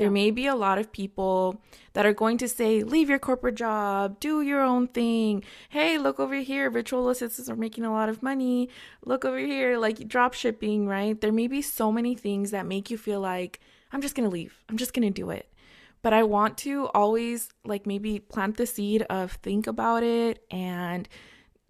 There 0.00 0.06
yeah. 0.06 0.12
may 0.12 0.30
be 0.30 0.46
a 0.46 0.54
lot 0.54 0.78
of 0.78 0.92
people 0.92 1.60
that 1.92 2.06
are 2.06 2.14
going 2.14 2.38
to 2.38 2.48
say, 2.48 2.82
leave 2.82 3.10
your 3.10 3.18
corporate 3.18 3.56
job, 3.56 4.18
do 4.18 4.40
your 4.40 4.62
own 4.62 4.88
thing. 4.88 5.44
Hey, 5.68 5.98
look 5.98 6.18
over 6.18 6.36
here. 6.36 6.70
Virtual 6.70 7.10
assistants 7.10 7.50
are 7.50 7.54
making 7.54 7.84
a 7.84 7.92
lot 7.92 8.08
of 8.08 8.22
money. 8.22 8.70
Look 9.04 9.26
over 9.26 9.36
here, 9.36 9.76
like 9.76 10.08
drop 10.08 10.32
shipping, 10.32 10.86
right? 10.86 11.20
There 11.20 11.32
may 11.32 11.48
be 11.48 11.60
so 11.60 11.92
many 11.92 12.14
things 12.14 12.50
that 12.50 12.64
make 12.64 12.90
you 12.90 12.96
feel 12.96 13.20
like, 13.20 13.60
I'm 13.92 14.00
just 14.00 14.14
going 14.14 14.26
to 14.26 14.32
leave. 14.32 14.64
I'm 14.70 14.78
just 14.78 14.94
going 14.94 15.06
to 15.06 15.10
do 15.10 15.28
it. 15.28 15.52
But 16.00 16.14
I 16.14 16.22
want 16.22 16.56
to 16.58 16.86
always, 16.94 17.50
like, 17.66 17.84
maybe 17.84 18.20
plant 18.20 18.56
the 18.56 18.64
seed 18.64 19.02
of 19.10 19.32
think 19.32 19.66
about 19.66 20.02
it 20.02 20.42
and 20.50 21.06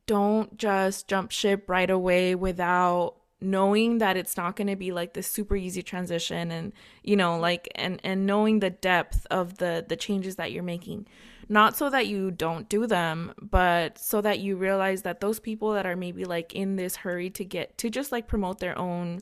don't 0.07 0.57
just 0.57 1.09
jump 1.09 1.33
ship 1.33 1.69
right 1.69 1.91
away 1.91 2.37
without 2.37 3.17
knowing 3.41 3.99
that 3.99 4.17
it's 4.17 4.37
not 4.37 4.57
going 4.57 4.69
to 4.69 4.77
be 4.77 4.93
like 4.93 5.15
this 5.15 5.27
super 5.27 5.57
easy 5.57 5.83
transition 5.83 6.51
and 6.51 6.73
you 7.03 7.17
know 7.17 7.39
like 7.39 7.69
and 7.75 8.01
and 8.05 8.27
knowing 8.27 8.61
the 8.61 8.71
depth 8.71 9.27
of 9.31 9.59
the 9.59 9.85
the 9.89 9.97
changes 9.97 10.37
that 10.37 10.53
you're 10.53 10.63
making 10.63 11.07
not 11.49 11.77
so 11.77 11.91
that 11.91 12.07
you 12.07 12.31
don't 12.31 12.69
do 12.69 12.87
them 12.87 13.33
but 13.41 13.99
so 13.99 14.21
that 14.21 14.39
you 14.39 14.57
realize 14.57 15.03
that 15.03 15.21
those 15.21 15.41
people 15.41 15.73
that 15.73 15.87
are 15.87 15.97
maybe 15.97 16.25
like 16.25 16.55
in 16.55 16.77
this 16.77 16.97
hurry 16.97 17.31
to 17.31 17.45
get 17.45 17.77
to 17.79 17.91
just 17.91 18.13
like 18.13 18.29
promote 18.29 18.61
their 18.61 18.79
own 18.79 19.21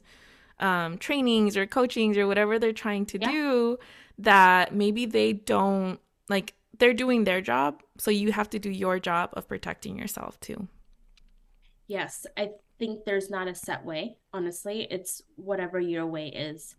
um, 0.61 0.99
trainings 0.99 1.57
or 1.57 1.67
coachings 1.67 2.19
or 2.19 2.27
whatever 2.27 2.59
they're 2.59 2.73
trying 2.73 3.07
to 3.07 3.19
yeah. 3.21 3.31
do 3.31 3.79
that 4.19 4.75
maybe 4.75 5.07
they 5.07 5.33
don't 5.33 6.01
like 6.29 6.55
they're 6.79 6.95
doing 6.95 7.25
their 7.25 7.41
job 7.41 7.83
so 7.99 8.11
you 8.11 8.33
have 8.33 8.51
to 8.51 8.59
do 8.59 8.71
your 8.71 8.99
job 8.99 9.31
of 9.35 9.47
protecting 9.47 9.97
yourself 9.97 10.39
too 10.41 10.67
yes 11.87 12.27
i 12.37 12.51
think 12.79 13.05
there's 13.05 13.31
not 13.31 13.49
a 13.49 13.55
set 13.55 13.85
way, 13.85 14.17
honestly. 14.33 14.87
It's 14.91 15.23
whatever 15.37 15.81
your 15.81 16.07
way 16.07 16.29
is. 16.29 16.77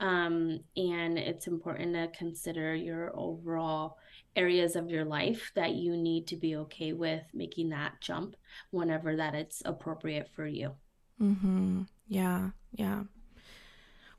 Um, 0.00 0.60
and 0.76 1.18
it's 1.18 1.48
important 1.48 1.94
to 1.94 2.08
consider 2.16 2.74
your 2.74 3.10
overall 3.18 3.98
areas 4.36 4.76
of 4.76 4.90
your 4.90 5.04
life 5.04 5.50
that 5.56 5.74
you 5.74 5.96
need 5.96 6.28
to 6.28 6.36
be 6.36 6.54
okay 6.56 6.92
with 6.92 7.24
making 7.34 7.70
that 7.70 8.00
jump 8.00 8.36
whenever 8.70 9.16
that 9.16 9.34
it's 9.34 9.62
appropriate 9.64 10.28
for 10.34 10.46
you. 10.46 10.72
Mm-hmm. 11.20 11.82
Yeah, 12.06 12.50
yeah. 12.72 13.04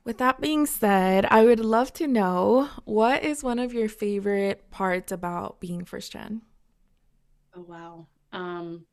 With 0.04 0.18
that 0.18 0.40
being 0.40 0.66
said, 0.66 1.26
I 1.30 1.44
would 1.44 1.60
love 1.60 1.92
to 1.94 2.06
know 2.06 2.68
what 2.84 3.22
is 3.22 3.42
one 3.42 3.58
of 3.58 3.72
your 3.72 3.88
favorite 3.88 4.70
parts 4.70 5.12
about 5.12 5.60
being 5.60 5.84
first 5.84 6.12
gen? 6.12 6.42
Oh 7.54 7.62
wow. 7.62 8.06
Um 8.32 8.86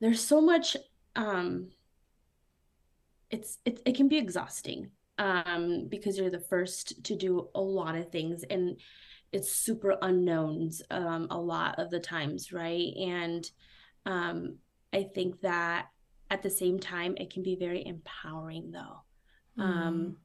there's 0.00 0.24
so 0.24 0.40
much 0.40 0.76
um 1.16 1.68
it's 3.30 3.58
it, 3.64 3.80
it 3.84 3.96
can 3.96 4.08
be 4.08 4.18
exhausting 4.18 4.90
um 5.18 5.86
because 5.88 6.16
you're 6.16 6.30
the 6.30 6.38
first 6.38 7.04
to 7.04 7.16
do 7.16 7.48
a 7.54 7.60
lot 7.60 7.94
of 7.96 8.10
things 8.10 8.44
and 8.48 8.80
it's 9.32 9.52
super 9.52 9.96
unknowns 10.02 10.82
um 10.90 11.26
a 11.30 11.38
lot 11.38 11.78
of 11.78 11.90
the 11.90 12.00
times 12.00 12.52
right 12.52 12.94
and 12.96 13.50
um 14.06 14.56
i 14.92 15.02
think 15.02 15.40
that 15.40 15.86
at 16.30 16.42
the 16.42 16.50
same 16.50 16.78
time 16.78 17.14
it 17.16 17.32
can 17.32 17.42
be 17.42 17.56
very 17.56 17.84
empowering 17.84 18.70
though 18.70 19.02
mm. 19.58 19.64
um 19.64 20.16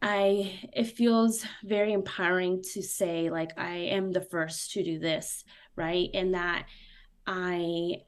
I 0.00 0.58
it 0.72 0.84
feels 0.84 1.44
very 1.64 1.92
empowering 1.92 2.62
to 2.72 2.82
say 2.82 3.30
like 3.30 3.50
I 3.58 3.74
am 3.74 4.10
the 4.10 4.20
first 4.20 4.72
to 4.72 4.82
do 4.82 4.98
this, 4.98 5.44
right? 5.76 6.08
And 6.14 6.34
that 6.34 6.66
I 7.26 7.98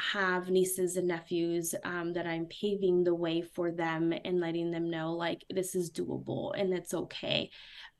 have 0.00 0.50
nieces 0.50 0.96
and 0.96 1.08
nephews 1.08 1.74
um, 1.84 2.12
that 2.14 2.26
I'm 2.26 2.46
paving 2.46 3.04
the 3.04 3.14
way 3.14 3.42
for 3.42 3.70
them 3.70 4.12
and 4.24 4.40
letting 4.40 4.70
them 4.70 4.90
know 4.90 5.12
like 5.12 5.44
this 5.50 5.74
is 5.74 5.90
doable 5.90 6.52
and 6.58 6.72
it's 6.72 6.94
okay. 6.94 7.50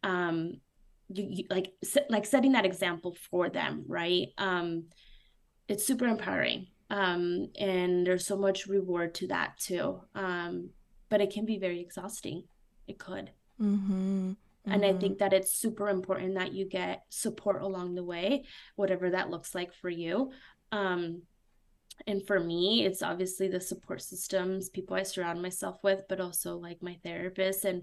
Um, 0.02 0.60
you, 1.08 1.26
you 1.28 1.44
like 1.50 1.72
like 2.08 2.24
setting 2.26 2.52
that 2.52 2.64
example 2.64 3.16
for 3.30 3.48
them, 3.48 3.84
right? 3.86 4.28
Um, 4.38 4.84
it's 5.68 5.86
super 5.86 6.06
empowering, 6.06 6.68
um, 6.88 7.48
and 7.58 8.06
there's 8.06 8.26
so 8.26 8.36
much 8.36 8.66
reward 8.66 9.14
to 9.16 9.28
that 9.28 9.58
too. 9.58 10.00
Um, 10.14 10.70
but 11.08 11.20
it 11.20 11.32
can 11.32 11.44
be 11.44 11.58
very 11.58 11.80
exhausting. 11.80 12.44
It 12.86 12.98
could. 12.98 13.30
Mm-hmm. 13.60 14.32
Mm-hmm. 14.66 14.72
And 14.72 14.84
I 14.84 14.92
think 14.98 15.18
that 15.18 15.32
it's 15.32 15.54
super 15.54 15.88
important 15.88 16.34
that 16.34 16.52
you 16.52 16.66
get 16.66 17.04
support 17.08 17.62
along 17.62 17.94
the 17.94 18.04
way, 18.04 18.44
whatever 18.76 19.10
that 19.10 19.30
looks 19.30 19.54
like 19.54 19.72
for 19.72 19.88
you. 19.88 20.32
Um, 20.70 21.22
and 22.06 22.26
for 22.26 22.40
me 22.40 22.84
it's 22.84 23.02
obviously 23.02 23.48
the 23.48 23.60
support 23.60 24.02
systems 24.02 24.68
people 24.68 24.96
i 24.96 25.02
surround 25.02 25.40
myself 25.40 25.78
with 25.82 26.02
but 26.08 26.20
also 26.20 26.56
like 26.56 26.82
my 26.82 26.96
therapist 27.02 27.64
and 27.64 27.82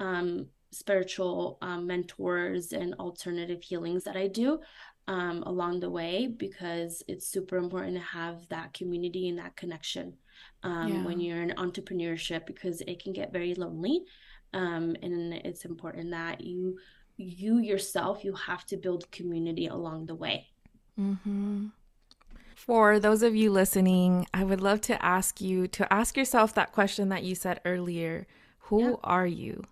um, 0.00 0.46
spiritual 0.70 1.58
um, 1.62 1.86
mentors 1.86 2.72
and 2.72 2.94
alternative 2.94 3.62
healings 3.62 4.04
that 4.04 4.16
i 4.16 4.26
do 4.26 4.58
um, 5.08 5.42
along 5.44 5.80
the 5.80 5.90
way 5.90 6.26
because 6.28 7.02
it's 7.08 7.26
super 7.26 7.56
important 7.56 7.96
to 7.96 8.02
have 8.02 8.48
that 8.48 8.72
community 8.72 9.28
and 9.28 9.38
that 9.38 9.56
connection 9.56 10.14
um, 10.62 10.88
yeah. 10.88 11.04
when 11.04 11.20
you're 11.20 11.42
in 11.42 11.50
entrepreneurship 11.50 12.46
because 12.46 12.80
it 12.82 13.02
can 13.02 13.12
get 13.12 13.32
very 13.32 13.54
lonely 13.54 14.04
um, 14.54 14.96
and 15.02 15.34
it's 15.34 15.64
important 15.64 16.10
that 16.10 16.40
you 16.40 16.78
you 17.16 17.58
yourself 17.58 18.24
you 18.24 18.32
have 18.34 18.64
to 18.66 18.76
build 18.76 19.10
community 19.10 19.66
along 19.66 20.06
the 20.06 20.14
way 20.14 20.48
mm-hmm. 20.98 21.66
For 22.64 23.00
those 23.00 23.24
of 23.24 23.34
you 23.34 23.50
listening, 23.50 24.28
I 24.32 24.44
would 24.44 24.60
love 24.60 24.80
to 24.82 25.04
ask 25.04 25.40
you 25.40 25.66
to 25.66 25.92
ask 25.92 26.16
yourself 26.16 26.54
that 26.54 26.70
question 26.70 27.08
that 27.08 27.24
you 27.24 27.34
said 27.34 27.60
earlier 27.64 28.28
Who 28.68 28.90
yeah. 28.90 28.94
are 29.02 29.26
you? 29.26 29.64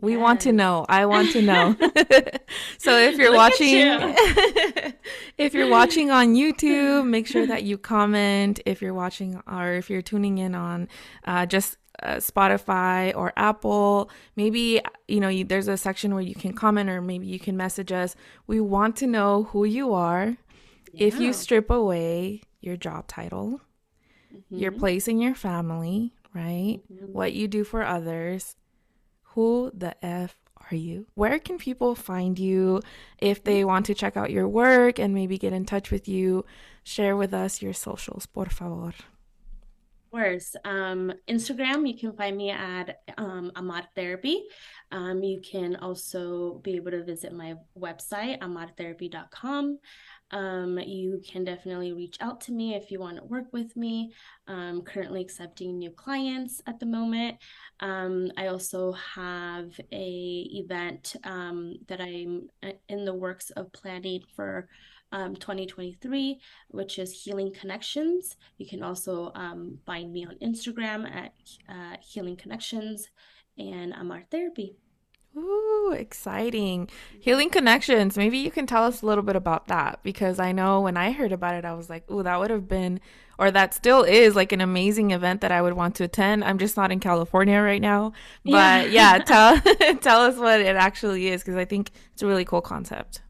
We 0.00 0.12
yes. 0.12 0.20
want 0.20 0.40
to 0.42 0.52
know. 0.52 0.86
I 0.88 1.06
want 1.06 1.32
to 1.32 1.42
know. 1.42 1.74
so 2.78 2.96
if 2.96 3.18
you're 3.18 3.32
Look 3.32 3.38
watching 3.38 3.68
you. 3.70 4.14
if 5.36 5.52
you're 5.52 5.68
watching 5.68 6.12
on 6.12 6.36
YouTube, 6.36 7.08
make 7.08 7.26
sure 7.26 7.44
that 7.44 7.64
you 7.64 7.76
comment. 7.76 8.60
If 8.64 8.82
you're 8.82 8.94
watching 8.94 9.42
or 9.48 9.72
if 9.72 9.90
you're 9.90 10.00
tuning 10.00 10.38
in 10.38 10.54
on 10.54 10.86
uh, 11.24 11.44
just 11.44 11.76
uh, 12.04 12.18
Spotify 12.18 13.16
or 13.16 13.32
Apple, 13.36 14.10
maybe 14.36 14.80
you 15.08 15.18
know 15.18 15.28
you, 15.28 15.42
there's 15.42 15.66
a 15.66 15.76
section 15.76 16.14
where 16.14 16.22
you 16.22 16.36
can 16.36 16.52
comment 16.52 16.88
or 16.88 17.02
maybe 17.02 17.26
you 17.26 17.40
can 17.40 17.56
message 17.56 17.90
us. 17.90 18.14
We 18.46 18.60
want 18.60 18.94
to 18.98 19.08
know 19.08 19.48
who 19.50 19.64
you 19.64 19.92
are 19.92 20.36
if 20.94 21.18
you 21.18 21.32
strip 21.32 21.70
away 21.70 22.42
your 22.60 22.76
job 22.76 23.06
title, 23.06 23.60
mm-hmm. 24.34 24.56
your 24.56 24.72
place 24.72 25.08
in 25.08 25.20
your 25.20 25.34
family, 25.34 26.14
right? 26.34 26.80
Mm-hmm. 26.92 27.12
What 27.12 27.32
you 27.32 27.48
do 27.48 27.64
for 27.64 27.82
others, 27.82 28.56
who 29.22 29.70
the 29.74 29.94
F 30.04 30.36
are 30.70 30.76
you? 30.76 31.06
Where 31.14 31.38
can 31.38 31.58
people 31.58 31.94
find 31.94 32.38
you 32.38 32.80
if 33.18 33.44
they 33.44 33.64
want 33.64 33.86
to 33.86 33.94
check 33.94 34.16
out 34.16 34.30
your 34.30 34.48
work 34.48 34.98
and 34.98 35.14
maybe 35.14 35.38
get 35.38 35.52
in 35.52 35.64
touch 35.64 35.90
with 35.90 36.08
you? 36.08 36.44
Share 36.82 37.16
with 37.16 37.34
us 37.34 37.62
your 37.62 37.74
socials, 37.74 38.26
por 38.26 38.46
favor. 38.46 38.94
Of 40.08 40.12
course. 40.12 40.56
Um, 40.64 41.12
Instagram, 41.28 41.86
you 41.86 41.94
can 41.98 42.14
find 42.14 42.34
me 42.36 42.50
at 42.50 43.02
um, 43.18 43.52
Amar 43.56 43.82
Therapy. 43.94 44.42
Um, 44.90 45.22
you 45.22 45.42
can 45.42 45.76
also 45.76 46.60
be 46.64 46.76
able 46.76 46.92
to 46.92 47.04
visit 47.04 47.32
my 47.34 47.56
website, 47.78 48.40
amartherapy.com. 48.40 49.78
Um, 50.30 50.78
you 50.78 51.20
can 51.26 51.44
definitely 51.44 51.92
reach 51.92 52.16
out 52.20 52.40
to 52.42 52.52
me 52.52 52.74
if 52.74 52.90
you 52.90 53.00
want 53.00 53.16
to 53.16 53.24
work 53.24 53.52
with 53.52 53.76
me. 53.76 54.12
I'm 54.46 54.82
currently 54.82 55.20
accepting 55.20 55.78
new 55.78 55.90
clients 55.90 56.60
at 56.66 56.78
the 56.80 56.86
moment. 56.86 57.38
Um, 57.80 58.30
I 58.36 58.48
also 58.48 58.92
have 58.92 59.78
a 59.92 60.48
event 60.52 61.16
um, 61.24 61.76
that 61.88 62.00
I'm 62.00 62.48
uh, 62.62 62.72
in 62.88 63.04
the 63.04 63.14
works 63.14 63.50
of 63.50 63.72
planning 63.72 64.22
for 64.36 64.68
um, 65.12 65.34
2023, 65.36 66.38
which 66.68 66.98
is 66.98 67.22
Healing 67.22 67.52
Connections. 67.52 68.36
You 68.58 68.66
can 68.66 68.82
also 68.82 69.32
um, 69.34 69.78
find 69.86 70.12
me 70.12 70.26
on 70.26 70.36
Instagram 70.42 71.10
at 71.10 71.32
uh, 71.68 71.96
Healing 72.02 72.36
Connections 72.36 73.08
and 73.56 73.92
Amar 73.94 74.24
Therapy. 74.30 74.76
Ooh, 75.38 75.94
exciting. 75.96 76.88
Healing 77.18 77.50
Connections. 77.50 78.16
Maybe 78.16 78.38
you 78.38 78.50
can 78.50 78.66
tell 78.66 78.84
us 78.84 79.02
a 79.02 79.06
little 79.06 79.22
bit 79.22 79.36
about 79.36 79.68
that 79.68 80.00
because 80.02 80.38
I 80.38 80.52
know 80.52 80.80
when 80.80 80.96
I 80.96 81.12
heard 81.12 81.32
about 81.32 81.54
it, 81.54 81.64
I 81.64 81.74
was 81.74 81.88
like, 81.88 82.10
ooh, 82.10 82.22
that 82.22 82.38
would 82.38 82.50
have 82.50 82.68
been, 82.68 83.00
or 83.38 83.50
that 83.50 83.74
still 83.74 84.02
is 84.02 84.34
like 84.34 84.52
an 84.52 84.60
amazing 84.60 85.12
event 85.12 85.40
that 85.40 85.52
I 85.52 85.62
would 85.62 85.74
want 85.74 85.94
to 85.96 86.04
attend. 86.04 86.44
I'm 86.44 86.58
just 86.58 86.76
not 86.76 86.90
in 86.90 87.00
California 87.00 87.60
right 87.60 87.80
now. 87.80 88.12
But 88.44 88.90
yeah, 88.90 89.16
yeah 89.16 89.18
tell, 89.24 89.60
tell 90.00 90.20
us 90.22 90.36
what 90.36 90.60
it 90.60 90.76
actually 90.76 91.28
is 91.28 91.42
because 91.42 91.56
I 91.56 91.64
think 91.64 91.90
it's 92.12 92.22
a 92.22 92.26
really 92.26 92.44
cool 92.44 92.62
concept. 92.62 93.22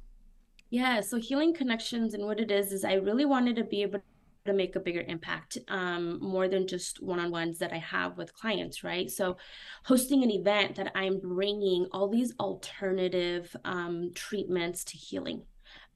Yeah, 0.70 1.00
so 1.00 1.18
Healing 1.18 1.54
Connections 1.54 2.14
and 2.14 2.24
what 2.24 2.40
it 2.40 2.50
is, 2.50 2.72
is 2.72 2.84
I 2.84 2.94
really 2.94 3.24
wanted 3.24 3.56
to 3.56 3.64
be 3.64 3.82
able 3.82 4.00
to 4.48 4.54
make 4.54 4.76
a 4.76 4.80
bigger 4.80 5.04
impact 5.06 5.58
um, 5.68 6.18
more 6.20 6.48
than 6.48 6.66
just 6.66 7.02
one-on-ones 7.02 7.58
that 7.58 7.72
i 7.72 7.78
have 7.78 8.16
with 8.16 8.34
clients 8.34 8.84
right? 8.84 9.10
So 9.10 9.36
hosting 9.84 10.22
an 10.22 10.30
event 10.30 10.76
that 10.76 10.92
i'm 10.94 11.20
bringing 11.20 11.86
all 11.92 12.08
these 12.08 12.34
alternative 12.38 13.54
um, 13.64 14.12
treatments 14.14 14.84
to 14.84 14.96
healing. 14.96 15.42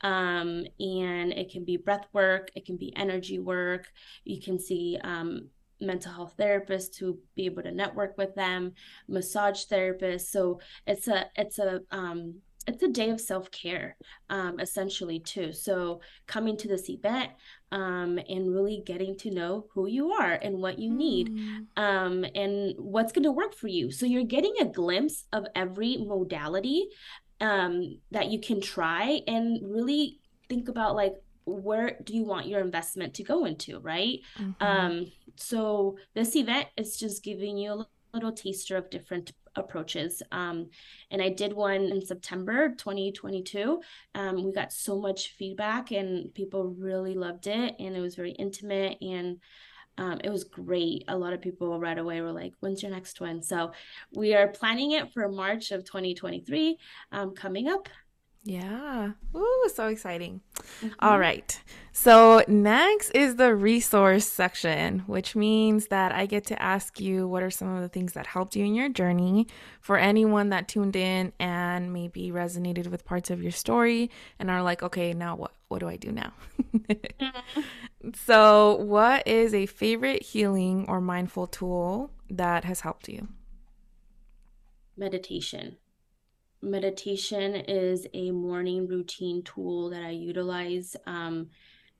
Um, 0.03 0.65
and 0.81 1.33
it 1.33 1.51
can 1.51 1.65
be 1.65 1.77
breath 1.77 2.07
work 2.13 2.51
it 2.55 2.67
can 2.67 2.77
be 2.77 2.95
energy 2.97 3.39
work. 3.39 3.87
You 4.25 4.41
can 4.41 4.59
see 4.59 4.99
um, 5.03 5.49
mental 5.83 6.13
health 6.13 6.35
therapists 6.39 6.93
to 6.97 7.19
be 7.35 7.45
able 7.47 7.63
to 7.63 7.73
network 7.73 8.17
with 8.17 8.35
them, 8.35 8.73
massage 9.09 9.65
therapists. 9.67 10.27
So 10.27 10.61
it's 10.87 11.09
a 11.09 11.27
it's 11.37 11.59
a 11.59 11.81
um 11.91 12.37
it's 12.67 12.83
a 12.83 12.89
day 12.89 13.11
of 13.11 13.21
self-care 13.21 13.97
um, 14.31 14.61
essentially 14.61 15.19
too 15.19 15.53
so 15.53 16.01
coming 16.27 16.57
to 16.57 16.69
this 16.69 16.89
event 16.89 17.31
um, 17.73 18.19
and 18.29 18.55
really 18.55 18.83
getting 18.85 19.17
to 19.17 19.31
know 19.31 19.67
who 19.73 19.87
you 19.87 20.13
are 20.13 20.33
and 20.33 20.59
what 20.59 20.79
you 20.79 20.93
need 20.93 21.31
mm. 21.31 21.67
um, 21.77 22.25
and 22.35 22.75
what's 22.79 23.13
going 23.13 23.25
to 23.25 23.33
work 23.33 23.55
for 23.55 23.69
you 23.69 23.91
so 23.91 24.07
you're 24.07 24.25
getting 24.25 24.55
a 24.61 24.65
glimpse 24.65 25.25
of 25.33 25.47
every 25.55 25.97
modality 25.99 26.89
um, 27.41 27.99
that 28.11 28.29
you 28.29 28.41
can 28.41 28.61
try 28.61 29.21
and 29.27 29.59
really 29.63 30.21
think 30.49 30.69
about 30.69 30.95
like 30.95 31.15
where 31.45 31.99
do 32.05 32.15
you 32.15 32.25
want 32.25 32.47
your 32.47 32.61
investment 32.61 33.15
to 33.15 33.25
go 33.25 33.47
into 33.47 33.81
right 33.81 34.21
mm-hmm. 34.39 34.65
um 34.65 35.07
so 35.37 35.97
this 36.15 36.37
event 36.37 36.69
is 36.77 36.97
just 36.97 37.25
giving 37.25 37.57
you 37.59 37.73
a 37.73 37.87
little 38.15 38.33
taster 38.33 38.77
of 38.77 38.89
different 38.91 39.33
approaches 39.57 40.23
um 40.33 40.69
and 41.11 41.21
i 41.21 41.29
did 41.29 41.53
one 41.53 41.83
in 41.83 42.05
september 42.05 42.71
2022 42.71 43.81
um 44.15 44.43
we 44.45 44.53
got 44.53 44.73
so 44.73 44.99
much 44.99 45.29
feedback 45.39 45.91
and 45.91 46.33
people 46.35 46.75
really 46.79 47.15
loved 47.15 47.47
it 47.47 47.75
and 47.79 47.97
it 47.97 48.01
was 48.01 48.15
very 48.15 48.33
intimate 48.33 48.97
and 49.03 49.39
um, 49.99 50.21
it 50.25 50.31
was 50.31 50.45
great. 50.45 51.05
A 51.09 51.17
lot 51.17 51.33
of 51.33 51.43
people 51.43 51.79
right 51.79 51.99
away 51.99 52.21
were 52.21 52.33
like, 52.33 52.55
when's 52.61 52.83
your 52.83 52.91
next 52.91 53.21
one? 53.21 53.43
So 53.43 53.73
we 54.15 54.35
are 54.35 54.49
planning 54.49 54.93
it 54.93 55.13
for 55.13 55.29
March 55.29 55.71
of 55.71 55.85
2023 55.85 56.79
um, 57.13 57.35
coming 57.35 57.69
up. 57.69 57.89
Yeah. 58.45 59.13
Ooh, 59.37 59.71
so 59.73 59.87
exciting. 59.87 60.41
Mm-hmm. 60.55 60.89
All 60.99 61.19
right. 61.19 61.61
So, 61.93 62.43
next 62.49 63.11
is 63.11 63.37
the 63.37 63.55
resource 63.55 64.27
section, 64.27 65.01
which 65.07 65.37
means 65.37 65.89
that 65.89 66.11
I 66.11 66.27
get 66.27 66.47
to 66.47 66.61
ask 66.61 66.99
you 66.99 67.29
what 67.29 67.45
are 67.45 67.51
some 67.51 67.69
of 67.77 67.83
the 67.83 67.89
things 67.89 68.15
that 68.15 68.27
helped 68.27 68.57
you 68.57 68.65
in 68.65 68.75
your 68.75 68.89
journey 68.89 69.47
for 69.81 69.97
anyone 69.97 70.49
that 70.49 70.67
tuned 70.67 70.97
in 70.97 71.33
and 71.39 71.93
maybe 71.93 72.33
resonated 72.33 72.89
with 72.89 73.05
parts 73.05 73.31
of 73.31 73.43
your 73.43 73.53
story 73.53 74.11
and 74.41 74.51
are 74.51 74.63
like, 74.63 74.83
okay, 74.83 75.13
now 75.13 75.37
what? 75.37 75.53
What 75.69 75.79
do 75.79 75.89
I 75.89 75.97
do 75.97 76.11
now? 76.13 76.33
mm-hmm. 76.77 77.61
So, 78.17 78.79
what 78.79 79.29
is 79.29 79.55
a 79.55 79.67
favorite 79.67 80.25
healing 80.25 80.87
or 80.89 81.01
mindful 81.01 81.47
tool 81.47 82.11
that 82.29 82.65
has 82.65 82.81
helped 82.81 83.09
you? 83.09 83.29
Meditation 84.97 85.77
meditation 86.63 87.57
is 87.57 88.07
a 88.15 88.31
morning 88.31 88.87
routine 88.87 89.43
tool 89.43 89.91
that 89.91 90.03
I 90.03 90.11
utilize 90.11 90.97
um, 91.07 91.49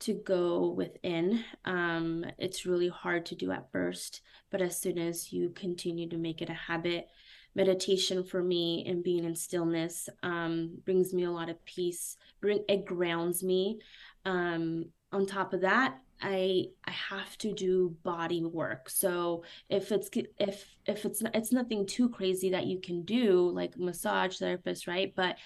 to 0.01 0.15
go 0.15 0.71
within. 0.71 1.45
Um, 1.65 2.25
it's 2.39 2.65
really 2.67 2.89
hard 2.89 3.27
to 3.27 3.35
do 3.35 3.51
at 3.51 3.71
first, 3.73 4.21
but 4.51 4.63
as 4.63 4.81
soon 4.81 4.99
as 4.99 5.33
you 5.33 5.51
continue 5.51 6.09
to 6.09 6.17
make 6.17 6.41
it 6.43 6.51
a 6.51 6.55
habit, 6.55 7.09
meditation 7.55 8.25
for 8.25 8.43
me 8.43 8.85
and 8.87 9.05
being 9.05 9.25
in 9.25 9.35
stillness 9.35 10.09
um, 10.23 10.79
brings 10.85 11.13
me 11.13 11.25
a 11.25 11.31
lot 11.31 11.51
of 11.51 11.65
peace. 11.65 12.17
Bring 12.41 12.65
it 12.69 12.87
grounds 12.87 13.43
me. 13.43 13.81
Um, 14.25 14.87
on 15.13 15.27
top 15.27 15.53
of 15.53 15.61
that, 15.61 15.99
I 16.23 16.67
I 16.85 16.91
have 16.93 17.37
to 17.39 17.53
do 17.53 17.97
body 18.03 18.45
work. 18.45 18.89
So 18.89 19.45
if 19.69 19.93
it's 19.93 20.09
if 20.39 20.65
if 20.87 21.05
it's 21.05 21.23
it's 21.35 21.53
nothing 21.53 21.87
too 21.87 22.09
crazy 22.09 22.51
that 22.51 22.67
you 22.67 22.81
can 22.81 23.03
do 23.05 23.51
like 23.51 23.77
massage 23.77 24.39
therapist, 24.39 24.87
right? 24.87 25.13
But 25.15 25.39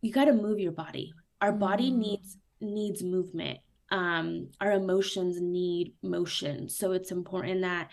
you 0.00 0.12
got 0.12 0.24
to 0.26 0.32
move 0.32 0.58
your 0.58 0.72
body. 0.72 1.12
Our 1.40 1.52
body 1.52 1.90
mm. 1.90 1.98
needs 1.98 2.36
needs 2.60 3.02
movement. 3.02 3.60
Um, 3.90 4.48
our 4.60 4.72
emotions 4.72 5.40
need 5.40 5.94
motion. 6.02 6.68
So 6.68 6.92
it's 6.92 7.10
important 7.10 7.62
that 7.62 7.90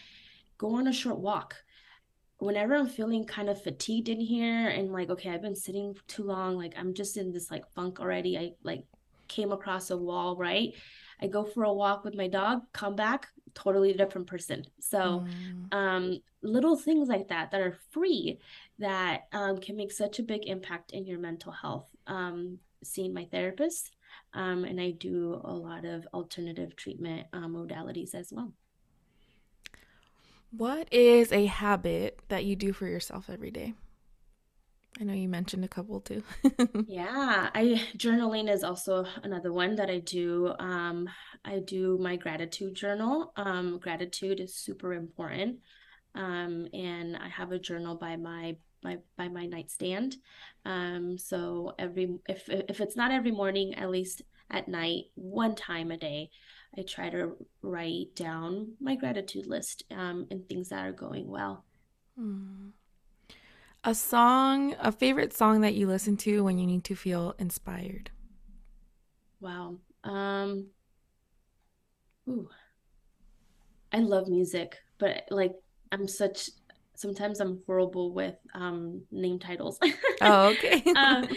go 0.58 0.76
on 0.76 0.88
a 0.88 0.94
short 0.94 1.20
walk. 1.20 1.56
Whenever 2.40 2.76
I'm 2.76 2.88
feeling 2.88 3.26
kind 3.26 3.50
of 3.50 3.62
fatigued 3.62 4.10
in 4.10 4.20
here 4.20 4.68
and 4.68 4.92
like, 4.92 5.10
okay, 5.10 5.32
I've 5.32 5.42
been 5.42 5.56
sitting 5.56 5.96
too 6.08 6.24
long, 6.24 6.56
like 6.56 6.76
I'm 6.78 6.94
just 6.94 7.18
in 7.18 7.32
this 7.32 7.50
like 7.50 7.64
funk 7.74 8.00
already. 8.00 8.38
I 8.38 8.52
like 8.64 8.84
came 9.28 9.52
across 9.52 9.90
a 9.90 9.98
wall, 9.98 10.36
right? 10.36 10.74
I 11.22 11.28
go 11.28 11.44
for 11.44 11.64
a 11.64 11.74
walk 11.74 12.04
with 12.04 12.16
my 12.16 12.28
dog, 12.28 12.62
come 12.74 12.96
back, 12.96 13.28
totally 13.54 13.94
different 13.94 14.28
person. 14.28 14.66
So, 14.80 15.26
mm. 15.26 15.74
um, 15.74 16.22
little 16.44 16.78
things 16.78 17.10
like 17.10 17.28
that 17.30 17.52
that 17.52 17.62
are 17.62 17.78
free 17.92 18.40
that 18.80 19.28
um, 19.34 19.58
can 19.58 19.76
make 19.76 19.92
such 19.92 20.20
a 20.20 20.24
big 20.24 20.46
impact 20.46 20.92
in 20.92 21.06
your 21.06 21.20
mental 21.20 21.52
health. 21.52 21.90
Um, 22.06 22.60
seeing 22.84 23.14
my 23.14 23.26
therapist, 23.26 23.92
um, 24.34 24.64
and 24.64 24.80
I 24.80 24.92
do 24.92 25.42
a 25.44 25.52
lot 25.52 25.84
of 25.84 26.08
alternative 26.14 26.76
treatment 26.76 27.28
uh, 27.34 27.48
modalities 27.48 28.14
as 28.14 28.32
well. 28.32 28.54
What 30.52 30.88
is 30.94 31.32
a 31.32 31.46
habit 31.46 32.20
that 32.30 32.46
you 32.46 32.56
do 32.56 32.72
for 32.72 32.88
yourself 32.88 33.30
every 33.30 33.52
day? 33.52 33.74
I 35.00 35.04
know 35.04 35.14
you 35.14 35.30
mentioned 35.30 35.64
a 35.64 35.68
couple 35.68 36.02
too. 36.02 36.24
yeah, 36.88 37.50
I 37.54 37.82
journaling 37.98 38.50
is 38.52 38.64
also 38.64 39.06
another 39.24 39.54
one 39.54 39.76
that 39.76 39.90
I 39.90 40.00
do. 40.00 40.54
Um, 40.60 41.08
I 41.46 41.60
do 41.60 41.98
my 42.00 42.16
gratitude 42.16 42.76
journal. 42.76 43.32
Um, 43.36 43.80
gratitude 43.80 44.40
is 44.40 44.56
super 44.56 44.94
important. 44.94 45.60
Um, 46.16 46.68
and 46.74 47.16
I 47.16 47.30
have 47.30 47.52
a 47.52 47.60
journal 47.60 47.96
by 47.96 48.16
my 48.16 48.58
by 48.82 48.98
by 49.18 49.28
my 49.28 49.46
nightstand. 49.46 50.16
Um, 50.66 51.18
so 51.18 51.74
every 51.78 52.18
if 52.28 52.50
if 52.50 52.82
it's 52.82 52.96
not 52.96 53.12
every 53.12 53.32
morning, 53.32 53.76
at 53.76 53.92
least 53.92 54.24
at 54.50 54.68
night, 54.68 55.06
one 55.16 55.56
time 55.56 55.92
a 55.92 55.98
day, 55.98 56.32
I 56.78 56.82
try 56.84 57.10
to 57.10 57.36
write 57.62 58.16
down 58.16 58.74
my 58.80 58.96
gratitude 58.96 59.46
list 59.46 59.84
um, 59.92 60.28
and 60.32 60.48
things 60.48 60.70
that 60.70 60.86
are 60.86 60.94
going 60.94 61.28
well. 61.28 61.66
Mm. 62.20 62.72
A 63.84 63.96
song, 63.96 64.76
a 64.80 64.92
favorite 64.92 65.34
song 65.34 65.62
that 65.62 65.76
you 65.76 65.88
listen 65.88 66.18
to 66.18 66.44
when 66.44 66.58
you 66.58 66.66
need 66.66 66.84
to 66.86 66.96
feel 66.96 67.36
inspired. 67.40 68.12
Wow. 69.40 69.78
Um 70.04 70.68
ooh. 72.28 72.50
I 73.92 74.00
love 74.00 74.28
music, 74.28 74.78
but 74.98 75.24
like 75.30 75.54
I'm 75.92 76.08
such 76.08 76.50
sometimes 76.96 77.40
I'm 77.40 77.62
horrible 77.66 78.12
with 78.12 78.36
um 78.54 79.04
name 79.12 79.40
titles. 79.40 79.80
oh, 80.22 80.48
okay. 80.50 80.84
um, 80.96 81.28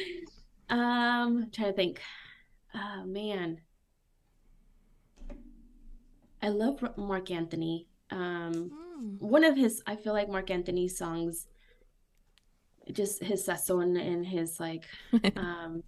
um 0.71 1.51
trying 1.53 1.71
to 1.71 1.73
think. 1.73 2.01
Oh 2.75 3.05
man. 3.07 3.61
I 6.43 6.49
love 6.49 6.83
Marc 6.97 7.31
Anthony. 7.31 7.87
Um 8.11 8.73
mm. 8.99 9.21
one 9.21 9.45
of 9.45 9.57
his 9.57 9.83
I 9.87 9.97
feel 9.97 10.15
like 10.15 10.29
Marc 10.29 10.51
Anthony's 10.51 10.97
songs 10.97 11.47
just 12.93 13.23
his 13.23 13.47
sazon 13.47 13.99
and 14.01 14.27
his 14.27 14.59
like 14.61 14.85
um 15.37 15.83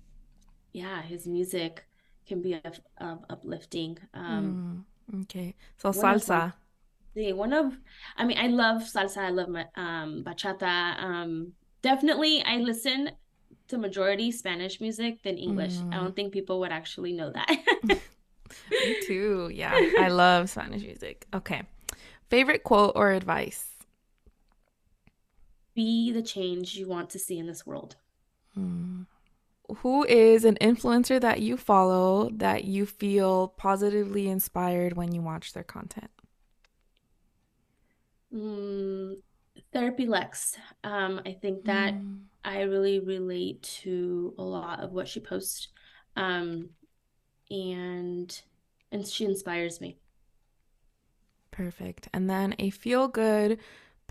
yeah 0.72 1.02
his 1.02 1.26
music 1.26 1.84
can 2.26 2.40
be 2.40 2.54
of 2.64 3.18
uplifting. 3.28 3.98
Um 4.14 4.84
mm, 5.12 5.22
okay. 5.22 5.54
So 5.76 5.90
salsa. 5.90 6.54
the 7.14 7.32
one 7.32 7.52
of 7.52 7.76
i 8.16 8.24
mean 8.24 8.38
i 8.38 8.46
love 8.46 8.82
salsa 8.82 9.18
i 9.18 9.30
love 9.30 9.48
my 9.48 9.66
um 9.76 10.22
bachata. 10.24 11.02
Um 11.02 11.52
definitely 11.82 12.42
i 12.44 12.56
listen 12.56 13.10
to 13.68 13.78
majority 13.78 14.30
spanish 14.30 14.80
music 14.80 15.22
than 15.22 15.36
english. 15.36 15.74
Mm. 15.74 15.92
i 15.94 15.96
don't 15.96 16.16
think 16.16 16.32
people 16.32 16.60
would 16.60 16.72
actually 16.72 17.12
know 17.12 17.30
that. 17.32 17.48
Me 18.70 18.96
too. 19.06 19.50
Yeah 19.52 19.74
i 19.98 20.08
love 20.08 20.48
spanish 20.48 20.82
music. 20.82 21.26
Okay. 21.34 21.62
Favorite 22.30 22.64
quote 22.64 22.92
or 22.96 23.10
advice 23.12 23.71
be 25.74 26.12
the 26.12 26.22
change 26.22 26.74
you 26.74 26.88
want 26.88 27.10
to 27.10 27.18
see 27.18 27.38
in 27.38 27.46
this 27.46 27.66
world. 27.66 27.96
Mm. 28.56 29.06
Who 29.78 30.04
is 30.04 30.44
an 30.44 30.56
influencer 30.60 31.20
that 31.20 31.40
you 31.40 31.56
follow 31.56 32.30
that 32.34 32.64
you 32.64 32.84
feel 32.84 33.48
positively 33.48 34.28
inspired 34.28 34.96
when 34.96 35.12
you 35.12 35.22
watch 35.22 35.52
their 35.52 35.62
content? 35.62 36.10
Mm, 38.34 39.16
Therapy 39.72 40.06
Lex. 40.06 40.58
Um, 40.84 41.20
I 41.24 41.32
think 41.32 41.64
that 41.64 41.94
mm. 41.94 42.20
I 42.44 42.62
really 42.62 43.00
relate 43.00 43.62
to 43.82 44.34
a 44.38 44.42
lot 44.42 44.80
of 44.80 44.92
what 44.92 45.08
she 45.08 45.20
posts, 45.20 45.68
um, 46.16 46.70
and 47.50 48.42
and 48.90 49.06
she 49.06 49.24
inspires 49.24 49.80
me. 49.80 49.96
Perfect. 51.50 52.08
And 52.12 52.28
then 52.28 52.54
a 52.58 52.70
feel 52.70 53.08
good 53.08 53.58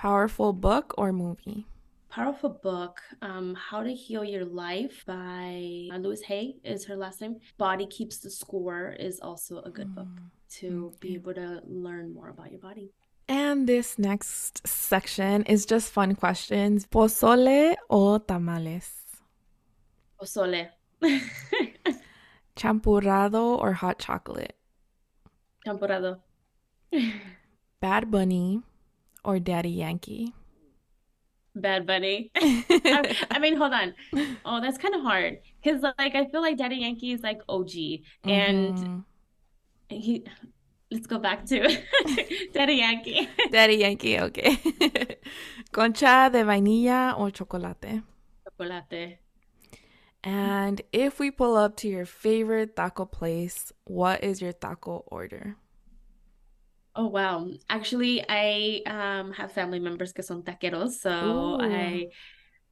Powerful 0.01 0.51
book 0.51 0.95
or 0.97 1.13
movie? 1.13 1.67
Powerful 2.09 2.49
book, 2.63 2.99
um, 3.21 3.53
How 3.53 3.83
to 3.83 3.93
Heal 3.93 4.23
Your 4.23 4.45
Life 4.45 5.03
by 5.05 5.89
Louise 5.93 6.23
Hay 6.23 6.55
is 6.63 6.83
her 6.85 6.95
last 6.95 7.21
name. 7.21 7.35
Body 7.59 7.85
Keeps 7.85 8.17
the 8.17 8.31
Score 8.31 8.95
is 8.99 9.19
also 9.19 9.61
a 9.61 9.69
good 9.69 9.89
mm. 9.89 9.93
book 9.93 10.07
to 10.57 10.87
okay. 10.87 10.97
be 11.01 11.13
able 11.13 11.35
to 11.35 11.61
learn 11.67 12.15
more 12.15 12.29
about 12.29 12.49
your 12.49 12.59
body. 12.59 12.89
And 13.29 13.69
this 13.69 13.99
next 13.99 14.67
section 14.67 15.43
is 15.43 15.67
just 15.67 15.91
fun 15.91 16.15
questions. 16.15 16.87
Pozole 16.87 17.75
or 17.87 18.17
tamales? 18.21 18.89
Pozole. 20.19 20.69
Champurrado 22.55 23.55
or 23.61 23.73
hot 23.73 23.99
chocolate? 23.99 24.57
Champurrado. 25.63 26.21
Bad 27.79 28.09
Bunny 28.09 28.63
or 29.23 29.39
Daddy 29.39 29.69
Yankee? 29.69 30.33
Bad 31.55 31.85
Bunny. 31.85 32.31
I, 32.35 33.15
I, 33.31 33.39
mean, 33.39 33.57
hold 33.57 33.73
on. 33.73 33.93
Oh, 34.45 34.61
that's 34.61 34.77
kind 34.77 34.95
of 34.95 35.01
hard 35.01 35.39
because, 35.61 35.81
like, 35.81 36.15
I 36.15 36.25
feel 36.25 36.41
like 36.41 36.57
Daddy 36.57 36.77
Yankee 36.77 37.11
is 37.11 37.21
like 37.21 37.41
OG, 37.49 37.71
and 38.23 38.77
mm-hmm. 38.77 38.99
he. 39.89 40.23
Let's 40.93 41.07
go 41.07 41.19
back 41.19 41.45
to 41.45 41.81
Daddy 42.53 42.73
Yankee. 42.73 43.29
Daddy 43.51 43.75
Yankee, 43.75 44.19
okay. 44.19 44.57
Concha 45.71 46.29
de 46.29 46.43
vainilla 46.43 47.15
or 47.17 47.31
chocolate? 47.31 48.01
Chocolate. 48.43 49.19
And 50.21 50.81
if 50.91 51.17
we 51.17 51.31
pull 51.31 51.55
up 51.55 51.77
to 51.77 51.87
your 51.87 52.05
favorite 52.05 52.75
taco 52.75 53.05
place, 53.05 53.71
what 53.85 54.21
is 54.21 54.41
your 54.41 54.51
taco 54.51 55.05
order? 55.07 55.55
Oh 56.95 57.07
wow. 57.07 57.47
Actually, 57.69 58.23
I 58.27 58.81
um 58.85 59.31
have 59.33 59.51
family 59.51 59.79
members 59.79 60.13
que 60.13 60.23
son 60.23 60.43
taqueros, 60.43 60.99
so 60.99 61.09
Ooh. 61.09 61.61
I 61.61 62.09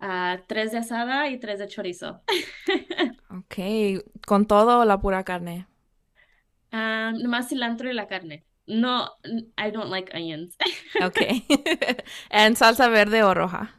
uh, 0.02 0.38
tres 0.48 0.72
de 0.72 0.80
asada 0.80 1.30
y 1.30 1.38
tres 1.38 1.60
de 1.60 1.68
chorizo. 1.68 2.22
ok, 3.30 4.04
con 4.26 4.46
todo 4.46 4.80
o 4.80 4.86
la 4.86 5.00
pura 5.00 5.24
carne? 5.24 5.68
Um, 6.72 7.22
nomás 7.22 7.50
cilantro 7.50 7.90
y 7.90 7.94
la 7.94 8.08
carne. 8.08 8.44
No, 8.68 9.10
I 9.58 9.72
don't 9.72 9.90
like 9.90 10.12
onions. 10.14 10.56
okay. 11.02 11.46
and 12.32 12.56
salsa 12.56 12.90
verde 12.90 13.24
o 13.24 13.34
roja? 13.34 13.70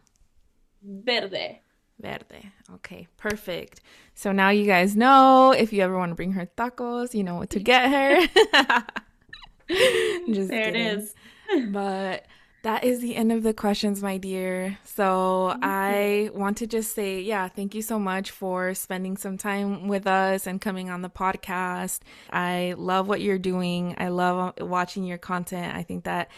Verde. 0.82 1.62
Verde. 1.98 2.52
Okay, 2.74 3.06
perfect. 3.16 3.82
So 4.14 4.32
now 4.32 4.48
you 4.48 4.64
guys 4.64 4.96
know 4.96 5.52
if 5.52 5.72
you 5.72 5.82
ever 5.82 5.96
want 5.96 6.10
to 6.10 6.16
bring 6.16 6.32
her 6.32 6.46
tacos, 6.56 7.14
you 7.14 7.22
know 7.22 7.36
what 7.36 7.50
to 7.50 7.60
get 7.60 7.90
her. 7.90 8.98
Just 10.32 10.48
there 10.48 10.64
kidding. 10.64 10.86
it 10.86 10.98
is. 10.98 11.14
but 11.68 12.26
that 12.62 12.84
is 12.84 13.00
the 13.00 13.16
end 13.16 13.32
of 13.32 13.42
the 13.42 13.54
questions, 13.54 14.02
my 14.02 14.18
dear. 14.18 14.76
So 14.84 15.56
I 15.62 16.30
want 16.34 16.58
to 16.58 16.66
just 16.66 16.94
say, 16.94 17.20
yeah, 17.20 17.48
thank 17.48 17.74
you 17.74 17.80
so 17.80 17.98
much 17.98 18.30
for 18.30 18.74
spending 18.74 19.16
some 19.16 19.38
time 19.38 19.88
with 19.88 20.06
us 20.06 20.46
and 20.46 20.60
coming 20.60 20.90
on 20.90 21.00
the 21.00 21.08
podcast. 21.08 22.00
I 22.30 22.74
love 22.76 23.08
what 23.08 23.22
you're 23.22 23.38
doing. 23.38 23.94
I 23.96 24.08
love 24.08 24.54
watching 24.60 25.04
your 25.04 25.16
content. 25.16 25.74
I 25.74 25.82
think 25.82 26.04
that 26.04 26.30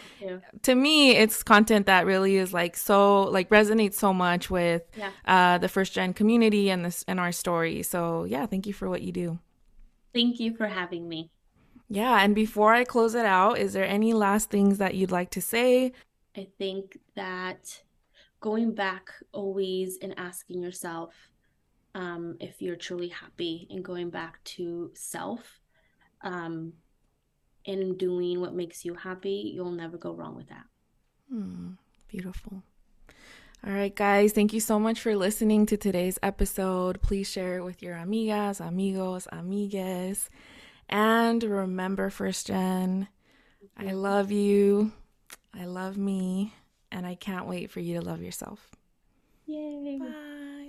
to 0.61 0.75
me, 0.75 1.11
it's 1.11 1.43
content 1.43 1.87
that 1.87 2.05
really 2.05 2.37
is 2.37 2.53
like 2.53 2.77
so, 2.77 3.23
like 3.23 3.49
resonates 3.49 3.95
so 3.95 4.13
much 4.13 4.49
with 4.49 4.83
yeah. 4.95 5.11
uh, 5.25 5.57
the 5.57 5.67
first 5.67 5.91
gen 5.91 6.13
community 6.13 6.69
and 6.69 6.85
this 6.85 7.03
and 7.05 7.19
our 7.19 7.33
story. 7.33 7.83
So 7.83 8.23
yeah, 8.23 8.45
thank 8.45 8.65
you 8.65 8.73
for 8.73 8.89
what 8.89 9.01
you 9.01 9.11
do. 9.11 9.39
Thank 10.13 10.39
you 10.39 10.55
for 10.55 10.67
having 10.67 11.09
me. 11.09 11.31
Yeah, 11.89 12.23
and 12.23 12.33
before 12.33 12.73
I 12.73 12.83
close 12.83 13.13
it 13.13 13.25
out, 13.25 13.59
is 13.59 13.73
there 13.73 13.85
any 13.85 14.13
last 14.13 14.49
things 14.49 14.77
that 14.79 14.95
you'd 14.95 15.11
like 15.11 15.29
to 15.31 15.41
say? 15.41 15.91
I 16.35 16.47
think 16.57 16.97
that 17.15 17.83
going 18.39 18.73
back 18.73 19.09
always 19.31 19.97
and 20.01 20.13
asking 20.17 20.61
yourself 20.61 21.13
um, 21.95 22.37
if 22.39 22.61
you're 22.61 22.75
truly 22.75 23.09
happy 23.09 23.67
and 23.69 23.83
going 23.83 24.09
back 24.09 24.43
to 24.43 24.91
self 24.95 25.61
um, 26.23 26.73
and 27.65 27.97
doing 27.97 28.41
what 28.41 28.55
makes 28.55 28.83
you 28.83 28.95
happy, 28.95 29.51
you'll 29.53 29.71
never 29.71 29.97
go 29.97 30.13
wrong 30.13 30.35
with 30.35 30.49
that. 30.49 30.65
Hmm, 31.29 31.73
beautiful. 32.07 32.63
All 33.65 33.71
right, 33.71 33.95
guys, 33.95 34.33
thank 34.33 34.51
you 34.51 34.59
so 34.59 34.77
much 34.77 34.99
for 34.99 35.15
listening 35.15 35.65
to 35.67 35.77
today's 35.77 36.19
episode. 36.21 37.01
Please 37.01 37.29
share 37.29 37.57
it 37.57 37.63
with 37.63 37.81
your 37.81 37.95
amigas, 37.95 38.59
amigos, 38.59 39.25
amigues. 39.31 40.29
And 40.89 41.43
remember, 41.43 42.09
First 42.09 42.47
Gen, 42.47 43.07
I 43.77 43.93
love 43.93 44.31
you. 44.31 44.91
I 45.53 45.65
love 45.65 45.97
me. 45.97 46.53
And 46.91 47.05
I 47.05 47.15
can't 47.15 47.47
wait 47.47 47.71
for 47.71 47.79
you 47.79 47.99
to 47.99 48.05
love 48.05 48.21
yourself. 48.21 48.69
Yay. 49.45 49.97
Bye. 49.99 50.62